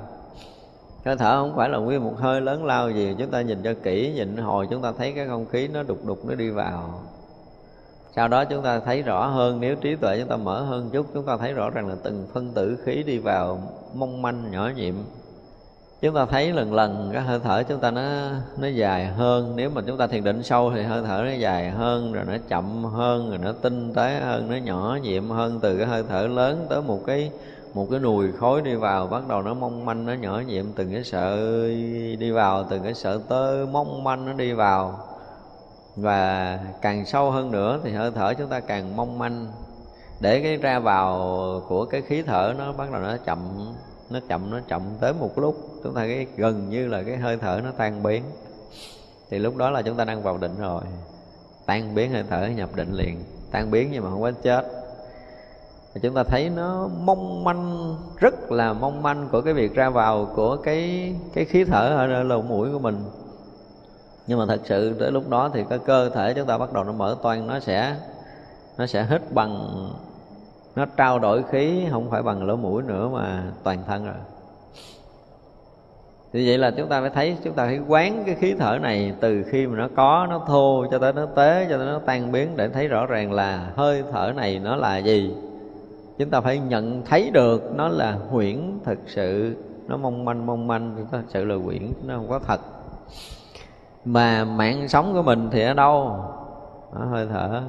[1.05, 3.73] hơi thở không phải là nguyên một hơi lớn lao gì, chúng ta nhìn cho
[3.84, 7.01] kỹ, nhìn hồi chúng ta thấy cái không khí nó đục đục, nó đi vào.
[8.15, 11.07] Sau đó chúng ta thấy rõ hơn, nếu trí tuệ chúng ta mở hơn chút,
[11.13, 13.61] chúng ta thấy rõ ràng là từng phân tử khí đi vào
[13.93, 14.95] mong manh, nhỏ nhiệm.
[16.01, 18.01] Chúng ta thấy lần lần cái hơi thở chúng ta nó
[18.57, 21.69] nó dài hơn, nếu mà chúng ta thiền định sâu thì hơi thở nó dài
[21.69, 25.77] hơn, rồi nó chậm hơn, rồi nó tinh tế hơn, nó nhỏ nhiệm hơn từ
[25.77, 27.31] cái hơi thở lớn tới một cái
[27.74, 30.91] một cái nùi khối đi vào, bắt đầu nó mong manh, nó nhỏ nhiệm từng
[30.91, 31.76] cái sợi
[32.20, 35.00] đi vào, từng cái sợi tơ mong manh nó đi vào.
[35.96, 39.48] Và càng sâu hơn nữa thì hơi thở chúng ta càng mong manh.
[40.20, 41.18] Để cái ra vào
[41.68, 43.40] của cái khí thở nó bắt đầu nó chậm
[44.10, 47.38] nó chậm nó chậm tới một lúc, chúng ta cái gần như là cái hơi
[47.38, 48.24] thở nó tan biến.
[49.30, 50.82] Thì lúc đó là chúng ta đang vào định rồi.
[51.66, 53.24] Tan biến hơi thở nhập định liền.
[53.52, 54.78] Tan biến nhưng mà không có chết
[56.02, 60.28] chúng ta thấy nó mong manh, rất là mong manh của cái việc ra vào
[60.36, 63.03] của cái cái khí thở ở lỗ mũi của mình.
[64.28, 66.84] Nhưng mà thật sự tới lúc đó thì cái cơ thể chúng ta bắt đầu
[66.84, 67.95] nó mở toan nó sẽ
[68.78, 69.70] nó sẽ hít bằng,
[70.76, 74.16] nó trao đổi khí, không phải bằng lỗ mũi nữa mà toàn thân rồi.
[76.34, 79.14] Thì vậy là chúng ta phải thấy, chúng ta phải quán cái khí thở này
[79.20, 82.32] từ khi mà nó có, nó thô cho tới nó tế, cho tới nó tan
[82.32, 85.34] biến để thấy rõ ràng là hơi thở này nó là gì
[86.20, 89.56] chúng ta phải nhận thấy được nó là huyễn thực sự.
[89.88, 92.60] Nó mong manh mong manh thật sự là huyễn nó không có thật.
[94.06, 96.20] Mà mạng sống của mình thì ở đâu?
[96.91, 97.64] Ở hơi thở.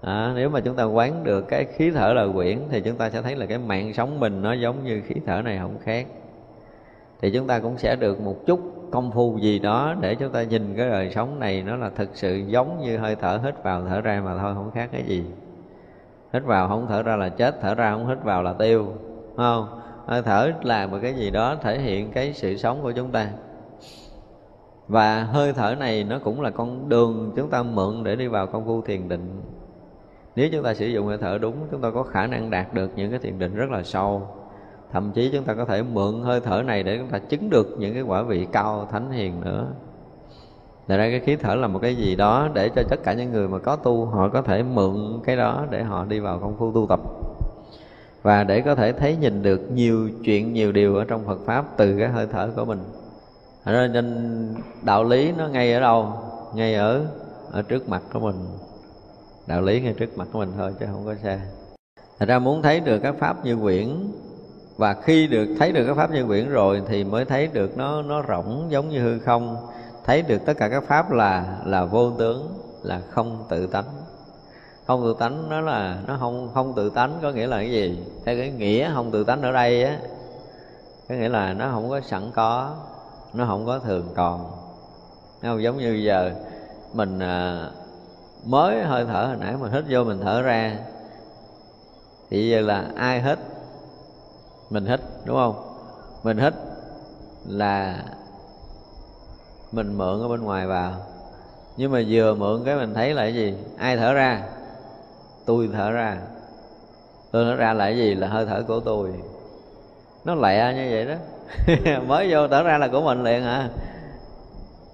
[0.00, 3.10] À, nếu mà chúng ta quán được cái khí thở là quyển thì chúng ta
[3.10, 6.06] sẽ thấy là cái mạng sống mình nó giống như khí thở này không khác.
[7.20, 8.60] Thì chúng ta cũng sẽ được một chút
[8.90, 12.08] công phu gì đó để chúng ta nhìn cái đời sống này nó là thực
[12.14, 15.24] sự giống như hơi thở hít vào thở ra mà thôi không khác cái gì
[16.32, 18.86] hít vào không thở ra là chết, thở ra không hít vào là tiêu
[19.36, 19.80] không?
[20.06, 23.28] Hơi thở là một cái gì đó thể hiện cái sự sống của chúng ta.
[24.88, 28.46] Và hơi thở này nó cũng là con đường chúng ta mượn để đi vào
[28.46, 29.42] công phu thiền định.
[30.36, 32.90] Nếu chúng ta sử dụng hơi thở đúng, chúng ta có khả năng đạt được
[32.96, 34.28] những cái thiền định rất là sâu.
[34.92, 37.66] Thậm chí chúng ta có thể mượn hơi thở này để chúng ta chứng được
[37.78, 39.66] những cái quả vị cao thánh hiền nữa.
[40.88, 43.32] Thật ra cái khí thở là một cái gì đó để cho tất cả những
[43.32, 46.56] người mà có tu, họ có thể mượn cái đó để họ đi vào công
[46.58, 47.00] phu tu tập.
[48.22, 51.64] Và để có thể thấy nhìn được nhiều chuyện, nhiều điều ở trong Phật pháp
[51.76, 52.84] từ cái hơi thở của mình.
[53.64, 56.12] Thật ra nên đạo lý nó ngay ở đâu?
[56.54, 57.06] Ngay ở
[57.50, 58.36] ở trước mặt của mình.
[59.46, 61.40] Đạo lý ngay trước mặt của mình thôi chứ không có xa.
[62.18, 63.88] Thật ra muốn thấy được các pháp như quyển
[64.76, 68.02] và khi được thấy được các pháp như quyển rồi thì mới thấy được nó
[68.02, 69.56] nó rỗng giống như hư không
[70.04, 73.84] thấy được tất cả các pháp là là vô tướng là không tự tánh.
[74.86, 78.04] Không tự tánh nó là nó không không tự tánh có nghĩa là cái gì?
[78.24, 79.98] Theo cái nghĩa không tự tánh ở đây á
[81.08, 82.76] có nghĩa là nó không có sẵn có
[83.32, 84.50] nó không có thường còn.
[85.42, 86.30] Không giống như giờ
[86.92, 87.66] mình à,
[88.44, 90.78] mới hơi thở hồi nãy mình hít vô mình thở ra.
[92.30, 93.38] Thì giờ là ai hít?
[94.70, 95.76] Mình hít đúng không?
[96.22, 96.54] Mình hít
[97.46, 98.04] là
[99.72, 100.92] mình mượn ở bên ngoài vào.
[101.76, 103.54] Nhưng mà vừa mượn cái mình thấy là cái gì?
[103.78, 104.42] Ai thở ra?
[105.46, 106.18] Tôi thở ra.
[107.32, 108.14] Tôi thở ra là cái gì?
[108.14, 109.12] Là hơi thở của tôi.
[110.24, 111.14] Nó lẹ như vậy đó.
[112.06, 113.68] Mới vô thở ra là của mình liền à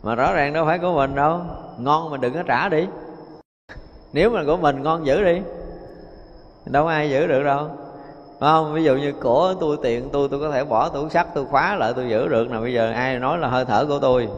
[0.02, 1.40] mà rõ ràng đâu phải của mình đâu.
[1.78, 2.86] Ngon mình đừng có trả đi.
[4.12, 5.40] Nếu mà của mình ngon giữ đi,
[6.66, 7.68] đâu ai giữ được đâu.
[8.40, 8.74] Đúng không?
[8.74, 11.76] Ví dụ như của tôi tiền tôi tôi có thể bỏ tủ sắt tôi khóa
[11.76, 12.50] lại, tôi giữ được.
[12.50, 14.28] Nào bây giờ ai nói là hơi thở của tôi?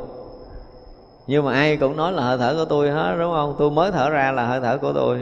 [1.31, 3.55] Nhưng mà ai cũng nói là hơi thở của tôi hết, đúng không?
[3.59, 5.19] Tôi mới thở ra là hơi thở của tôi.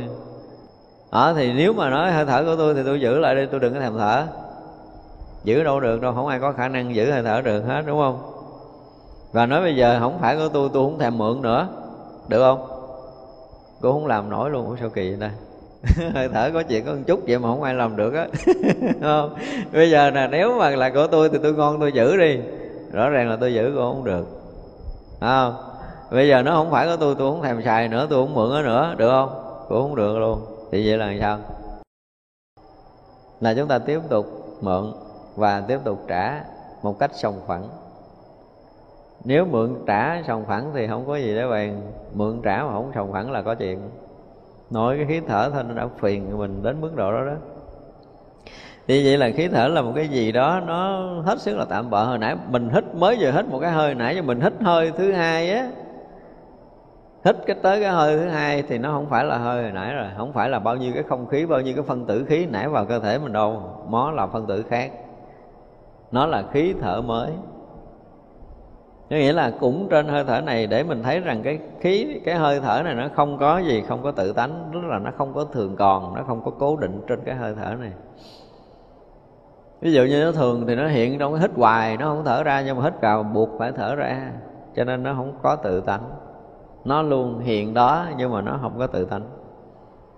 [1.10, 3.60] Ở thì nếu mà nói hơi thở của tôi thì tôi giữ lại đi, tôi
[3.60, 4.26] đừng có thèm thở.
[5.44, 7.98] Giữ đâu được đâu, không ai có khả năng giữ hơi thở được hết, đúng
[7.98, 8.18] không?
[9.32, 11.68] Và nói bây giờ không phải của tôi tôi không thèm mượn nữa.
[12.28, 12.66] Được không?
[13.80, 15.30] Cô không làm nổi luôn, sao kỳ vậy ta?
[16.14, 18.26] Hơi thở có chuyện có một chút vậy mà không ai làm được á.
[19.02, 19.35] Không?
[19.72, 22.39] Bây giờ nè, nếu mà là của tôi thì tôi ngon, tôi giữ đi.
[22.93, 24.26] Rõ ràng là tôi giữ cũng không được.
[25.20, 25.55] Không?
[26.10, 28.51] Bây giờ nó không phải của tôi tôi không thèm xài nữa, tôi không mượn
[28.51, 28.94] nó nữa.
[28.98, 29.43] Được không?
[29.68, 30.40] Cũng không được luôn.
[30.72, 31.39] Thì vậy là sao?
[33.40, 34.26] Là chúng ta tiếp tục
[34.60, 34.93] mượn
[35.36, 36.44] và tiếp tục trả
[36.82, 37.68] một cách song phẳng.
[39.24, 41.80] Nếu mượn trả sòng phẳng thì không có gì để bàn.
[42.14, 43.78] Mượn trả mà không sòng phẳng là có chuyện.
[44.70, 47.32] Nói cái khí thở thôi, nó đã phiền mình đến mức độ đó đó.
[48.86, 51.90] Thì vậy là khí thở là một cái gì đó, nó hết sức là tạm
[51.90, 52.05] bợ.
[52.05, 54.93] Hồi nãy mình hít, mới vừa hít một cái hơi, nãy giờ mình hít hơi
[54.97, 55.68] thứ hai á
[57.24, 59.95] hít cái tới cái hơi thứ hai thì nó không phải là hơi hồi nãy
[59.95, 60.07] rồi.
[60.16, 62.69] Không phải là bao nhiêu cái không khí, bao nhiêu cái phân tử khí nãy
[62.69, 63.62] vào cơ thể mình đâu.
[63.90, 64.93] Nó là phân tử khác.
[66.12, 67.31] Nó là khí thở mới.
[69.11, 72.35] Có nghĩa là cũng trên hơi thở này để mình thấy rằng cái khí, cái
[72.35, 74.70] hơi thở này nó không có gì, không có tự tánh.
[74.73, 77.55] Tức là nó không có thường còn, nó không có cố định trên cái hơi
[77.55, 77.93] thở này.
[79.81, 82.43] Ví dụ như nó thường thì nó hiện trong cái hít hoài, nó không thở
[82.43, 84.32] ra nhưng mà hít vào buộc phải thở ra.
[84.77, 86.11] Cho nên nó không có tự tánh
[86.84, 89.22] nó luôn hiện đó, nhưng mà nó không có tự tánh.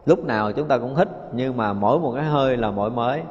[0.06, 3.22] Lúc nào chúng ta cũng hít, nhưng mà mỗi một cái hơi là mỗi mới.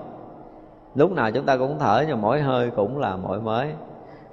[0.96, 3.72] Lúc nào chúng ta cũng thở, nhưng mỗi hơi cũng là mỗi mới.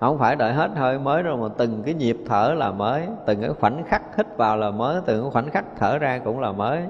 [0.00, 3.40] Không phải đợi hết hơi mới đâu mà từng cái nhịp thở là mới, từng
[3.40, 6.52] cái khoảnh khắc hít vào là mới, từng cái khoảnh khắc thở ra cũng là
[6.52, 6.82] mới.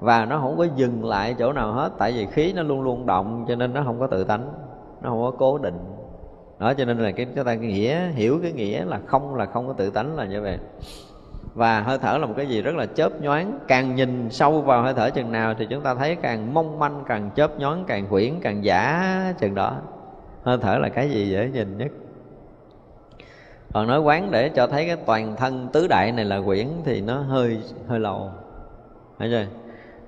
[0.00, 3.06] Và nó không có dừng lại chỗ nào hết, tại vì khí nó luôn luôn
[3.06, 4.52] động, cho nên nó không có tự tánh,
[5.02, 5.78] nó không có cố định.
[6.58, 9.66] Đó, cho nên là cái chúng ta nghĩa, hiểu cái nghĩa là không là không
[9.66, 10.58] có tự tánh là như vậy
[11.54, 13.58] và hơi thở là một cái gì rất là chớp nhoáng.
[13.68, 17.02] Càng nhìn sâu vào hơi thở chừng nào thì chúng ta thấy càng mong manh,
[17.06, 19.76] càng chớp nhoáng, càng huyễn, càng giả chừng đó.
[20.42, 21.90] Hơi thở là cái gì dễ nhìn nhất?
[23.72, 27.00] Còn nói quán để cho thấy cái toàn thân tứ đại này là quyển thì
[27.00, 28.30] nó hơi hơi lâu
[29.18, 29.46] thấy chưa?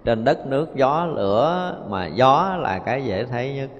[0.05, 3.71] Trên đất nước gió, lửa mà gió là cái dễ thấy nhất.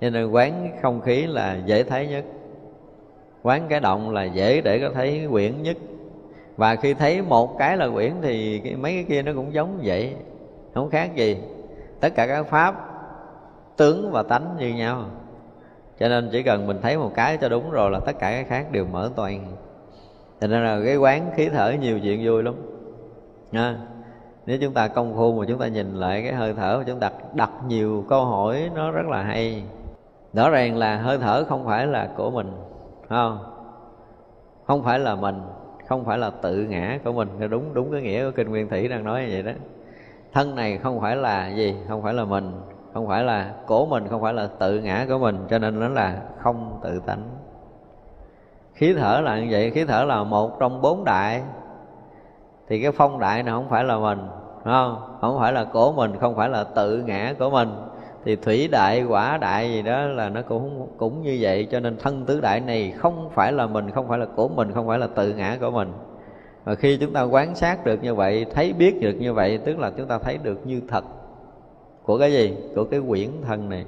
[0.00, 2.24] Cho nên quán không khí là dễ thấy nhất.
[3.42, 5.76] Quán cái động là dễ để có thấy quyển nhất
[6.56, 10.14] và khi thấy một cái là quyển thì mấy cái kia nó cũng giống vậy
[10.74, 11.38] không khác gì.
[12.00, 12.74] Tất cả các pháp
[13.76, 15.04] tướng và tánh như nhau.
[15.98, 18.44] Cho nên chỉ cần mình thấy một cái cho đúng rồi là tất cả cái
[18.44, 19.46] khác đều mở toàn.
[20.40, 22.54] Cho nên là cái quán khí thở nhiều chuyện vui lắm.
[23.52, 23.78] Nha.
[24.46, 27.00] Nếu chúng ta công phu mà chúng ta nhìn lại cái hơi thở mà chúng
[27.00, 29.62] ta đặt, đặt nhiều câu hỏi nó rất là hay.
[30.32, 32.52] Rõ ràng là hơi thở không phải là của mình
[33.08, 33.38] không?
[34.66, 35.40] Không phải là mình
[35.88, 37.28] không phải là tự ngã của mình.
[37.50, 39.52] Đúng đúng cái nghĩa của kinh nguyên thủy đang nói như vậy đó.
[40.32, 41.76] Thân này không phải là gì?
[41.88, 42.52] Không phải là mình.
[42.94, 45.38] Không phải là cổ mình, không phải là tự ngã của mình.
[45.50, 47.22] Cho nên nó là không tự tánh.
[48.74, 49.70] Khí thở là như vậy.
[49.70, 51.42] Khí thở là một trong bốn đại.
[52.68, 54.18] Thì cái phong đại này không phải là mình
[54.64, 55.18] không?
[55.20, 57.68] Không phải là cổ mình, không phải là tự ngã của mình
[58.26, 61.68] thì thủy đại, quả đại gì đó là nó cũng cũng như vậy.
[61.70, 64.72] Cho nên thân tứ đại này không phải là mình, không phải là của mình,
[64.72, 65.92] không phải là tự ngã của mình.
[66.64, 69.78] Và khi chúng ta quan sát được như vậy, thấy biết được như vậy, tức
[69.78, 71.04] là chúng ta thấy được như thật.
[72.02, 72.54] Của cái gì?
[72.74, 73.84] Của cái quyển thân này.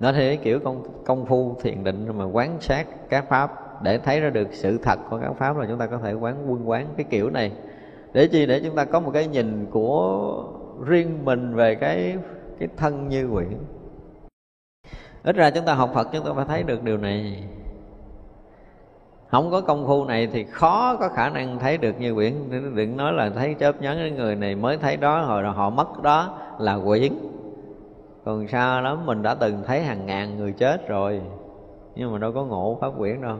[0.00, 3.82] Nó thế kiểu công công phu thiền định mà quán sát các pháp.
[3.82, 6.36] Để thấy ra được sự thật của các pháp là chúng ta có thể quán,
[6.48, 7.52] quân quán cái kiểu này.
[8.12, 8.46] Để chi?
[8.46, 10.44] Để chúng ta có một cái nhìn của
[10.86, 12.16] riêng mình về cái
[12.58, 13.58] cái thân như quyển
[15.22, 17.44] ít ra chúng ta học phật chúng ta phải thấy được điều này.
[19.28, 22.34] Không có công phu này thì khó có khả năng thấy được như quyển
[22.74, 26.02] đừng nói là thấy chớp nhắn cái người này mới thấy đó, hồi họ mất
[26.02, 27.12] đó là quyển
[28.24, 31.20] còn xa lắm, mình đã từng thấy hàng ngàn người chết rồi,
[31.94, 33.36] nhưng mà đâu có ngộ pháp quyển đâu.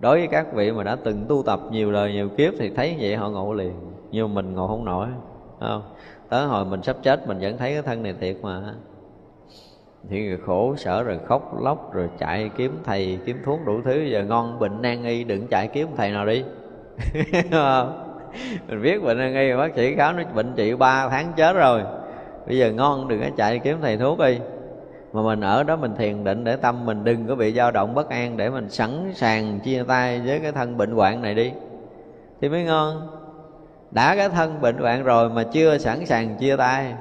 [0.00, 2.96] Đối với các vị mà đã từng tu tập nhiều lời nhiều kiếp thì thấy
[3.00, 3.72] vậy họ ngộ liền,
[4.10, 5.08] nhưng mình ngộ không nổi
[5.60, 5.82] không?
[6.32, 8.60] Tới hồi mình sắp chết, mình vẫn thấy cái thân này thiệt mà.
[10.10, 14.02] Thì người khổ sở rồi khóc, lóc, rồi chạy kiếm thầy, kiếm thuốc đủ thứ.
[14.02, 16.44] Giờ ngon, bệnh nan y, đừng chạy kiếm thầy nào đi.
[18.68, 21.82] Mình biết bệnh nan y, bác sĩ khám nó bệnh trị 3 tháng chết rồi.
[22.46, 24.38] Bây giờ ngon, đừng có chạy kiếm thầy thuốc đi.
[25.12, 27.94] Mà mình ở đó mình thiền định để tâm mình đừng có bị dao động
[27.94, 31.52] bất an, để mình sẵn sàng chia tay với cái thân bệnh hoạn này đi.
[32.40, 33.21] Thì mới ngon
[33.92, 36.94] đã cái thân bệnh hoạn rồi mà chưa sẵn sàng chia tay.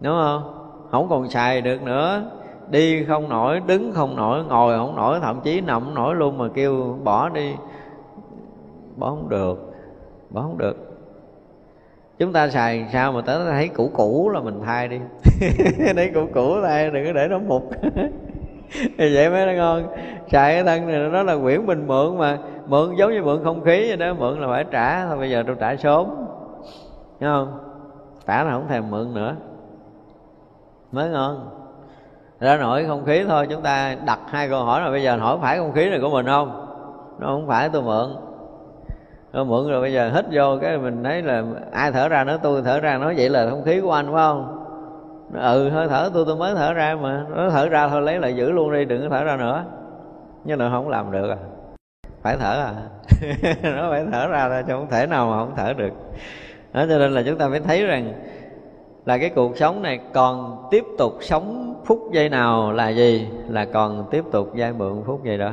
[0.00, 0.52] Đúng không?
[0.90, 2.22] Không còn xài được nữa.
[2.70, 6.38] Đi không nổi, đứng không nổi, ngồi không nổi, thậm chí nằm không nổi luôn
[6.38, 7.54] mà kêu bỏ đi.
[8.96, 9.74] Bỏ không được,
[10.30, 10.76] bỏ không được.
[12.18, 15.00] Chúng ta xài sao mà tới thấy cũ cũ là mình thay đi.
[15.96, 17.70] Thấy cũ cũ thay đừng có để nó mục.
[18.98, 19.82] Thì vậy mới là ngon.
[20.32, 23.64] Xài cái thân này nó là quyển bình mượn mà mượn giống như mượn không
[23.64, 26.06] khí vậy đó, mượn là phải trả thôi, bây giờ tôi trả sớm.
[27.20, 27.58] Đúng không?
[28.26, 29.34] Trả là không thèm mượn nữa.
[30.92, 31.48] Mới ngon.
[32.40, 35.38] Ra nổi không khí thôi, chúng ta đặt hai câu hỏi là bây giờ hỏi
[35.40, 36.66] phải không khí này của mình không?
[37.18, 38.06] Nó không phải tôi mượn.
[39.32, 42.38] Tôi mượn rồi bây giờ hít vô cái mình thấy là ai thở ra nói
[42.42, 44.62] tôi, thở ra nói vậy là không khí của anh, phải không?
[45.30, 47.24] Nó ừ hơi thở, tôi tôi mới thở ra mà.
[47.28, 49.64] Nó thở ra thôi, lấy lại giữ luôn đi, đừng có thở ra nữa.
[50.44, 51.36] Nhưng mà không làm được à
[52.26, 52.74] phải thở à?
[53.76, 55.92] Nó phải thở ra thôi, chứ không thể nào mà không thở được.
[56.72, 58.12] Đó, cho nên là chúng ta mới thấy rằng
[59.04, 63.28] là cái cuộc sống này còn tiếp tục sống phút giây nào là gì?
[63.48, 65.52] Là còn tiếp tục giai mượn phút giây đó.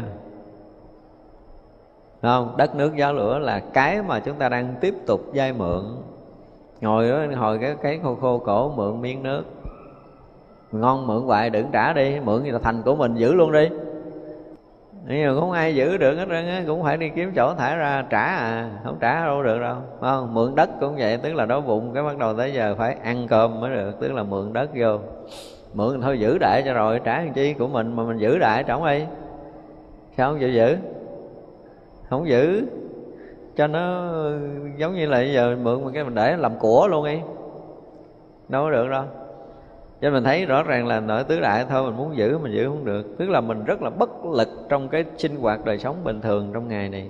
[2.22, 2.58] Đúng không?
[2.58, 5.84] Đất nước gió lửa là cái mà chúng ta đang tiếp tục giai mượn.
[6.82, 9.44] Ngồi đó hồi cái cái khô khô cổ, mượn miếng nước.
[10.72, 13.70] Ngon mượn hoài đừng trả đi, mượn thì là thành của mình, giữ luôn đi
[15.08, 17.78] nhưng mà không ai giữ được hết trơn á, cũng phải đi kiếm chỗ thải
[17.78, 20.34] ra trả à không trả đâu được đâu không?
[20.34, 23.28] Mượn đất cũng vậy, tức là đói bụng cái bắt đầu tới giờ phải ăn
[23.28, 25.00] cơm mới được, tức là mượn đất vô.
[25.74, 28.64] Mượn thôi giữ đại cho rồi, trả làm chi của mình mà mình giữ đại
[28.64, 29.06] trọng đi
[30.18, 30.78] sao không chịu giữ?
[32.10, 32.68] Không giữ.
[33.56, 34.12] Cho nó
[34.78, 37.20] giống như là bây giờ mượn một cái mình để làm của luôn đi
[38.50, 39.04] đâu có được đâu
[40.04, 42.68] cho mình thấy rõ ràng là nội tứ đại thôi mình muốn giữ mình giữ
[42.68, 43.18] không được.
[43.18, 46.52] Tức là mình rất là bất lực trong cái sinh hoạt đời sống bình thường
[46.54, 47.10] trong ngày này.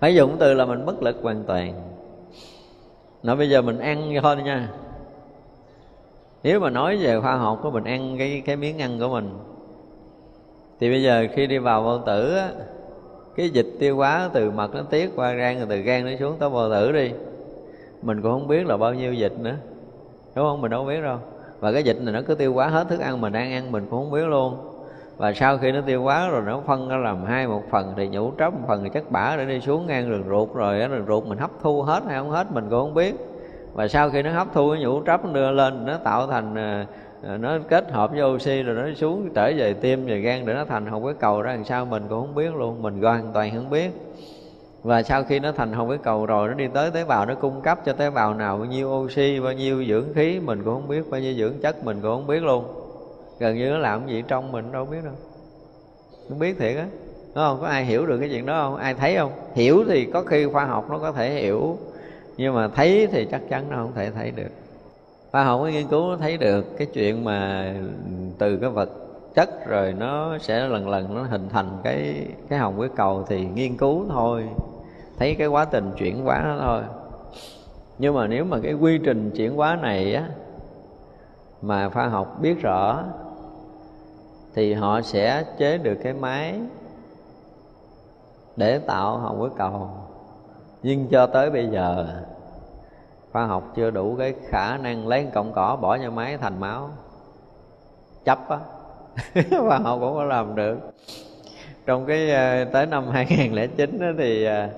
[0.00, 1.72] Phải dùng từ là mình bất lực hoàn toàn.
[3.22, 4.68] Nói bây giờ mình ăn thôi nha.
[6.42, 9.30] Nếu mà nói về khoa học của mình ăn cái cái miếng ăn của mình
[10.80, 12.48] thì bây giờ khi đi vào bao tử á,
[13.36, 16.36] cái dịch tiêu hóa từ mật nó tiết qua gan rồi từ gan nó xuống
[16.38, 17.10] tới bao tử đi
[18.02, 19.56] mình cũng không biết là bao nhiêu dịch nữa.
[20.34, 20.60] Đúng không?
[20.60, 21.18] Mình đâu biết đâu
[21.60, 23.86] và cái dịch này nó cứ tiêu hóa hết thức ăn mình đang ăn mình
[23.90, 24.56] cũng không biết luôn.
[25.16, 28.08] Và sau khi nó tiêu hóa rồi, nó phân ra làm hai một phần thì
[28.08, 31.06] nhũ tróc, một phần thì chất bã để đi xuống ngang đường ruột rồi đường
[31.06, 33.14] ruột mình hấp thu hết hay không hết mình cũng không biết.
[33.72, 36.84] Và sau khi nó hấp thu cái nhũ tróc đưa lên, nó tạo thành ờ,
[37.22, 40.54] ờ, nó kết hợp với oxy rồi nó xuống trở về tim về gan để
[40.54, 42.82] nó thành hồng cái cầu ra làm sao mình cũng không biết luôn.
[42.82, 43.90] Mình hoàn toàn không biết
[44.86, 47.34] và sau khi nó thành hồng cái cầu rồi, nó đi tới tế bào, nó
[47.34, 50.74] cung cấp cho tế bào nào bao nhiêu oxy, bao nhiêu dưỡng khí, mình cũng
[50.74, 52.64] không biết, bao nhiêu dưỡng chất mình cũng không biết luôn.
[53.38, 55.14] Gần như nó làm gì trong mình đâu biết đâu.
[56.28, 56.86] Không biết thiệt á.
[57.34, 57.58] Đúng không?
[57.60, 58.76] Có ai hiểu được cái chuyện đó không?
[58.76, 59.32] Ai thấy không?
[59.54, 61.78] Hiểu thì có khi khoa học nó có thể hiểu,
[62.36, 64.50] nhưng mà thấy thì chắc chắn nó không thể thấy được.
[65.32, 67.72] Khoa học có nghiên cứu nó thấy được cái chuyện mà
[68.38, 68.90] từ cái vật
[69.34, 73.46] chất rồi nó sẽ lần lần nó hình thành cái cái hồng cái cầu thì
[73.54, 74.44] nghiên cứu thôi
[75.18, 76.82] thấy cái quá trình chuyển hóa đó thôi.
[77.98, 80.28] Nhưng mà nếu mà cái quy trình chuyển hóa này á,
[81.62, 83.04] mà khoa học biết rõ,
[84.54, 86.60] thì họ sẽ chế được cái máy
[88.56, 89.90] để tạo hồng cái cầu.
[90.82, 92.06] Nhưng cho tới bây giờ
[93.32, 96.90] khoa học chưa đủ cái khả năng lấy cọng cỏ bỏ vào máy thành máu.
[98.24, 98.58] Chấp á.
[99.60, 100.78] Khoa học cũng có làm được.
[101.86, 104.68] Trong cái ờ, tới năm 2009 đó thì ờ,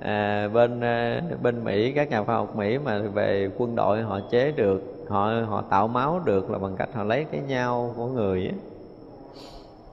[0.00, 4.20] à, bên à, bên Mỹ các nhà khoa học Mỹ mà về quân đội họ
[4.30, 8.06] chế được họ họ tạo máu được là bằng cách họ lấy cái nhau của
[8.06, 8.54] người ấy.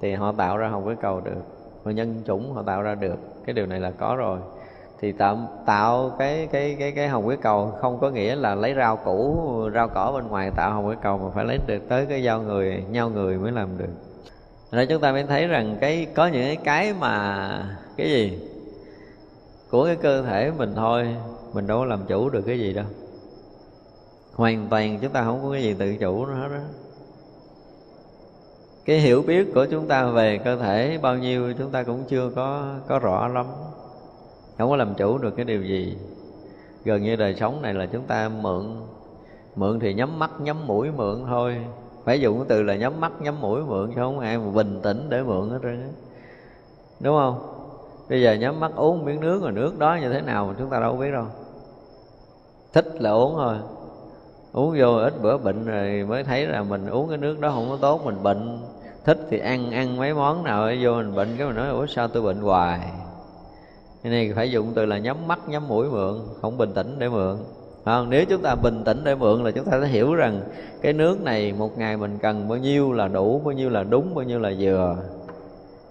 [0.02, 1.42] thì họ tạo ra hồng cái cầu được
[1.84, 3.16] và nhân chủng họ tạo ra được
[3.46, 4.40] cái điều này là có rồi.
[5.02, 8.74] Thì tạo tạo cái cái cái cái hồng huyết cầu không có nghĩa là lấy
[8.76, 9.38] rau củ
[9.74, 12.42] rau cỏ bên ngoài tạo hồng huyết cầu mà phải lấy được tới cái dao
[12.42, 13.90] người nhau người mới làm được.
[14.72, 18.53] Nên chúng ta mới thấy rằng cái có những cái mà cái gì?
[19.74, 21.16] Của cái cơ thể mình thôi,
[21.54, 22.86] mình đâu có làm chủ được cái gì đâu.
[24.34, 26.64] Hoàn toàn chúng ta không có cái gì tự chủ nữa hết đó
[28.86, 32.30] cái hiểu biết của chúng ta về cơ thể bao nhiêu chúng ta cũng chưa
[32.36, 33.46] có có rõ lắm.
[34.58, 35.98] Không có làm chủ được cái điều gì.
[36.86, 38.76] Gần như đời sống này là chúng ta mượn
[39.56, 41.66] mượn thì nhắm mắt, nhắm mũi mượn thôi.
[42.04, 44.80] Phải dùng cái từ là nhắm mắt, nhắm mũi mượn chứ không ai mà bình
[44.84, 45.94] tĩnh để mượn hết trơn
[47.00, 47.53] đúng không?
[48.10, 50.70] Bây giờ nhắm mắt uống miếng nước rồi nước đó như thế nào mà chúng
[50.70, 51.26] ta đâu biết đâu.
[52.74, 53.56] Thích là uống thôi.
[54.54, 57.70] Uống vô ít bữa bệnh rồi mới thấy là mình uống cái nước đó không
[57.70, 58.60] có tốt, mình bệnh.
[59.06, 62.08] Thích thì ăn ăn mấy món nào vô mình bệnh cái mình nói, ủa, sao
[62.08, 62.80] tôi bệnh hoài?
[64.04, 67.10] Cái này phải dùng từ là nhắm mắt, nhắm mũi mượn, không bình tĩnh để
[67.10, 67.38] mượn.
[67.86, 68.10] Không?
[68.10, 70.42] nếu chúng ta bình tĩnh để mượn là chúng ta sẽ hiểu rằng
[70.82, 74.16] cái nước này một ngày mình cần bao nhiêu là đủ, bao nhiêu là đúng,
[74.16, 74.96] bao nhiêu là vừa.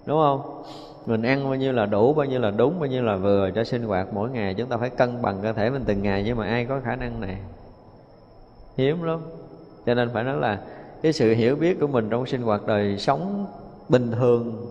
[0.05, 0.63] Đúng không?
[1.05, 3.63] Mình ăn bao nhiêu là đủ, bao nhiêu là đúng, bao nhiêu là vừa cho
[3.63, 4.53] sinh hoạt mỗi ngày.
[4.53, 6.95] Chúng ta phải cân bằng cơ thể mình từng ngày, nhưng mà ai có khả
[6.95, 7.37] năng này?
[8.77, 9.19] Hiếm lắm.
[9.85, 10.59] Cho nên phải nói là
[11.01, 13.45] cái sự hiểu biết của mình trong sinh hoạt đời sống
[13.89, 14.65] bình thường,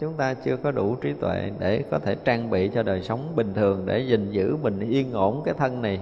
[0.00, 3.32] chúng ta chưa có đủ trí tuệ để có thể trang bị cho đời sống
[3.36, 6.00] bình thường, để gìn giữ mình yên ổn cái thân này.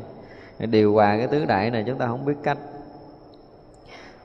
[0.59, 2.59] Điều hòa cái tứ đại này chúng ta không biết cách.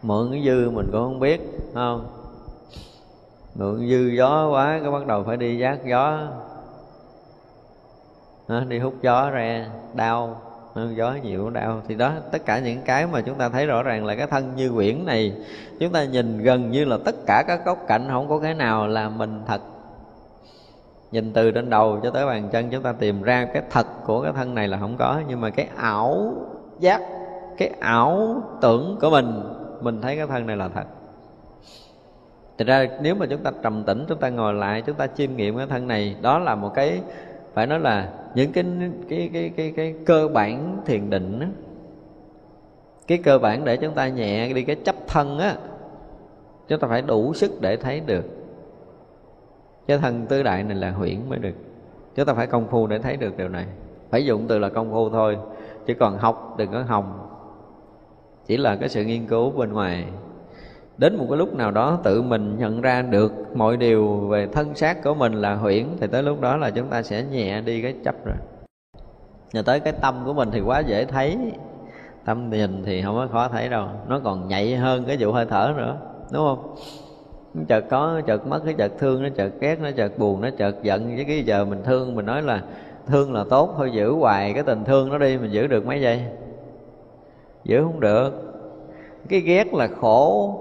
[0.02, 1.42] Mượn cái dư mình cũng không biết
[1.74, 2.23] không?
[3.56, 6.20] Mượn dư gió quá cái bắt đầu phải đi giác gió.
[8.48, 10.42] Đó, đi hút gió ra đau.
[10.96, 11.82] Gió nhiều đau.
[11.88, 14.56] Thì đó tất cả những cái mà chúng ta thấy rõ ràng là cái thân
[14.56, 15.34] như quyển này
[15.80, 18.88] chúng ta nhìn gần như là tất cả các góc cạnh không có cái nào
[18.88, 19.62] là mình thật.
[21.12, 24.22] Nhìn từ trên đầu cho tới bàn chân chúng ta tìm ra cái thật của
[24.22, 25.22] cái thân này là không có.
[25.28, 26.34] Nhưng mà cái ảo
[26.80, 27.02] giác
[27.58, 29.42] cái ảo tưởng của mình
[29.82, 30.86] mình thấy cái thân này là thật.
[32.58, 35.36] Thật ra nếu mà chúng ta trầm tĩnh, chúng ta ngồi lại, chúng ta chiêm
[35.36, 37.02] nghiệm cái thân này, đó là một cái,
[37.54, 38.66] phải nói là những cái
[39.10, 41.46] cái cái cái cái cơ bản thiền định đó.
[43.08, 45.56] cái cơ bản để chúng ta nhẹ đi cái chấp thân á,
[46.68, 48.26] chúng ta phải đủ sức để thấy được.
[49.88, 51.56] Cái thân tứ đại này là huyễn mới được.
[52.16, 53.66] Chúng ta phải công phu để thấy được điều này.
[54.10, 55.38] Phải dụng từ là công phu thôi,
[55.86, 57.20] chứ còn học đừng có hồng
[58.46, 60.06] chỉ là cái sự nghiên cứu bên ngoài
[60.98, 64.76] đến một cái lúc nào đó tự mình nhận ra được mọi điều về thân
[64.76, 67.82] xác của mình là huyễn, thì tới lúc đó là chúng ta sẽ nhẹ đi
[67.82, 68.36] cái chấp rồi.
[69.54, 71.38] Nhờ tới cái tâm của mình thì quá dễ thấy.
[72.26, 73.88] Tâm nhìn thì không có khó thấy đâu.
[74.08, 75.98] Nó còn nhạy hơn cái vụ hơi thở nữa,
[76.32, 76.76] đúng không?
[77.68, 80.84] Chợt có, chợt mất cái chợt thương, nó chợt ghét, nó chợt buồn, nó chợt
[80.84, 81.16] giận.
[81.16, 82.62] Với cái giờ mình thương, mình nói là
[83.08, 86.02] thương là tốt, thôi giữ hoài cái tình thương nó đi, mình giữ được mấy
[86.02, 86.22] giây?
[87.64, 88.54] Giữ không được.
[89.30, 90.60] Cái ghét là khổ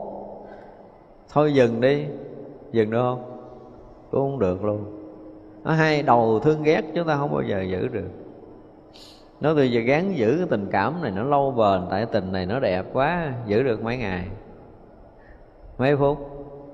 [1.32, 2.04] thôi dừng đi.
[2.72, 3.24] Dừng được không?
[4.10, 4.84] Cũng không được luôn.
[5.64, 8.08] Nó hay đầu thương ghét chúng ta không bao giờ giữ được.
[9.40, 12.46] Nó từ giờ gán giữ cái tình cảm này, nó lâu bền, tại tình này
[12.46, 14.26] nó đẹp quá, giữ được mấy ngày.
[15.78, 16.18] Mấy phút?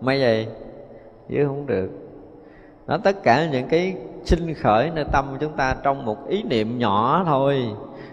[0.01, 0.47] Mấy giây?
[1.28, 1.90] Giữ không được.
[2.86, 6.78] Nó tất cả những cái sinh khởi nơi tâm chúng ta trong một ý niệm
[6.78, 7.64] nhỏ thôi.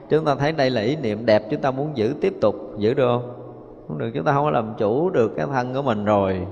[0.09, 2.93] Chúng ta thấy đây là ý niệm đẹp, chúng ta muốn giữ tiếp tục, giữ
[2.93, 3.34] được không?
[3.87, 6.47] Không được, chúng ta không có làm chủ được cái thân của mình rồi.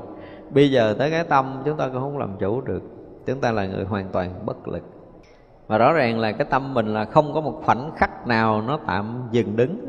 [0.49, 2.81] Bây giờ tới cái tâm, chúng ta cũng không làm chủ được.
[3.26, 4.84] Chúng ta là người hoàn toàn bất lực.
[5.68, 8.80] Và rõ ràng là cái tâm mình là không có một khoảnh khắc nào nó
[8.88, 9.85] tạm dừng đứng.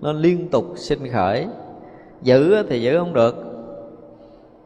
[0.00, 1.46] Nó liên tục sinh khởi.
[2.22, 3.34] Giữ thì giữ không được.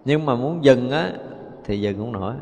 [0.04, 1.10] Nhưng mà muốn dừng á
[1.64, 2.34] thì dừng không nổi.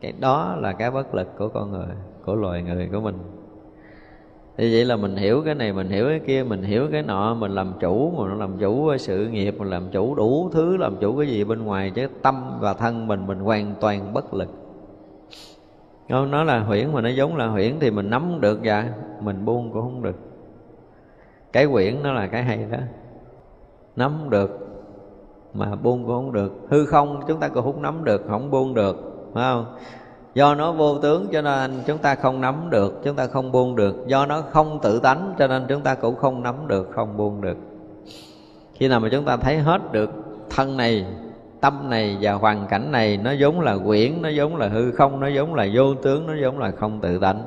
[0.00, 1.86] Cái đó là cái bất lực của con người,
[2.24, 3.18] của loài người của mình
[4.56, 7.34] thì vậy là mình hiểu cái này, mình hiểu cái kia, mình hiểu cái nọ,
[7.34, 11.18] mình làm chủ, mình làm chủ sự nghiệp, mình làm chủ đủ thứ, làm chủ
[11.18, 14.48] cái gì bên ngoài, chứ tâm và thân mình mình hoàn toàn bất lực.
[16.10, 18.88] Không nó là huyễn mà nó giống là huyễn thì mình nắm được dạ
[19.20, 20.16] mình buông cũng không được.
[21.52, 22.78] Cái huyễn nó là cái hay đó.
[23.96, 24.66] Nắm được
[25.54, 26.52] mà buông cũng không được.
[26.68, 28.96] Hư không chúng ta cũng không nắm được, không buông được,
[29.34, 29.64] phải không?
[30.36, 33.76] Do nó vô tướng cho nên chúng ta không nắm được, chúng ta không buông
[33.76, 34.06] được.
[34.06, 37.40] Do nó không tự tánh cho nên chúng ta cũng không nắm được, không buông
[37.40, 37.56] được.
[38.74, 40.10] Khi nào mà chúng ta thấy hết được
[40.50, 41.06] thân này,
[41.60, 45.20] tâm này và hoàn cảnh này, nó giống là quyển, nó giống là hư không,
[45.20, 47.42] nó giống là vô tướng, nó giống là không tự tánh,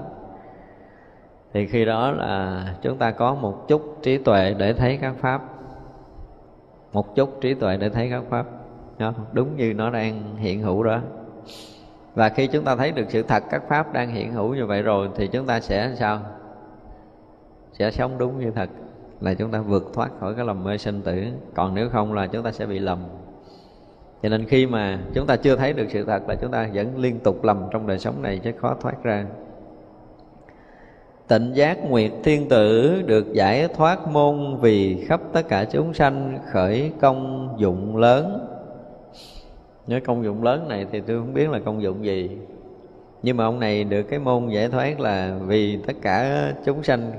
[1.54, 5.42] thì khi đó là chúng ta có một chút trí tuệ để thấy các pháp.
[6.94, 8.46] Một chút trí tuệ để thấy các pháp.
[9.32, 11.00] Đúng như nó đang hiện hữu đó
[12.16, 14.82] và khi chúng ta thấy được sự thật, các pháp đang hiện hữu như vậy
[14.82, 16.20] rồi, thì chúng ta sẽ sao?
[17.74, 18.70] Sẽ sống đúng như thật,
[19.22, 21.24] là chúng ta vượt thoát khỏi cái lầm mê sinh tử.
[21.56, 23.00] Còn nếu không là chúng ta sẽ bị lầm.
[24.24, 26.98] Cho nên khi mà chúng ta chưa thấy được sự thật là chúng ta vẫn
[26.98, 29.26] liên tục lầm trong đời sống này chứ khó thoát ra.
[31.28, 36.40] Tịnh giác nguyệt thiên tử được giải thoát môn vì khắp tất cả chúng sanh
[36.52, 38.48] khởi công dụng lớn
[39.90, 42.38] nếu công dụng lớn này thì tôi không biết là công dụng gì.
[43.24, 47.12] Nhưng mà ông này được cái môn giải thoát là vì tất cả chúng sanh.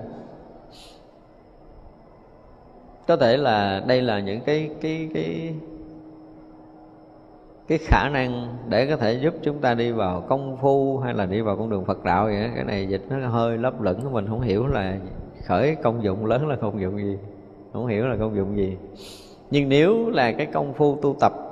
[3.09, 5.55] Có thể là đây là những cái cái cái
[7.69, 11.27] cái khả năng để có thể giúp chúng ta đi vào công phu hay là
[11.27, 12.49] đi vào con đường Phật đạo vậy đó.
[12.55, 14.97] cái này dịch nó hơi lấp lửng, mình không hiểu là
[15.45, 17.19] khởi công dụng lớn là công dụng gì,
[17.73, 18.77] không hiểu là công dụng gì.
[19.51, 21.50] Nhưng nếu là cái công phu tu tập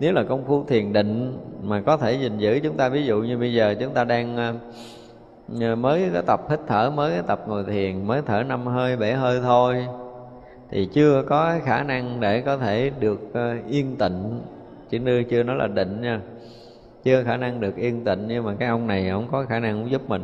[0.00, 3.22] nếu là công phu thiền định mà có thể gìn giữ chúng ta, ví dụ
[3.22, 4.36] như bây giờ chúng ta đang
[5.60, 8.96] ờ, mới có tập, hít thở mới có tập ngồi thiền, mới thở năm hơi,
[8.96, 9.86] bảy hơi thôi,
[10.70, 14.40] thì chưa có khả năng để có thể được ờ, yên tịnh
[14.90, 16.20] chỉ đưa chưa nói là định nha,
[17.04, 19.80] chưa khả năng được yên tịnh nhưng mà cái ông này ông có khả năng
[19.80, 20.22] ông giúp mình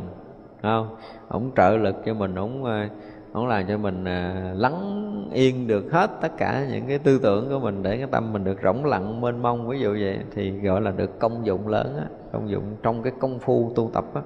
[0.61, 0.95] không?
[1.27, 2.87] Ông trợ lực cho mình, ông ờ,
[3.35, 5.01] không làm cho mình à, lắng
[5.33, 8.43] yên được hết tất cả những cái tư tưởng của mình để cái tâm mình
[8.43, 9.67] được rỗng lặng mênh mông.
[9.67, 13.13] Ví dụ vậy thì gọi là được công dụng lớn á công dụng trong cái
[13.19, 14.21] công phu tu tập á.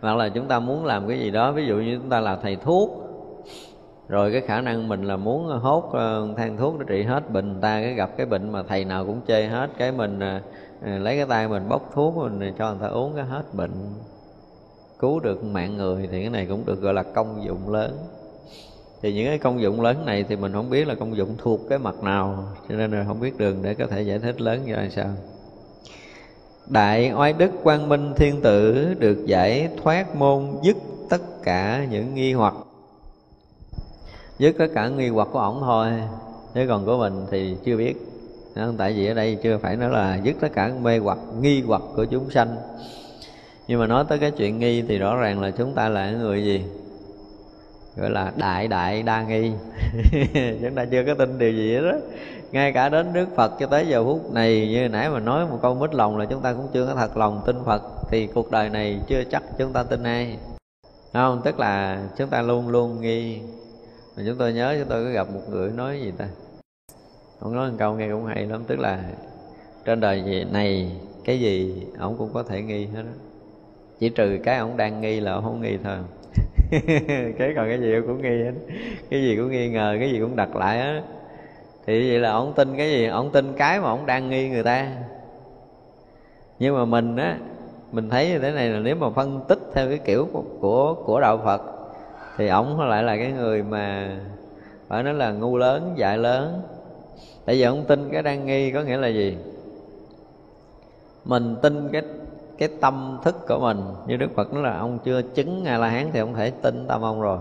[0.00, 2.36] Hoặc là chúng ta muốn làm cái gì đó ví dụ như chúng ta là
[2.36, 2.90] thầy thuốc
[4.08, 7.60] rồi cái khả năng mình là muốn hốt uh, than thuốc để trị hết bệnh
[7.60, 10.40] ta cái gặp cái bệnh mà thầy nào cũng chê hết cái mình à,
[10.82, 13.70] à, lấy cái tay mình bốc thuốc mình cho người ta uống cái hết bệnh
[15.04, 17.98] cứu được mạng người thì cái này cũng được gọi là công dụng lớn.
[19.02, 21.60] Thì những cái công dụng lớn này thì mình không biết là công dụng thuộc
[21.68, 24.60] cái mặt nào, cho nên là không biết đường để có thể giải thích lớn
[24.66, 25.06] như là sao.
[26.66, 30.76] Đại oai đức quang minh thiên tử được giải thoát môn dứt
[31.08, 32.54] tất cả những nghi hoặc.
[34.38, 35.88] Dứt tất cả nghi hoặc của ổng thôi,
[36.54, 37.94] chứ còn của mình thì chưa biết.
[38.78, 41.82] Tại vì ở đây chưa phải nói là dứt tất cả mê hoặc, nghi hoặc
[41.96, 42.56] của chúng sanh
[43.68, 46.44] nhưng mà nói tới cái chuyện nghi thì rõ ràng là chúng ta là người
[46.44, 46.64] gì?
[47.96, 49.52] Gọi là đại đại đa nghi.
[50.62, 51.98] Chúng ta chưa có tin điều gì hết đó
[52.52, 55.58] ngay cả đến đức phật cho tới giờ phút này, như nãy mà nói một
[55.62, 58.50] câu mít lòng là chúng ta cũng chưa có thật lòng tin phật, thì cuộc
[58.50, 60.38] đời này chưa chắc chúng ta tin ai.
[61.12, 61.40] Không?
[61.44, 63.38] Tức là chúng ta luôn luôn nghi.
[64.16, 66.28] Mà chúng tôi nhớ chúng tôi có gặp một người nói gì ta?
[67.40, 69.04] Ông nói một câu nghe cũng hay lắm, tức là
[69.84, 73.33] trên đời này, cái gì ông cũng có thể nghi hết đó
[73.98, 75.96] chỉ trừ cái ông đang nghi là không nghi thôi.
[77.38, 78.52] Cái còn cái gì cũng nghi hết.
[79.10, 81.02] Cái gì cũng nghi ngờ cái gì cũng đặt lại á.
[81.86, 83.06] Thì vậy là ông tin cái gì?
[83.06, 84.88] Ông tin cái mà ông đang nghi người ta.
[86.58, 87.38] Nhưng mà mình á
[87.92, 90.94] mình thấy như thế này là nếu mà phân tích theo cái kiểu của của,
[90.94, 91.62] của đạo Phật
[92.36, 94.16] thì ông lại là cái người mà
[94.88, 96.62] phải nói là ngu lớn dại lớn.
[97.44, 99.36] Tại vì ông tin cái đang nghi có nghĩa là gì?
[101.24, 102.02] Mình tin cái
[102.58, 103.80] cái tâm thức của mình.
[104.06, 106.86] Như đức phật nói là ông chưa chứng a la hán thì ông thể tin
[106.88, 107.38] tâm ông rồi.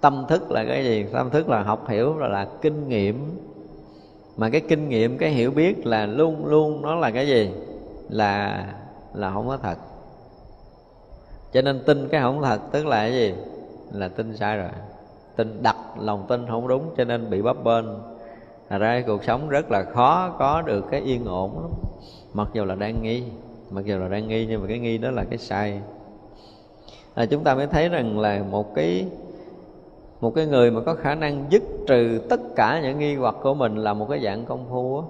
[0.00, 1.06] Tâm thức là cái gì?
[1.12, 3.38] Tâm thức là học hiểu là, là kinh nghiệm.
[4.36, 7.50] Mà cái kinh nghiệm cái hiểu biết là luôn luôn nó là cái gì?
[8.08, 8.64] Là
[9.14, 9.76] là không có thật.
[11.52, 13.34] Cho nên tin cái không thật tức là cái gì?
[13.92, 14.68] Là tin sai rồi.
[15.36, 17.84] Tin đặt lòng tin không đúng cho nên bị bấp bênh.
[18.68, 21.70] Thật ra cuộc sống rất là khó có được cái yên ổn lắm.
[22.34, 23.22] Mặc dù là đang nghi.
[23.70, 25.80] Mặc dù là đang nghi nhưng mà cái nghi đó là cái sai.
[27.14, 29.06] À, Chúng ta mới thấy rằng là một cái
[30.20, 33.54] một cái người mà có khả năng dứt trừ tất cả những nghi hoặc của
[33.54, 35.06] mình là một cái dạng công phu á.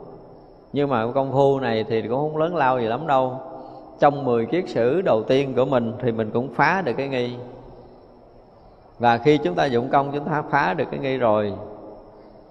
[0.73, 3.41] Nhưng mà công phu này thì cũng không lớn lao gì lắm đâu.
[3.99, 7.37] Trong 10 kiết sử đầu tiên của mình thì mình cũng phá được cái nghi.
[8.99, 11.53] Và khi chúng ta dụng công chúng ta phá được cái nghi rồi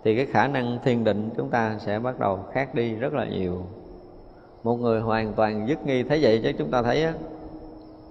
[0.03, 3.25] thì cái khả năng thiền định chúng ta sẽ bắt đầu khác đi rất là
[3.25, 3.63] nhiều
[4.65, 7.13] một người hoàn toàn dứt nghi thấy vậy chứ chúng ta thấy á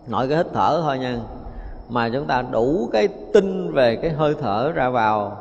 [0.07, 1.19] nội cái hít thở thôi nha.
[1.89, 5.37] Mà chúng ta đủ cái tin về cái hơi thở ra vào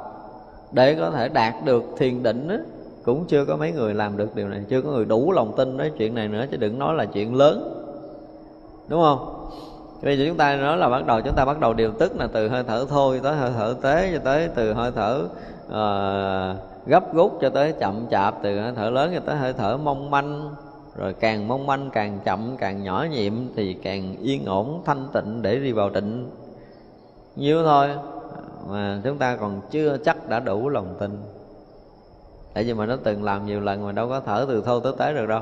[0.72, 2.58] để có thể đạt được thiền định á
[3.04, 5.78] cũng chưa có mấy người làm được điều này chưa có người đủ lòng tin
[5.78, 7.84] nói chuyện này nữa chứ đừng nói là chuyện lớn.
[8.88, 9.50] Đúng không?
[10.04, 12.28] Bây giờ chúng ta nói là bắt đầu chúng ta bắt đầu điều tức là
[12.34, 15.24] từ hơi thở thôi tới hơi thở tế cho tới từ hơi thở
[15.68, 19.78] uh, gấp rút cho tới chậm chạp từ hơi thở lớn cho tới hơi thở
[19.78, 20.56] mong manh
[20.96, 25.42] rồi càng mong manh, càng chậm, càng nhỏ nhiệm thì càng yên ổn, thanh tịnh
[25.42, 26.30] để đi vào tịnh.
[27.36, 27.90] Nhiêu thôi,
[28.70, 31.18] mà chúng ta còn chưa chắc đã đủ lòng tin.
[32.54, 34.94] Tại vì mà nó từng làm nhiều lần mà đâu có thở từ thô tới
[34.98, 35.42] tế được đâu.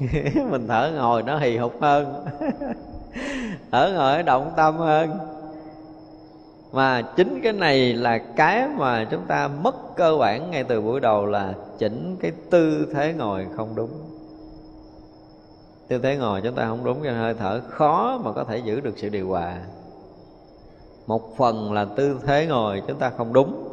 [0.50, 2.24] Mình thở ngồi nó hì hục hơn.
[3.72, 5.10] Thở ngồi động tâm hơn.
[6.72, 11.00] Mà chính cái này là cái mà chúng ta mất cơ bản ngay từ buổi
[11.00, 14.09] đầu là chỉnh cái tư thế ngồi không đúng
[15.90, 18.80] tư thế ngồi chúng ta không đúng, cho hơi thở khó mà có thể giữ
[18.80, 19.58] được sự điều hòa.
[21.06, 23.68] Một phần là tư thế ngồi chúng ta không đúng.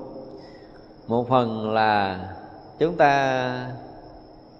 [1.07, 2.19] Một phần là
[2.79, 3.71] chúng ta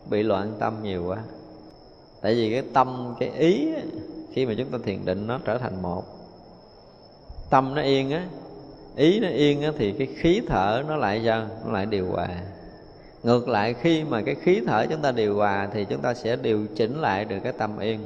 [0.09, 1.17] bị loạn tâm nhiều quá.
[2.21, 3.69] Tại vì cái tâm, cái ý
[4.33, 6.03] khi mà chúng ta thiền định nó trở thành một.
[7.49, 8.27] Tâm nó yên á,
[8.95, 12.27] ý nó yên á, thì cái khí thở nó lại sao nó lại điều hòa
[13.23, 16.35] ngược lại khi mà cái khí thở chúng ta điều hòa thì chúng ta sẽ
[16.35, 17.99] điều chỉnh lại được cái tâm yên.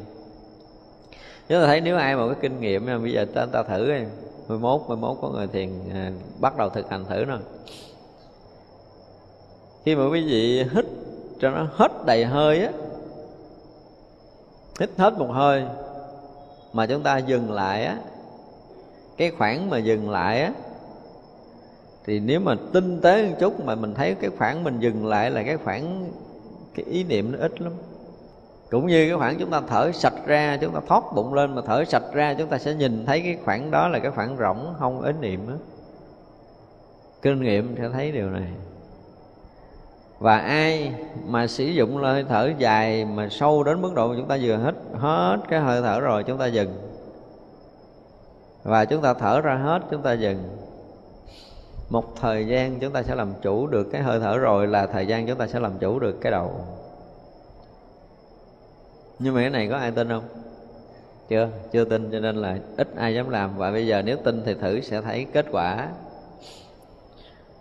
[1.49, 4.03] Chúng ta thấy nếu ai mà có kinh nghiệm bây giờ ta, ta thử đi.
[4.47, 7.39] 11, 11 có người thiền à, bắt đầu thực hành thử rồi
[9.85, 10.85] khi mà quý vị hít
[11.39, 12.71] cho nó hết đầy hơi á
[14.79, 15.65] hít hết một hơi
[16.73, 17.97] mà chúng ta dừng lại á
[19.17, 20.51] cái khoảng mà dừng lại á
[22.05, 25.31] thì nếu mà tinh tế một chút mà mình thấy cái khoảng mình dừng lại
[25.31, 26.11] là cái khoảng,
[26.75, 27.73] cái ý niệm nó ít lắm.
[28.71, 31.61] Cũng như cái khoảng chúng ta thở sạch ra, chúng ta thoát bụng lên mà
[31.65, 34.73] thở sạch ra, chúng ta sẽ nhìn thấy cái khoảng đó là cái khoảng rỗng,
[34.79, 35.55] không ý niệm đó
[37.21, 38.47] kinh nghiệm sẽ thấy điều này.
[40.19, 40.93] Và ai
[41.27, 44.75] mà sử dụng hơi thở dài mà sâu đến mức độ chúng ta vừa hết
[44.93, 46.73] hết cái hơi thở rồi, chúng ta dừng.
[48.63, 50.43] Và chúng ta thở ra hết, chúng ta dừng
[51.91, 55.07] một thời gian chúng ta sẽ làm chủ được cái hơi thở rồi là thời
[55.07, 56.51] gian chúng ta sẽ làm chủ được cái đầu.
[59.19, 60.23] Nhưng mà cái này có ai tin không?
[61.29, 63.57] Chưa chưa tin, cho nên là ít ai dám làm.
[63.57, 65.87] Và bây giờ nếu tin thì thử sẽ thấy kết quả.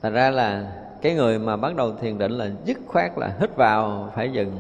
[0.02, 3.57] Thành ra là cái người mà bắt đầu thiền định là dứt khoát là hít
[3.57, 4.52] vào, phải dừng.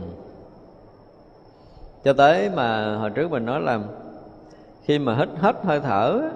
[2.04, 3.80] Cho tới mà hồi trước mình nói là
[4.84, 6.30] khi mà hít hết hơi thở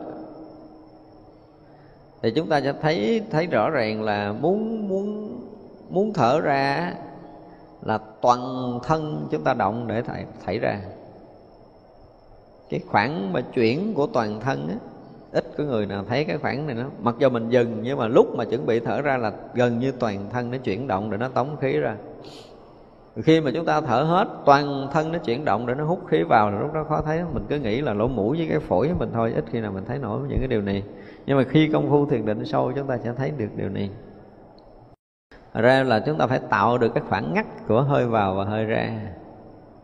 [2.25, 5.37] thì chúng ta sẽ thấy thấy rõ ràng là muốn muốn
[5.91, 6.93] muốn thở ra
[7.83, 8.41] là toàn
[8.85, 10.81] thân chúng ta động để thảy, thảy ra.
[12.71, 14.75] Cái khoảng mà chuyển của toàn thân á
[15.33, 18.09] ít có người nào thấy cái khoảng này nó mặc dù mình dừng nhưng mà
[18.09, 21.17] lúc mà chuẩn bị thở ra là gần như toàn thân nó chuyển động để
[21.17, 21.97] nó tống khí ra.
[23.23, 26.23] Khi mà chúng ta thở hết toàn thân nó chuyển động để nó hút khí
[26.23, 27.21] vào là lúc đó khó thấy.
[27.33, 29.73] Mình cứ nghĩ là lỗ mũi với cái phổi của mình thôi ít khi nào
[29.73, 30.83] mình thấy nổi những cái điều này
[31.27, 33.91] nhưng mà khi công phu thiền định sâu, chúng ta sẽ thấy được điều này.
[35.55, 38.65] Ra là chúng ta phải tạo được cái khoảng ngắt của hơi vào và hơi
[38.65, 38.91] ra.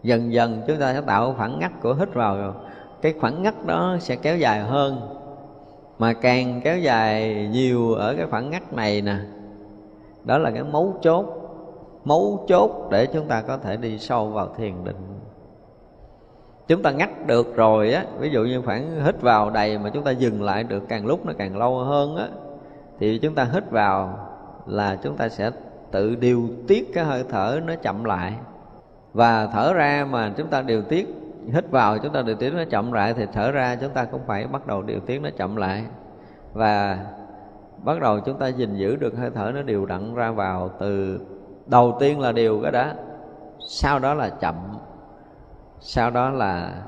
[0.03, 2.37] Dần dần chúng ta sẽ tạo khoảng ngắt của hít vào.
[2.37, 2.53] Rồi
[3.03, 5.01] cái khoảng ngắt đó sẽ kéo dài hơn.
[5.99, 9.17] Mà càng kéo dài nhiều ở cái khoảng ngắt này nè,
[10.25, 11.27] đó là cái mấu chốt
[12.05, 15.10] mấu chốt để chúng ta có thể đi sâu vào thiền định
[16.70, 20.05] chúng ta ngắt được rồi á, ví dụ như khoảng hít vào đầy mà chúng
[20.05, 22.28] ta dừng lại được càng lúc nó càng lâu hơn á,
[22.98, 24.28] thì chúng ta hít vào
[24.66, 25.51] là chúng ta sẽ
[25.90, 28.32] tự điều tiết cái hơi thở nó chậm lại.
[29.12, 31.09] Và thở ra mà chúng ta điều tiết,
[31.52, 34.20] hít vào chúng ta điều tiết nó chậm lại thì thở ra chúng ta cũng
[34.26, 35.84] phải bắt đầu điều tiết nó chậm lại.
[36.52, 36.98] Và
[37.84, 41.20] bắt đầu chúng ta gìn giữ được hơi thở nó đều đặn ra vào từ,
[41.66, 42.86] đầu tiên là điều cái đó
[43.68, 44.55] sau đó là chậm
[45.81, 46.82] sau đó là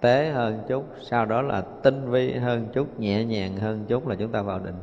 [0.00, 4.14] tế hơn chút, sau đó là tinh vi hơn chút, nhẹ nhàng hơn chút là
[4.14, 4.74] chúng ta vào định.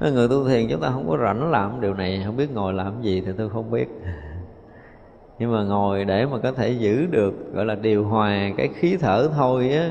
[0.00, 3.02] Người tu thiền chúng ta không có rảnh làm điều này, không biết ngồi làm
[3.02, 3.88] gì thì tôi không biết.
[5.38, 8.96] Nhưng mà ngồi để mà có thể giữ được, gọi là, điều hòa cái khí
[9.00, 9.90] thở thôi á,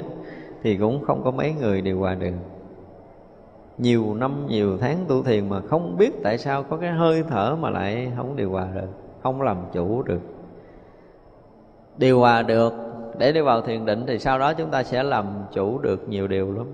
[0.64, 2.32] thì cũng không có mấy người điều hòa được.
[3.78, 7.56] Nhiều năm, nhiều tháng tu thiền mà không biết tại sao có cái hơi thở
[7.60, 8.90] mà lại không điều hòa được,
[9.24, 10.37] không làm chủ được
[11.98, 12.74] điều hòa được.
[13.18, 16.28] Để đi vào thiền định thì sau đó chúng ta sẽ làm chủ được nhiều
[16.28, 16.66] điều lắm.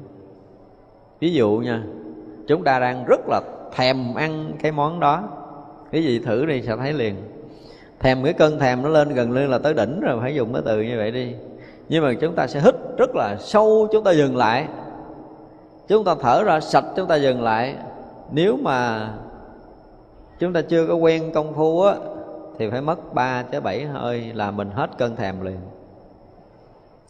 [1.19, 1.83] Ví dụ nha,
[2.47, 3.41] chúng ta đang rất là
[3.75, 5.23] thèm ăn cái món đó.
[5.91, 7.15] Cái gì thử đi sẽ thấy liền.
[7.99, 10.61] Thèm cái cơn thèm nó lên gần như là tới đỉnh rồi, phải dùng cái
[10.65, 11.33] từ như vậy đi.
[11.89, 14.67] Nhưng mà chúng ta sẽ hít rất là sâu, chúng ta dừng lại.
[15.87, 17.75] Chúng ta thở ra sạch, chúng ta dừng lại.
[18.31, 19.09] Nếu mà
[20.39, 21.95] chúng ta chưa có quen công phu á
[22.57, 25.59] thì phải mất 3 tới 7 hơi là mình hết cơn thèm liền.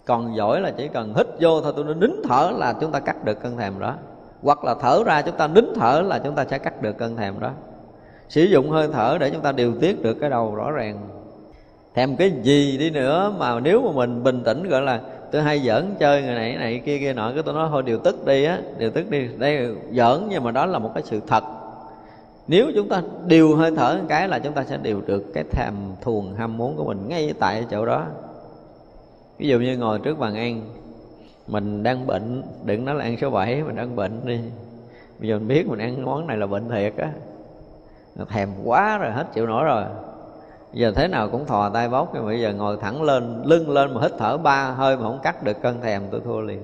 [0.05, 3.25] Còn giỏi là chỉ cần hít vô thôi tôi nín thở là chúng ta cắt
[3.25, 3.95] được cơn thèm đó.
[4.41, 7.15] Hoặc là thở ra chúng ta nín thở là chúng ta sẽ cắt được cơn
[7.15, 7.51] thèm đó.
[8.29, 10.99] Sử dụng hơi thở để chúng ta điều tiết được cái đầu rõ ràng.
[11.95, 15.01] Thèm cái gì đi nữa mà nếu mà mình bình tĩnh, gọi là,
[15.31, 17.99] tôi hay giỡn chơi người này này kia kia nọ, cái tôi nói thôi điều
[17.99, 19.27] tức đi á, điều tức đi.
[19.37, 21.43] Đây, giỡn nhưng mà đó là một cái sự thật
[22.47, 25.43] nếu chúng ta điều hơi thở một cái là chúng ta sẽ điều được cái
[25.51, 28.05] thèm thuồng ham muốn của mình ngay tại chỗ đó.
[29.37, 30.61] Ví dụ như ngồi trước bàn ăn,
[31.47, 34.39] mình đang bệnh, đừng nói là ăn số 7 mình đang bệnh đi.
[35.19, 37.11] Bây giờ mình biết mình ăn món này là bệnh thiệt á.
[38.29, 39.83] Thèm quá rồi, hết chịu nổi rồi.
[40.73, 43.69] Giờ thế nào cũng thò tay bóc nhưng mà bây giờ ngồi thẳng lên, lưng
[43.69, 46.61] lên mà hít thở ba hơi mà không cắt được cơn thèm, tôi thua liền.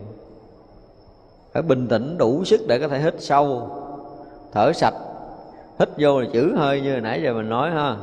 [1.54, 3.70] Phải bình tĩnh đủ sức để có thể hít sâu,
[4.52, 4.94] thở sạch
[5.80, 7.96] hít vô là chữ hơi như nãy giờ mình nói ha.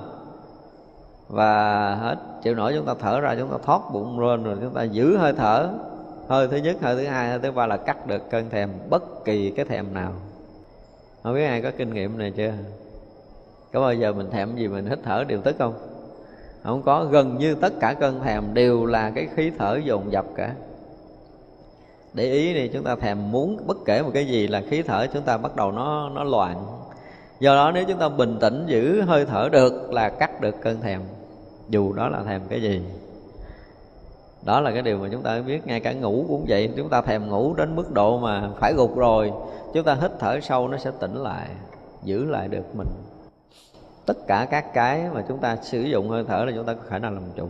[1.28, 4.74] Và hết, chịu nổi chúng ta thở ra, chúng ta thoát bụng lên rồi chúng
[4.74, 5.68] ta giữ hơi thở.
[6.28, 9.24] Hơi thứ nhất, hơi thứ hai, hơi thứ ba là cắt được cơn thèm, bất
[9.24, 10.12] kỳ cái thèm nào.
[11.22, 12.52] Không biết ai có kinh nghiệm này chưa?
[13.72, 15.74] Có bao giờ mình thèm gì mình hít thở điều tức không?
[16.62, 20.24] Không có, gần như tất cả cơn thèm đều là cái khí thở dồn dập
[20.36, 20.52] cả.
[22.14, 25.06] Để ý này chúng ta thèm muốn bất kể một cái gì là khí thở
[25.06, 26.66] chúng ta bắt đầu nó nó loạn
[27.40, 30.80] do đó nếu chúng ta bình tĩnh giữ hơi thở được là cắt được cơn
[30.80, 31.00] thèm.
[31.68, 32.82] Dù đó là thèm cái gì.
[34.42, 35.66] Đó là cái điều mà chúng ta biết.
[35.66, 36.70] Ngay cả ngủ cũng vậy.
[36.76, 39.32] Chúng ta thèm ngủ đến mức độ mà phải gục rồi.
[39.74, 41.48] Chúng ta hít thở sâu nó sẽ tỉnh lại,
[42.02, 42.88] giữ lại được mình.
[44.06, 46.82] Tất cả các cái mà chúng ta sử dụng hơi thở là chúng ta có
[46.88, 47.48] khả năng làm chủ.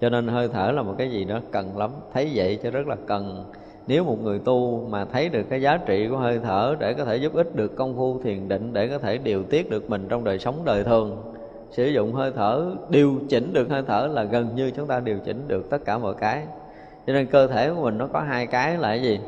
[0.00, 1.90] Cho nên hơi thở là một cái gì đó cần lắm.
[2.12, 3.52] Thấy vậy cho rất là cần
[3.86, 7.04] nếu một người tu mà thấy được cái giá trị của hơi thở để có
[7.04, 10.06] thể giúp ích được công phu thiền định, để có thể điều tiết được mình
[10.08, 11.22] trong đời sống đời thường,
[11.70, 15.18] sử dụng hơi thở, điều chỉnh được hơi thở là gần như chúng ta điều
[15.18, 16.42] chỉnh được tất cả mọi cái.
[17.06, 19.20] Cho nên cơ thể của mình nó có hai cái là cái gì?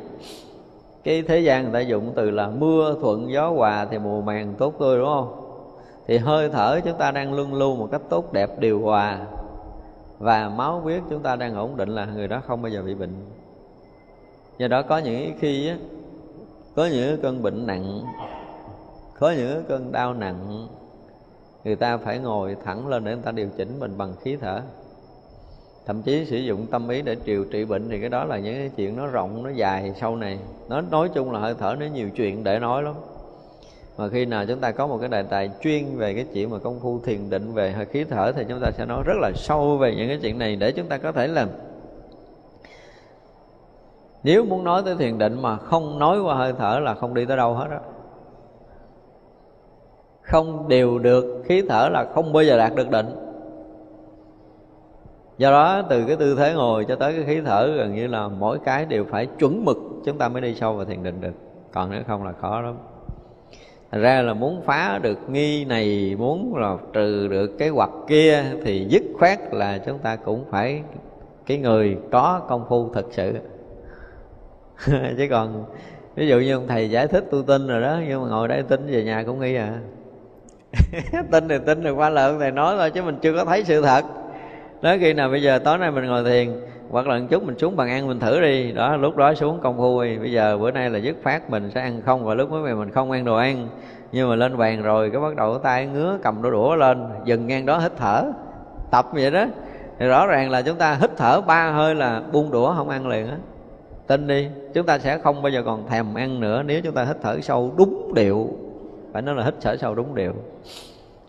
[1.04, 4.54] Cái thế gian người ta dụng từ là mưa, thuận, gió, hòa thì mùa màng
[4.58, 5.38] tốt tươi, đúng không?
[6.06, 9.18] Thì hơi thở chúng ta đang luân lưu một cách tốt đẹp, điều hòa
[10.18, 12.94] và máu huyết chúng ta đang ổn định là người đó không bao giờ bị
[12.94, 13.14] bệnh
[14.58, 15.76] do đó có những khi á,
[16.76, 18.02] có những cơn bệnh nặng
[19.18, 20.68] có những cơn đau nặng
[21.64, 24.60] người ta phải ngồi thẳng lên để người ta điều chỉnh mình bằng khí thở.
[25.86, 28.54] Thậm chí sử dụng tâm ý để điều trị bệnh thì cái đó là những
[28.54, 30.38] cái chuyện nó rộng nó dài sau này.
[30.68, 32.94] Nó nói chung là hơi thở nó nhiều chuyện để nói lắm.
[33.98, 36.58] Mà khi nào chúng ta có một cái đề tài chuyên về cái chuyện mà
[36.58, 39.32] công phu thiền định về hơi khí thở thì chúng ta sẽ nói rất là
[39.34, 41.48] sâu về những cái chuyện này để chúng ta có thể làm
[44.24, 47.24] nếu muốn nói tới thiền định mà không nói qua hơi thở là không đi
[47.24, 47.80] tới đâu hết á.
[50.22, 53.06] Không điều được khí thở là không bao giờ đạt được định.
[55.38, 58.28] Do đó, từ cái tư thế ngồi cho tới cái khí thở, gần như là
[58.28, 61.32] mỗi cái đều phải chuẩn mực chúng ta mới đi sâu vào thiền định được.
[61.72, 62.74] Còn nếu không là khó lắm.
[63.90, 68.44] Thành ra là muốn phá được nghi này, muốn là trừ được cái hoặc kia
[68.64, 70.82] thì dứt khoát là chúng ta cũng phải
[71.46, 73.34] cái người có công phu thật sự.
[75.18, 75.64] chứ còn,
[76.14, 78.62] ví dụ như ông thầy giải thích tu tin rồi đó, nhưng mà ngồi đây
[78.62, 79.78] tin về nhà cũng nghi à.
[81.30, 83.64] Tin thì tin được, qua lời ông thầy nói thôi, chứ mình chưa có thấy
[83.64, 84.04] sự thật.
[84.82, 86.52] Đó khi nào bây giờ tối nay mình ngồi thiền,
[86.90, 88.72] hoặc là một chút mình xuống bàn ăn mình thử đi.
[88.72, 90.18] Đó, lúc đó xuống công phu đi.
[90.18, 92.90] Bây giờ bữa nay là dứt phát mình sẽ ăn không, và lúc mới mình
[92.90, 93.68] không ăn đồ ăn.
[94.12, 97.46] Nhưng mà lên bàn rồi, cái bắt đầu tay ngứa, cầm đũa đũa lên, dừng
[97.46, 98.24] ngang đó hít thở.
[98.90, 99.46] Tập vậy đó.
[99.98, 103.06] Thì rõ ràng là chúng ta hít thở ba hơi là buông đũa không ăn
[103.06, 103.36] liền á
[104.06, 107.04] tin đi, chúng ta sẽ không bao giờ còn thèm ăn nữa nếu chúng ta
[107.04, 108.48] hít thở sâu đúng điệu.
[109.12, 110.32] Phải nói là hít thở sâu đúng điệu.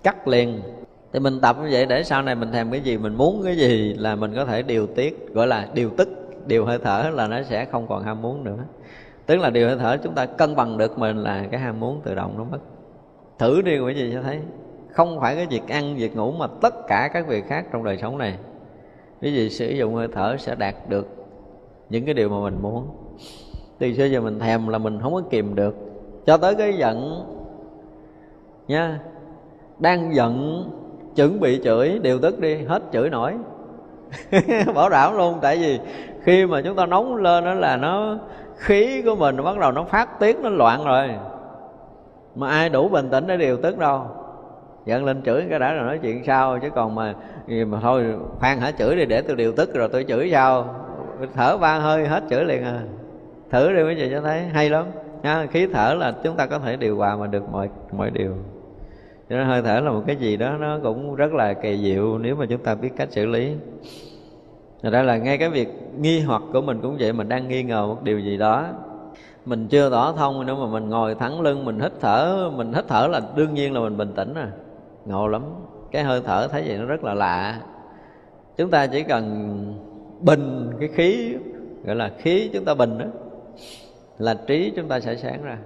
[0.04, 0.62] Cắt liền.
[1.14, 3.58] Thì mình tập như vậy để sau này mình thèm cái gì, mình muốn cái
[3.58, 6.10] gì là mình có thể điều tiết, gọi là điều tức,
[6.45, 8.58] điều hơi thở là nó sẽ không còn ham muốn nữa.
[9.26, 12.02] Tức là điều hơi thở chúng ta cân bằng được mình là cái ham muốn
[12.04, 12.60] tự động nó mất.
[13.40, 14.40] Thử đi, quý vị cho thấy.
[14.90, 17.98] Không phải cái việc ăn, việc ngủ mà tất cả các việc khác trong đời
[17.98, 18.38] sống này.
[19.22, 21.23] Quý vị sử dụng hơi thở sẽ đạt được
[21.94, 22.88] những cái điều mà mình muốn.
[23.80, 25.76] Từ xưa giờ mình thèm là mình không có kìm được.
[26.26, 27.26] Cho tới cái giận,
[28.68, 28.99] nha,
[29.80, 30.64] đang giận,
[31.15, 33.34] chuẩn bị chửi, điều tức đi, hết chửi nổi.
[34.76, 35.80] Bảo đảm luôn, tại vì
[36.24, 38.18] khi mà chúng ta nóng lên đó là nó,
[38.57, 41.10] khí của mình nó bắt đầu nó phát tiết nó loạn rồi.
[42.36, 44.02] Mà ai đủ bình tĩnh để điều tức đâu.
[44.86, 47.14] Giận lên chửi cái đã rồi nói chuyện sau, chứ còn mà
[47.48, 48.06] gì mà thôi,
[48.40, 50.82] khoan hả, chửi đi để tôi điều tức rồi tôi chửi sao
[51.34, 52.82] thở ba hơi hết chửi liền à.
[53.50, 54.86] Thử đi mấy chị cho thấy hay lắm.
[55.24, 58.36] Ha, khí thở là chúng ta có thể điều hòa mà được mọi mọi điều.
[59.30, 62.18] Cho nên hơi thở là một cái gì đó nó cũng rất là kỳ diệu
[62.18, 63.56] nếu mà chúng ta biết cách xử lý.
[64.84, 65.68] Thật ra là ngay cái việc
[66.00, 68.68] nghi hoặc của mình cũng vậy Mình đang nghi ngờ một điều gì đó.
[69.45, 72.86] Mình chưa tỏ thông nữa mà mình ngồi thẳng lưng Mình hít thở Mình hít
[72.88, 74.45] thở là đương nhiên là mình bình tĩnh rồi
[75.06, 75.44] Ngộ lắm.
[75.91, 77.60] Cái hơi thở thấy vậy nó rất là lạ.
[78.58, 79.93] Chúng ta chỉ cần
[80.24, 81.38] bình cái khí
[81.86, 83.06] Gọi là khí chúng ta bình đó
[84.18, 85.58] Là trí chúng ta sẽ sáng ra.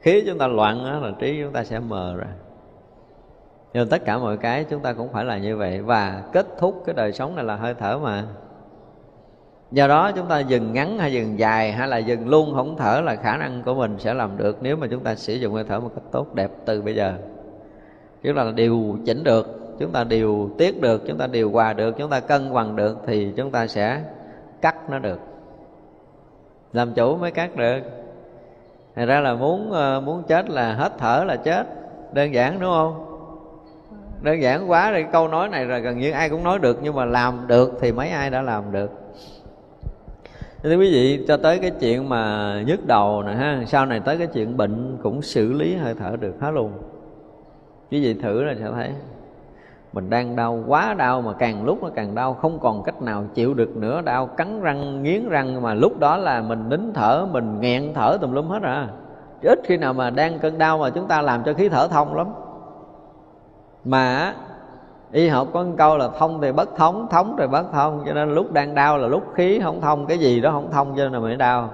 [0.00, 2.26] Khí chúng ta loạn đó, là trí chúng ta sẽ mờ ra.
[3.72, 5.82] Nhưng tất cả mọi cái chúng ta cũng phải là như vậy.
[5.82, 8.24] Và kết thúc cái đời sống này là hơi thở mà.
[9.70, 13.00] Do đó chúng ta dừng ngắn hay dừng dài hay là dừng luôn không thở
[13.04, 15.64] là khả năng của mình sẽ làm được nếu mà chúng ta sử dụng hơi
[15.68, 17.14] thở một cách tốt đẹp từ bây giờ.
[18.22, 21.94] Tức là điều chỉnh được chúng ta điều tiết được, chúng ta điều hòa được,
[21.98, 24.00] chúng ta cân bằng được thì chúng ta sẽ
[24.60, 25.20] cắt nó được.
[26.72, 27.80] Làm chủ mới cắt được.
[28.96, 31.66] Thành ra là muốn ờ, muốn chết là hết thở là chết.
[32.12, 33.10] Đơn giản, đúng không?
[34.22, 36.94] Đơn giản quá rồi câu nói này là gần như ai cũng nói được, Nhưng
[36.94, 38.90] mà làm được thì mấy ai đã làm được.
[40.62, 44.18] Thưa quý vị, cho tới cái chuyện mà nhức đầu nè ha, Sau này tới
[44.18, 46.72] cái chuyện bệnh cũng xử lý hơi thở được hết luôn.
[47.90, 48.90] Quý vị thử là sẽ thấy
[49.94, 53.24] mình đang đau quá đau mà càng lúc nó càng đau, không còn cách nào
[53.34, 54.00] chịu được nữa.
[54.00, 58.18] Đau cắn răng, nghiến răng mà lúc đó là mình nín thở, mình nghẹn thở
[58.20, 58.88] tùm lum hết à.
[59.42, 62.16] Ít khi nào mà đang cơn đau mà chúng ta làm cho khí thở thông
[62.16, 62.26] lắm.
[63.84, 64.34] Mà
[65.12, 68.02] y học có một câu là thông thì bất thống thống thì bất thông.
[68.06, 70.96] Cho nên lúc đang đau là lúc khí không thông, cái gì đó không thông
[70.96, 71.70] cho nên là mình đau.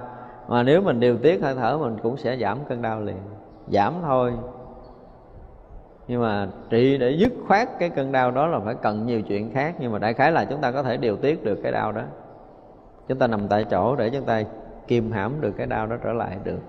[0.47, 3.19] Mà nếu mình điều tiết hơi thở, mình cũng sẽ giảm cơn đau liền.
[3.67, 4.33] Giảm thôi
[6.07, 9.51] nhưng mà trị để dứt khoát cái cơn đau đó là phải cần nhiều chuyện
[9.53, 9.75] khác.
[9.79, 12.01] Nhưng mà đại khái là chúng ta có thể điều tiết được cái đau đó.
[13.07, 14.43] Chúng ta nằm tại chỗ để chúng ta
[14.87, 16.59] kiềm hãm được cái đau đó trở lại được.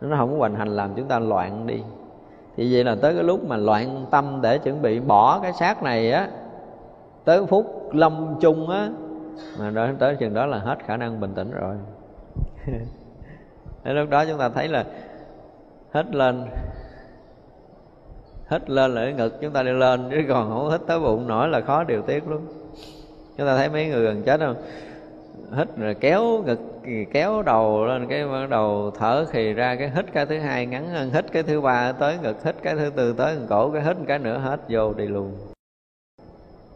[0.00, 1.82] Nó không có hoành hành làm chúng ta loạn đi.
[2.56, 5.82] Thì vậy là tới cái lúc mà loạn tâm để chuẩn bị bỏ cái xác
[5.82, 6.28] này á
[7.24, 8.88] tới phút lâm chung á
[9.58, 11.76] mà đó, tới chừng đó là hết khả năng bình tĩnh rồi.
[13.84, 14.84] Đến lúc đó chúng ta thấy là
[15.92, 16.44] hết lên
[18.50, 21.26] hít lên là cái ngực chúng ta đi lên, chứ còn không hít tới bụng
[21.26, 22.46] nổi là khó điều tiết luôn
[23.36, 24.56] chúng ta thấy mấy người gần chết không?
[25.56, 26.60] Hít rồi kéo ngực,
[27.12, 30.88] kéo đầu lên, cái bắt đầu thở khì ra, cái hít cái thứ hai ngắn
[30.88, 33.96] hơn, hít cái thứ ba tới ngực, hít cái thứ tư tới cổ, cái hít
[34.06, 35.32] cái nữa hết, vô đi luôn.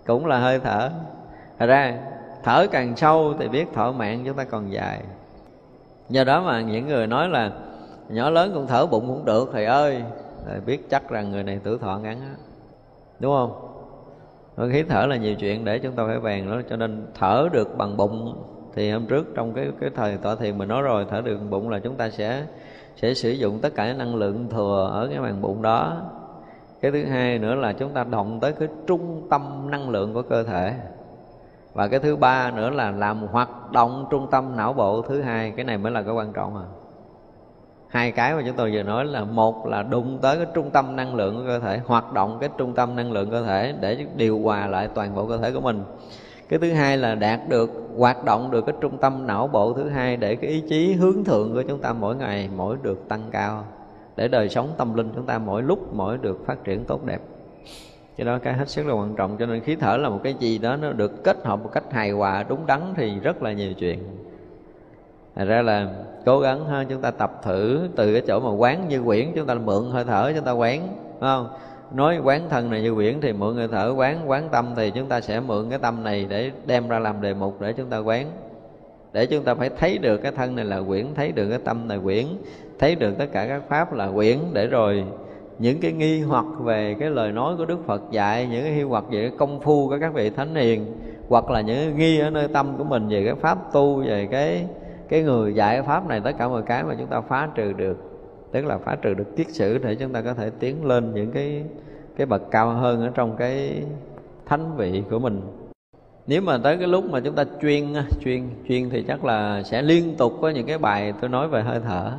[0.07, 0.91] Cũng là hơi thở.
[1.59, 1.99] Thật ra,
[2.43, 5.01] thở càng sâu thì biết thở mạng chúng ta còn dài.
[6.09, 7.51] Do đó mà những người nói là,
[8.09, 10.03] nhỏ lớn cũng thở bụng cũng được, thầy ơi
[10.47, 12.35] thì biết chắc rằng người này tử thọ ngắn á.
[13.21, 13.67] Đúng không?
[14.73, 17.77] Khí thở là nhiều chuyện để chúng ta phải bàn đó, cho nên thở được
[17.77, 18.45] bằng bụng.
[18.75, 21.51] Thì hôm trước trong cái cái thời tọa thiền mình nói rồi, thở được bằng
[21.51, 22.47] bụng là chúng ta sẽ
[22.97, 26.03] sẽ sử dụng tất cả năng lượng thừa ở cái màng bụng đó.
[26.81, 30.23] Cái thứ hai nữa là chúng ta động tới cái trung tâm năng lượng của
[30.23, 30.75] cơ thể.
[31.73, 35.03] Và cái thứ ba nữa là làm hoạt động trung tâm não bộ.
[35.03, 36.65] Thứ hai, cái này mới là cái quan trọng à
[37.91, 40.97] hai cái mà chúng tôi vừa nói là một là đụng tới cái trung tâm
[40.97, 44.07] năng lượng của cơ thể, hoạt động cái trung tâm năng lượng cơ thể để
[44.17, 45.83] điều hòa lại toàn bộ cơ thể của mình.
[46.49, 49.89] Cái thứ hai là đạt được, hoạt động được cái trung tâm não bộ thứ
[49.89, 53.23] hai để cái ý chí hướng thượng của chúng ta mỗi ngày mỗi được tăng
[53.31, 53.65] cao,
[54.17, 57.21] để đời sống tâm linh chúng ta mỗi lúc mỗi được phát triển tốt đẹp.
[58.19, 60.35] Cho đó cái hết sức là quan trọng, cho nên khí thở là một cái
[60.35, 63.53] gì đó nó được kết hợp một cách hài hòa, đúng đắn thì rất là
[63.53, 63.99] nhiều chuyện.
[65.35, 65.89] Thành ra là
[66.27, 69.47] cố gắng ha, chúng ta tập thử từ cái chỗ mà quán như quyển, chúng
[69.47, 70.81] ta mượn hơi thở chúng ta quán
[71.21, 71.49] đúng không?
[71.93, 75.07] Nói quán thân này như quyển thì mượn hơi thở, quán quán tâm thì chúng
[75.07, 77.99] ta sẽ mượn cái tâm này để đem ra làm đề mục để chúng ta
[77.99, 78.27] quán.
[79.13, 81.89] Để chúng ta phải thấy được cái thân này là quyển, thấy được cái tâm
[81.89, 82.27] này quyển,
[82.79, 84.39] thấy được tất cả các pháp là quyển.
[84.53, 85.05] Để rồi
[85.59, 88.83] những cái nghi hoặc về cái lời nói của Đức Phật dạy, những cái nghi
[88.83, 90.87] hoặc về cái công phu của các vị thánh hiền,
[91.29, 94.29] hoặc là những cái nghi ở nơi tâm của mình về cái pháp tu, về
[94.31, 94.67] cái
[95.11, 97.97] cái người dạy pháp này tất cả mọi cái mà chúng ta phá trừ được.
[98.53, 101.31] Tức là phá trừ được kiết sử để chúng ta có thể tiến lên những
[101.31, 101.65] cái
[102.17, 103.83] cái bậc cao hơn ở trong cái
[104.47, 105.41] thánh vị của mình.
[106.27, 109.83] Nếu mà tới cái lúc mà chúng ta chuyên chuyên chuyên thì chắc là sẽ
[109.83, 112.13] liên tục có những cái bài tôi nói về hơi thở.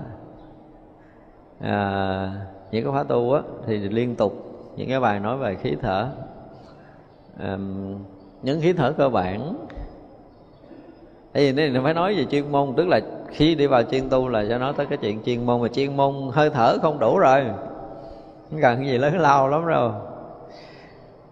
[1.60, 2.32] À,
[2.72, 4.34] những cái khóa tu á thì liên tục
[4.76, 6.10] những cái bài nói về khí thở.
[7.40, 7.58] À,
[8.44, 9.56] những khí thở cơ bản
[11.34, 13.00] Tại vì nó phải nói về chuyên môn, Tức là
[13.30, 15.98] khi đi vào chuyên tu là cho nói tới cái chuyện chuyên môn, Mà chuyên
[15.98, 17.44] môn hơi thở không đủ rồi.
[18.50, 19.92] Không cần cái gì lớn lao lắm rồi.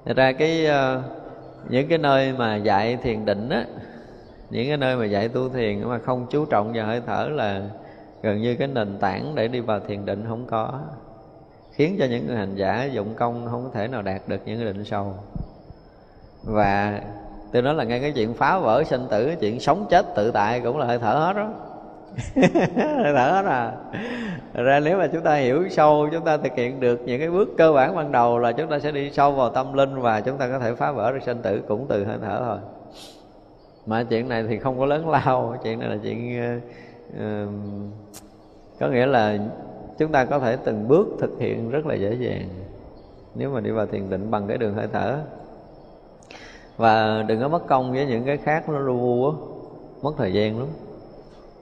[0.06, 1.02] Thật ra cái ờ,
[1.70, 3.66] những cái nơi mà dạy thiền định á,
[4.50, 7.62] Những cái nơi mà dạy tu thiền mà không chú trọng vào hơi thở là
[8.22, 10.80] Gần như cái nền tảng để đi vào thiền định không có.
[11.72, 14.58] Khiến cho những người hành giả dụng công không có thể nào đạt được những
[14.58, 15.14] cái định sâu.
[16.44, 17.02] Và
[17.52, 20.32] tôi nói là ngay cái chuyện phá vỡ sinh tử cái chuyện sống chết tự
[20.32, 21.50] tại cũng là hơi thở hết đó.
[22.76, 23.72] Hơi thở hết à.
[24.54, 27.50] Ra nếu mà chúng ta hiểu sâu chúng ta thực hiện được những cái bước
[27.58, 30.38] cơ bản ban đầu là chúng ta sẽ đi sâu vào tâm linh và chúng
[30.38, 32.58] ta có thể phá vỡ được sinh tử cũng từ hơi thở thôi.
[33.86, 36.42] Mà chuyện này thì không có lớn lao chuyện này là chuyện
[37.10, 37.50] uh,
[38.80, 39.38] có nghĩa là
[39.98, 42.50] chúng ta có thể từng bước thực hiện rất là dễ dàng.
[43.36, 45.18] Nếu mà đi vào thiền định bằng cái đường hơi thở
[46.80, 49.32] và đừng có mất công với những cái khác nó lu á.
[50.02, 50.68] Mất thời gian lắm.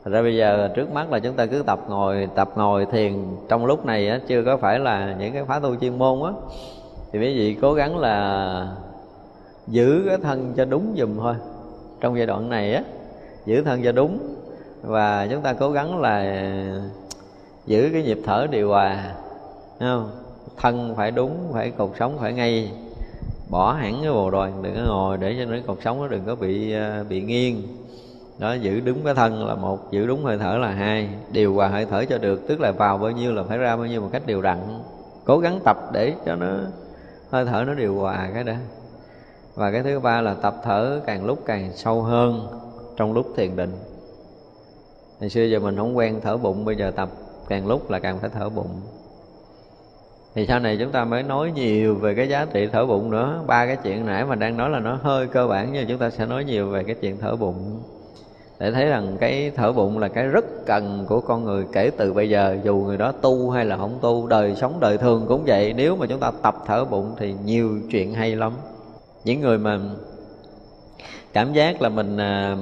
[0.04, 3.14] Thật ra bây giờ trước mắt là chúng ta cứ tập ngồi tập ngồi thiền.
[3.50, 6.32] Trong lúc này á, chưa có phải là những cái khóa tu chuyên môn á.
[7.12, 8.68] Thì quý vị cố gắng là
[9.68, 11.36] giữ cái thân cho đúng dùm thôi.
[12.02, 12.84] Trong giai đoạn này á
[13.46, 14.20] giữ thân cho đúng.
[14.82, 16.44] Và chúng ta cố gắng là
[17.66, 19.04] giữ cái nhịp thở điều hòa.
[19.80, 20.10] Không?
[20.58, 22.72] thân phải đúng phải cột sống phải ngay
[23.50, 26.26] bỏ hẳn cái bồ đoàn đừng có ngồi để cho nó cột sống nó đừng
[26.26, 27.62] có bị à, bị nghiêng.
[28.40, 31.10] Đó, giữ đúng cái thân là một, giữ đúng hơi thở là hai.
[31.32, 33.86] Điều hòa hơi thở cho được, tức là vào bao nhiêu là phải ra bao
[33.86, 34.58] nhiêu một cách đều đặn.
[35.26, 36.56] Cố gắng tập để cho nó,
[37.30, 38.54] hơi thở nó điều hòa cái đó
[39.56, 42.48] và cái thứ ba là tập thở càng lúc càng sâu hơn
[42.98, 43.72] trong lúc thiền định.
[45.20, 47.10] Hồi xưa giờ mình không quen thở bụng, bây giờ tập
[47.50, 48.82] càng lúc là càng phải thở bụng
[50.38, 53.44] thì sau này chúng ta mới nói nhiều về cái giá trị thở bụng nữa.
[53.48, 56.10] Ba cái chuyện nãy mà đang nói là nó hơi cơ bản nhưng chúng ta
[56.10, 57.80] sẽ nói nhiều về cái chuyện thở bụng.
[58.60, 62.14] Để thấy rằng cái thở bụng là cái rất cần của con người kể từ
[62.14, 65.44] bây giờ dù người đó tu hay là không tu đời sống đời thường cũng
[65.46, 65.74] vậy.
[65.78, 68.54] Nếu mà chúng ta tập thở bụng thì nhiều chuyện hay lắm.
[69.24, 69.80] Những người mà
[71.34, 72.58] cảm giác là mình à,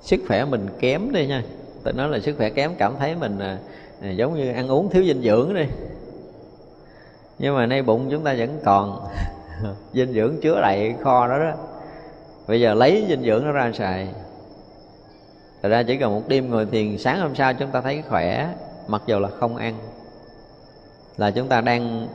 [0.00, 1.42] sức khỏe mình kém đi nha.
[1.84, 3.58] Tôi nói là sức khỏe kém cảm thấy mình à,
[4.02, 5.64] à giống như ăn uống thiếu dinh dưỡng đi
[7.38, 9.08] nhưng mà nay bụng chúng ta vẫn còn
[9.92, 11.52] dinh dưỡng chứa đầy kho đó đó.
[12.46, 14.08] Bây giờ lấy dinh dưỡng nó ra xài.
[15.62, 18.54] Thật ra chỉ cần một đêm ngồi thiền, sáng hôm sau chúng ta thấy khỏe,
[18.86, 19.74] Mặc dù là không ăn,
[21.16, 22.08] Là chúng ta đang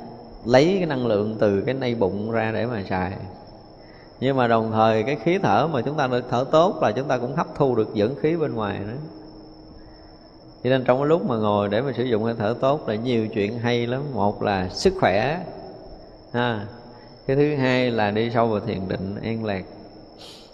[0.45, 3.11] lấy cái năng lượng từ cái nay bụng ra để mà xài.
[4.19, 7.07] Nhưng mà đồng thời cái khí thở mà chúng ta được thở tốt là chúng
[7.07, 8.97] ta cũng hấp thu được dưỡng khí bên ngoài nữa
[10.63, 12.95] cho nên trong cái lúc mà ngồi để mà sử dụng hơi thở tốt là
[12.95, 14.01] nhiều chuyện hay lắm.
[14.13, 15.39] Một là sức khỏe,
[16.33, 16.65] ha.
[17.27, 19.63] Cái thứ hai là đi sâu vào thiền định, an lạc.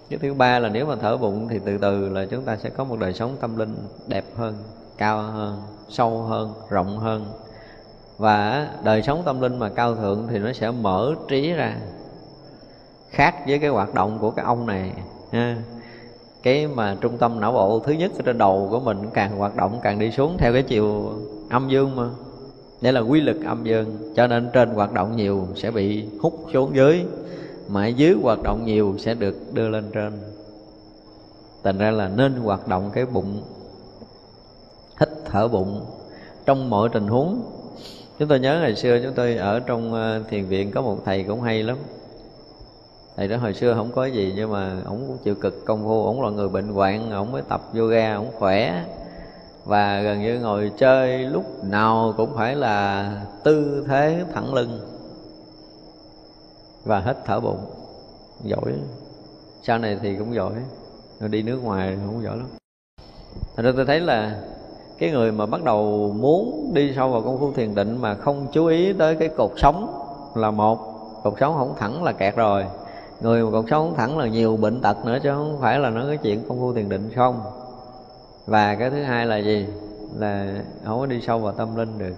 [0.09, 2.69] Cái thứ ba là nếu mà thở bụng thì từ từ là chúng ta sẽ
[2.69, 3.75] có một đời sống tâm linh
[4.07, 4.55] đẹp hơn,
[4.97, 7.25] cao hơn, sâu hơn, rộng hơn.
[8.17, 11.75] Và đời sống tâm linh mà cao thượng thì nó sẽ mở trí ra,
[13.09, 14.91] khác với cái hoạt động của cái ông này,
[15.31, 15.57] ha
[16.43, 19.55] cái mà trung tâm não bộ thứ nhất ở trên đầu của mình càng hoạt
[19.55, 21.13] động càng đi xuống theo cái chiều
[21.49, 22.09] âm dương mà.
[22.81, 26.45] Đây là quy lực âm dương, cho nên trên hoạt động nhiều sẽ bị hút
[26.53, 27.05] xuống dưới,
[27.67, 30.13] mà dưới hoạt động nhiều sẽ được đưa lên trên.
[31.63, 33.41] Thành ra là nên hoạt động cái bụng,
[34.99, 35.81] hít thở bụng
[36.45, 37.41] trong mọi tình huống.
[38.19, 41.23] Chúng tôi nhớ ngày xưa chúng tôi ở trong ờ, thiền viện có một thầy
[41.23, 41.77] cũng hay lắm
[43.19, 46.05] thầy đó hồi xưa không có gì, nhưng mà ổng cũng chịu cực công phu.
[46.05, 48.85] Ổng là người bệnh hoạn, ổng mới tập yoga, ổng khỏe.
[49.65, 53.11] Và gần như ngồi chơi lúc nào cũng phải là
[53.43, 54.79] tư thế thẳng lưng
[56.85, 57.59] và hết thở bụng.
[58.43, 58.73] Giỏi.
[59.63, 60.53] Sau này thì cũng giỏi.
[61.19, 62.47] Rồi đi nước ngoài không giỏi lắm.
[63.55, 64.41] Thành ra tôi thấy là
[64.97, 68.47] cái người mà bắt đầu muốn đi sâu vào công phu thiền định mà không
[68.51, 69.93] chú ý tới cái cột sống
[70.35, 70.79] là một,
[71.23, 72.65] cột sống không thẳng là kẹt rồi
[73.21, 76.05] người mà còn sống thẳng là nhiều bệnh tật nữa chứ không phải là nói
[76.07, 77.41] cái chuyện công phu thiền định không.
[78.45, 79.67] Và cái thứ hai là gì?
[80.17, 80.55] Là
[80.85, 82.15] không có đi sâu vào tâm linh được.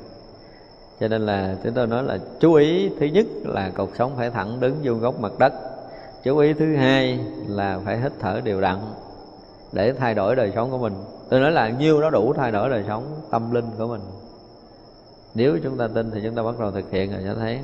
[1.00, 4.30] Cho nên là chúng tôi nói là chú ý thứ nhất là cột sống phải
[4.30, 5.54] thẳng đứng vô góc mặt đất.
[6.24, 8.78] Chú ý thứ hai là phải hít thở đều đặn
[9.72, 10.94] để thay đổi đời sống của mình.
[11.30, 14.02] Tôi nói là nhiêu nó đủ thay đổi đời sống tâm linh của mình.
[15.34, 17.60] Nếu chúng ta tin thì chúng ta bắt đầu thực hiện rồi sẽ thấy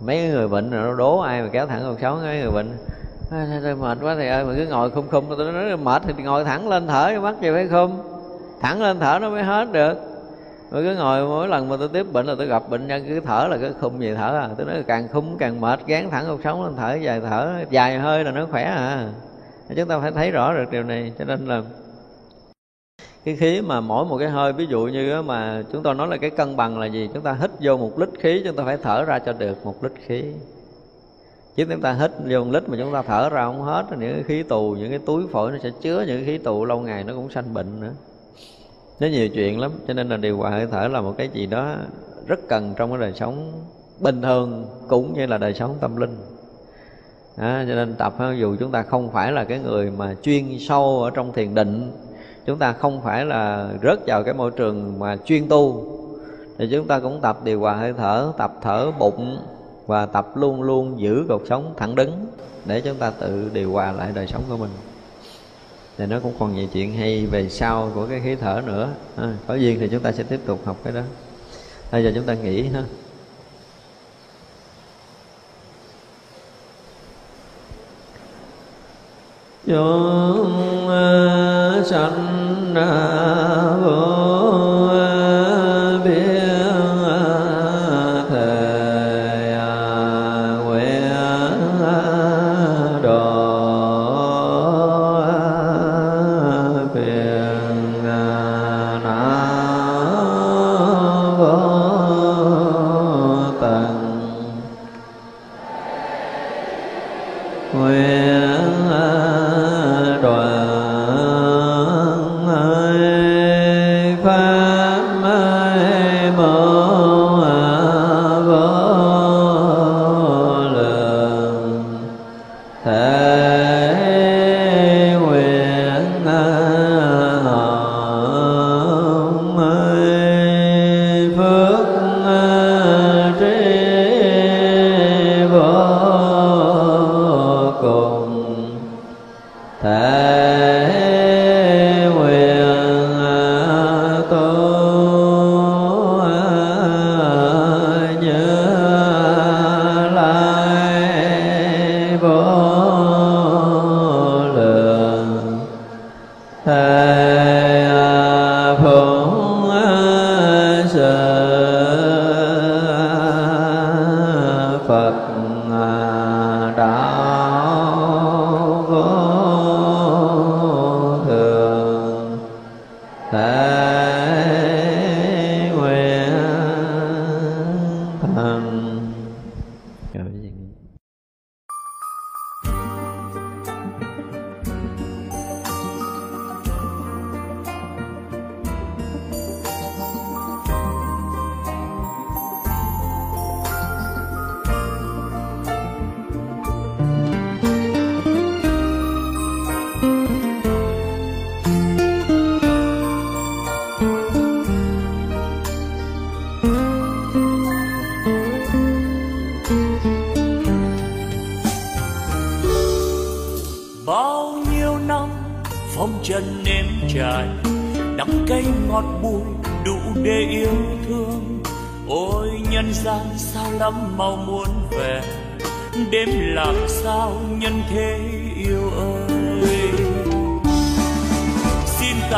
[0.00, 2.70] mấy người bệnh rồi nó đố ai mà kéo thẳng cuộc sống mấy người bệnh
[3.62, 6.44] tôi mệt quá thầy ơi, mà cứ ngồi khum khum tôi nói mệt thì ngồi
[6.44, 8.02] thẳng lên thở cho mắt gì phải không
[8.60, 9.98] thẳng lên thở nó mới hết được.
[10.70, 13.20] Rồi cứ ngồi mỗi lần mà tôi tiếp bệnh là tôi gặp bệnh nhân cứ
[13.20, 14.48] thở là cứ khum gì thở à.
[14.56, 17.98] Tôi nói càng khum càng mệt, gán thẳng cuộc sống lên thở, dài thở, dài
[17.98, 19.08] hơi là nó khỏe à.
[19.76, 21.62] Chúng ta phải thấy rõ được điều này, cho nên là
[23.26, 26.16] cái khí mà mỗi một cái hơi ví dụ như mà chúng ta nói là
[26.16, 27.08] cái cân bằng là gì?
[27.14, 29.84] Chúng ta hít vô một lít khí chúng ta phải thở ra cho được một
[29.84, 30.24] lít khí.
[31.56, 34.14] Chứ chúng ta hít vô một lít mà chúng ta thở ra không hết những
[34.14, 36.80] cái khí tù những cái túi phổi nó sẽ chứa những cái khí tù lâu
[36.80, 37.92] ngày nó cũng sanh bệnh nữa.
[39.00, 41.46] Nó nhiều chuyện lắm cho nên là điều hòa hơi thở là một cái gì
[41.46, 41.74] đó
[42.26, 43.52] rất cần trong cái đời sống
[44.00, 46.16] bình thường cũng như là đời sống tâm linh.
[47.36, 51.02] À, cho nên tập dù chúng ta không phải là cái người mà chuyên sâu
[51.02, 51.92] ở trong thiền định
[52.46, 55.92] chúng ta không phải là rớt vào cái môi trường mà chuyên tu.
[56.58, 59.38] Thì chúng ta cũng tập điều hòa hơi thở tập thở bụng
[59.86, 62.26] và tập luôn luôn giữ cột sống thẳng đứng
[62.64, 64.70] để chúng ta tự điều hòa lại đời sống của mình.
[65.98, 68.88] Thì nó cũng còn nhiều chuyện hay về sau của cái khí thở nữa.
[69.16, 71.02] À, có duyên thì chúng ta sẽ tiếp tục học cái đó.
[71.92, 72.84] Bây giờ chúng ta nghỉ ha.
[79.66, 80.86] Chúng
[81.90, 82.74] sanh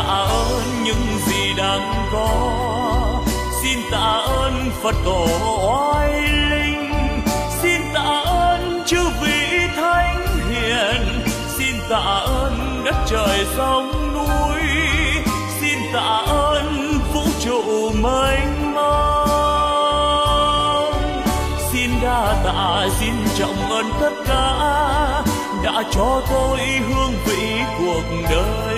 [0.08, 2.28] tạ ơn những gì đang có.
[3.62, 5.26] Xin tạ ơn phật tổ
[5.68, 6.12] oai
[6.50, 6.92] linh.
[7.62, 11.22] Xin tạ ơn chư vị thánh hiền.
[11.58, 14.62] Xin tạ ơn đất trời sông núi.
[15.60, 18.92] Xin tạ ơn vũ trụ mênh mông.
[21.72, 24.54] Xin đa tạ, xin trọng ơn tất cả
[25.64, 28.77] đã cho tôi hương vị cuộc đời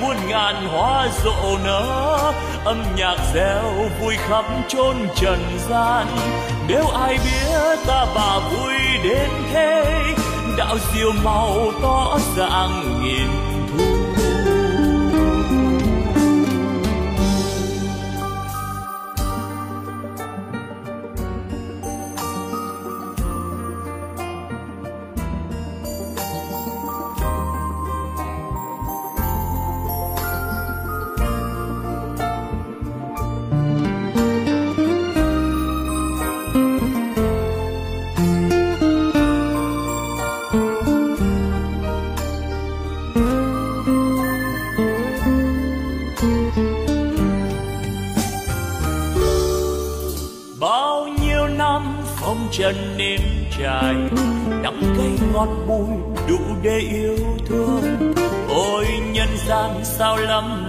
[0.00, 2.32] muôn ngàn hoa rộ nở.
[2.64, 6.06] Âm nhạc reo vui khắp chốn trần gian.
[6.68, 9.84] Nếu ai biết ta bà vui đến thế,
[10.56, 13.49] đạo diệu màu tỏ ràng nghìn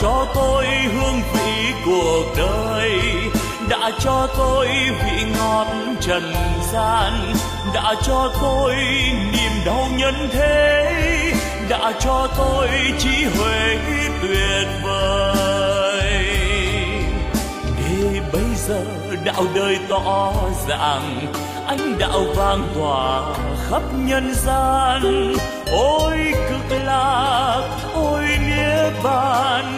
[0.00, 2.90] cho tôi hương vị cuộc đời,
[3.68, 5.66] đã cho tôi vị ngọt
[6.00, 6.32] trần
[6.72, 7.32] gian,
[7.74, 8.74] đã cho tôi
[9.32, 11.32] niềm đau nhân thế,
[11.68, 12.68] đã cho tôi
[12.98, 13.78] trí huệ
[14.22, 16.24] tuyệt vời.
[17.78, 18.84] Để bây giờ
[19.24, 20.32] đạo đời tỏ
[20.68, 21.32] ràng
[21.66, 23.22] ánh đạo vang tỏa
[23.70, 25.34] khắp nhân gian.
[25.72, 26.16] Ôi
[26.48, 27.62] cực lạc,
[27.94, 29.77] ôi nghĩa bàn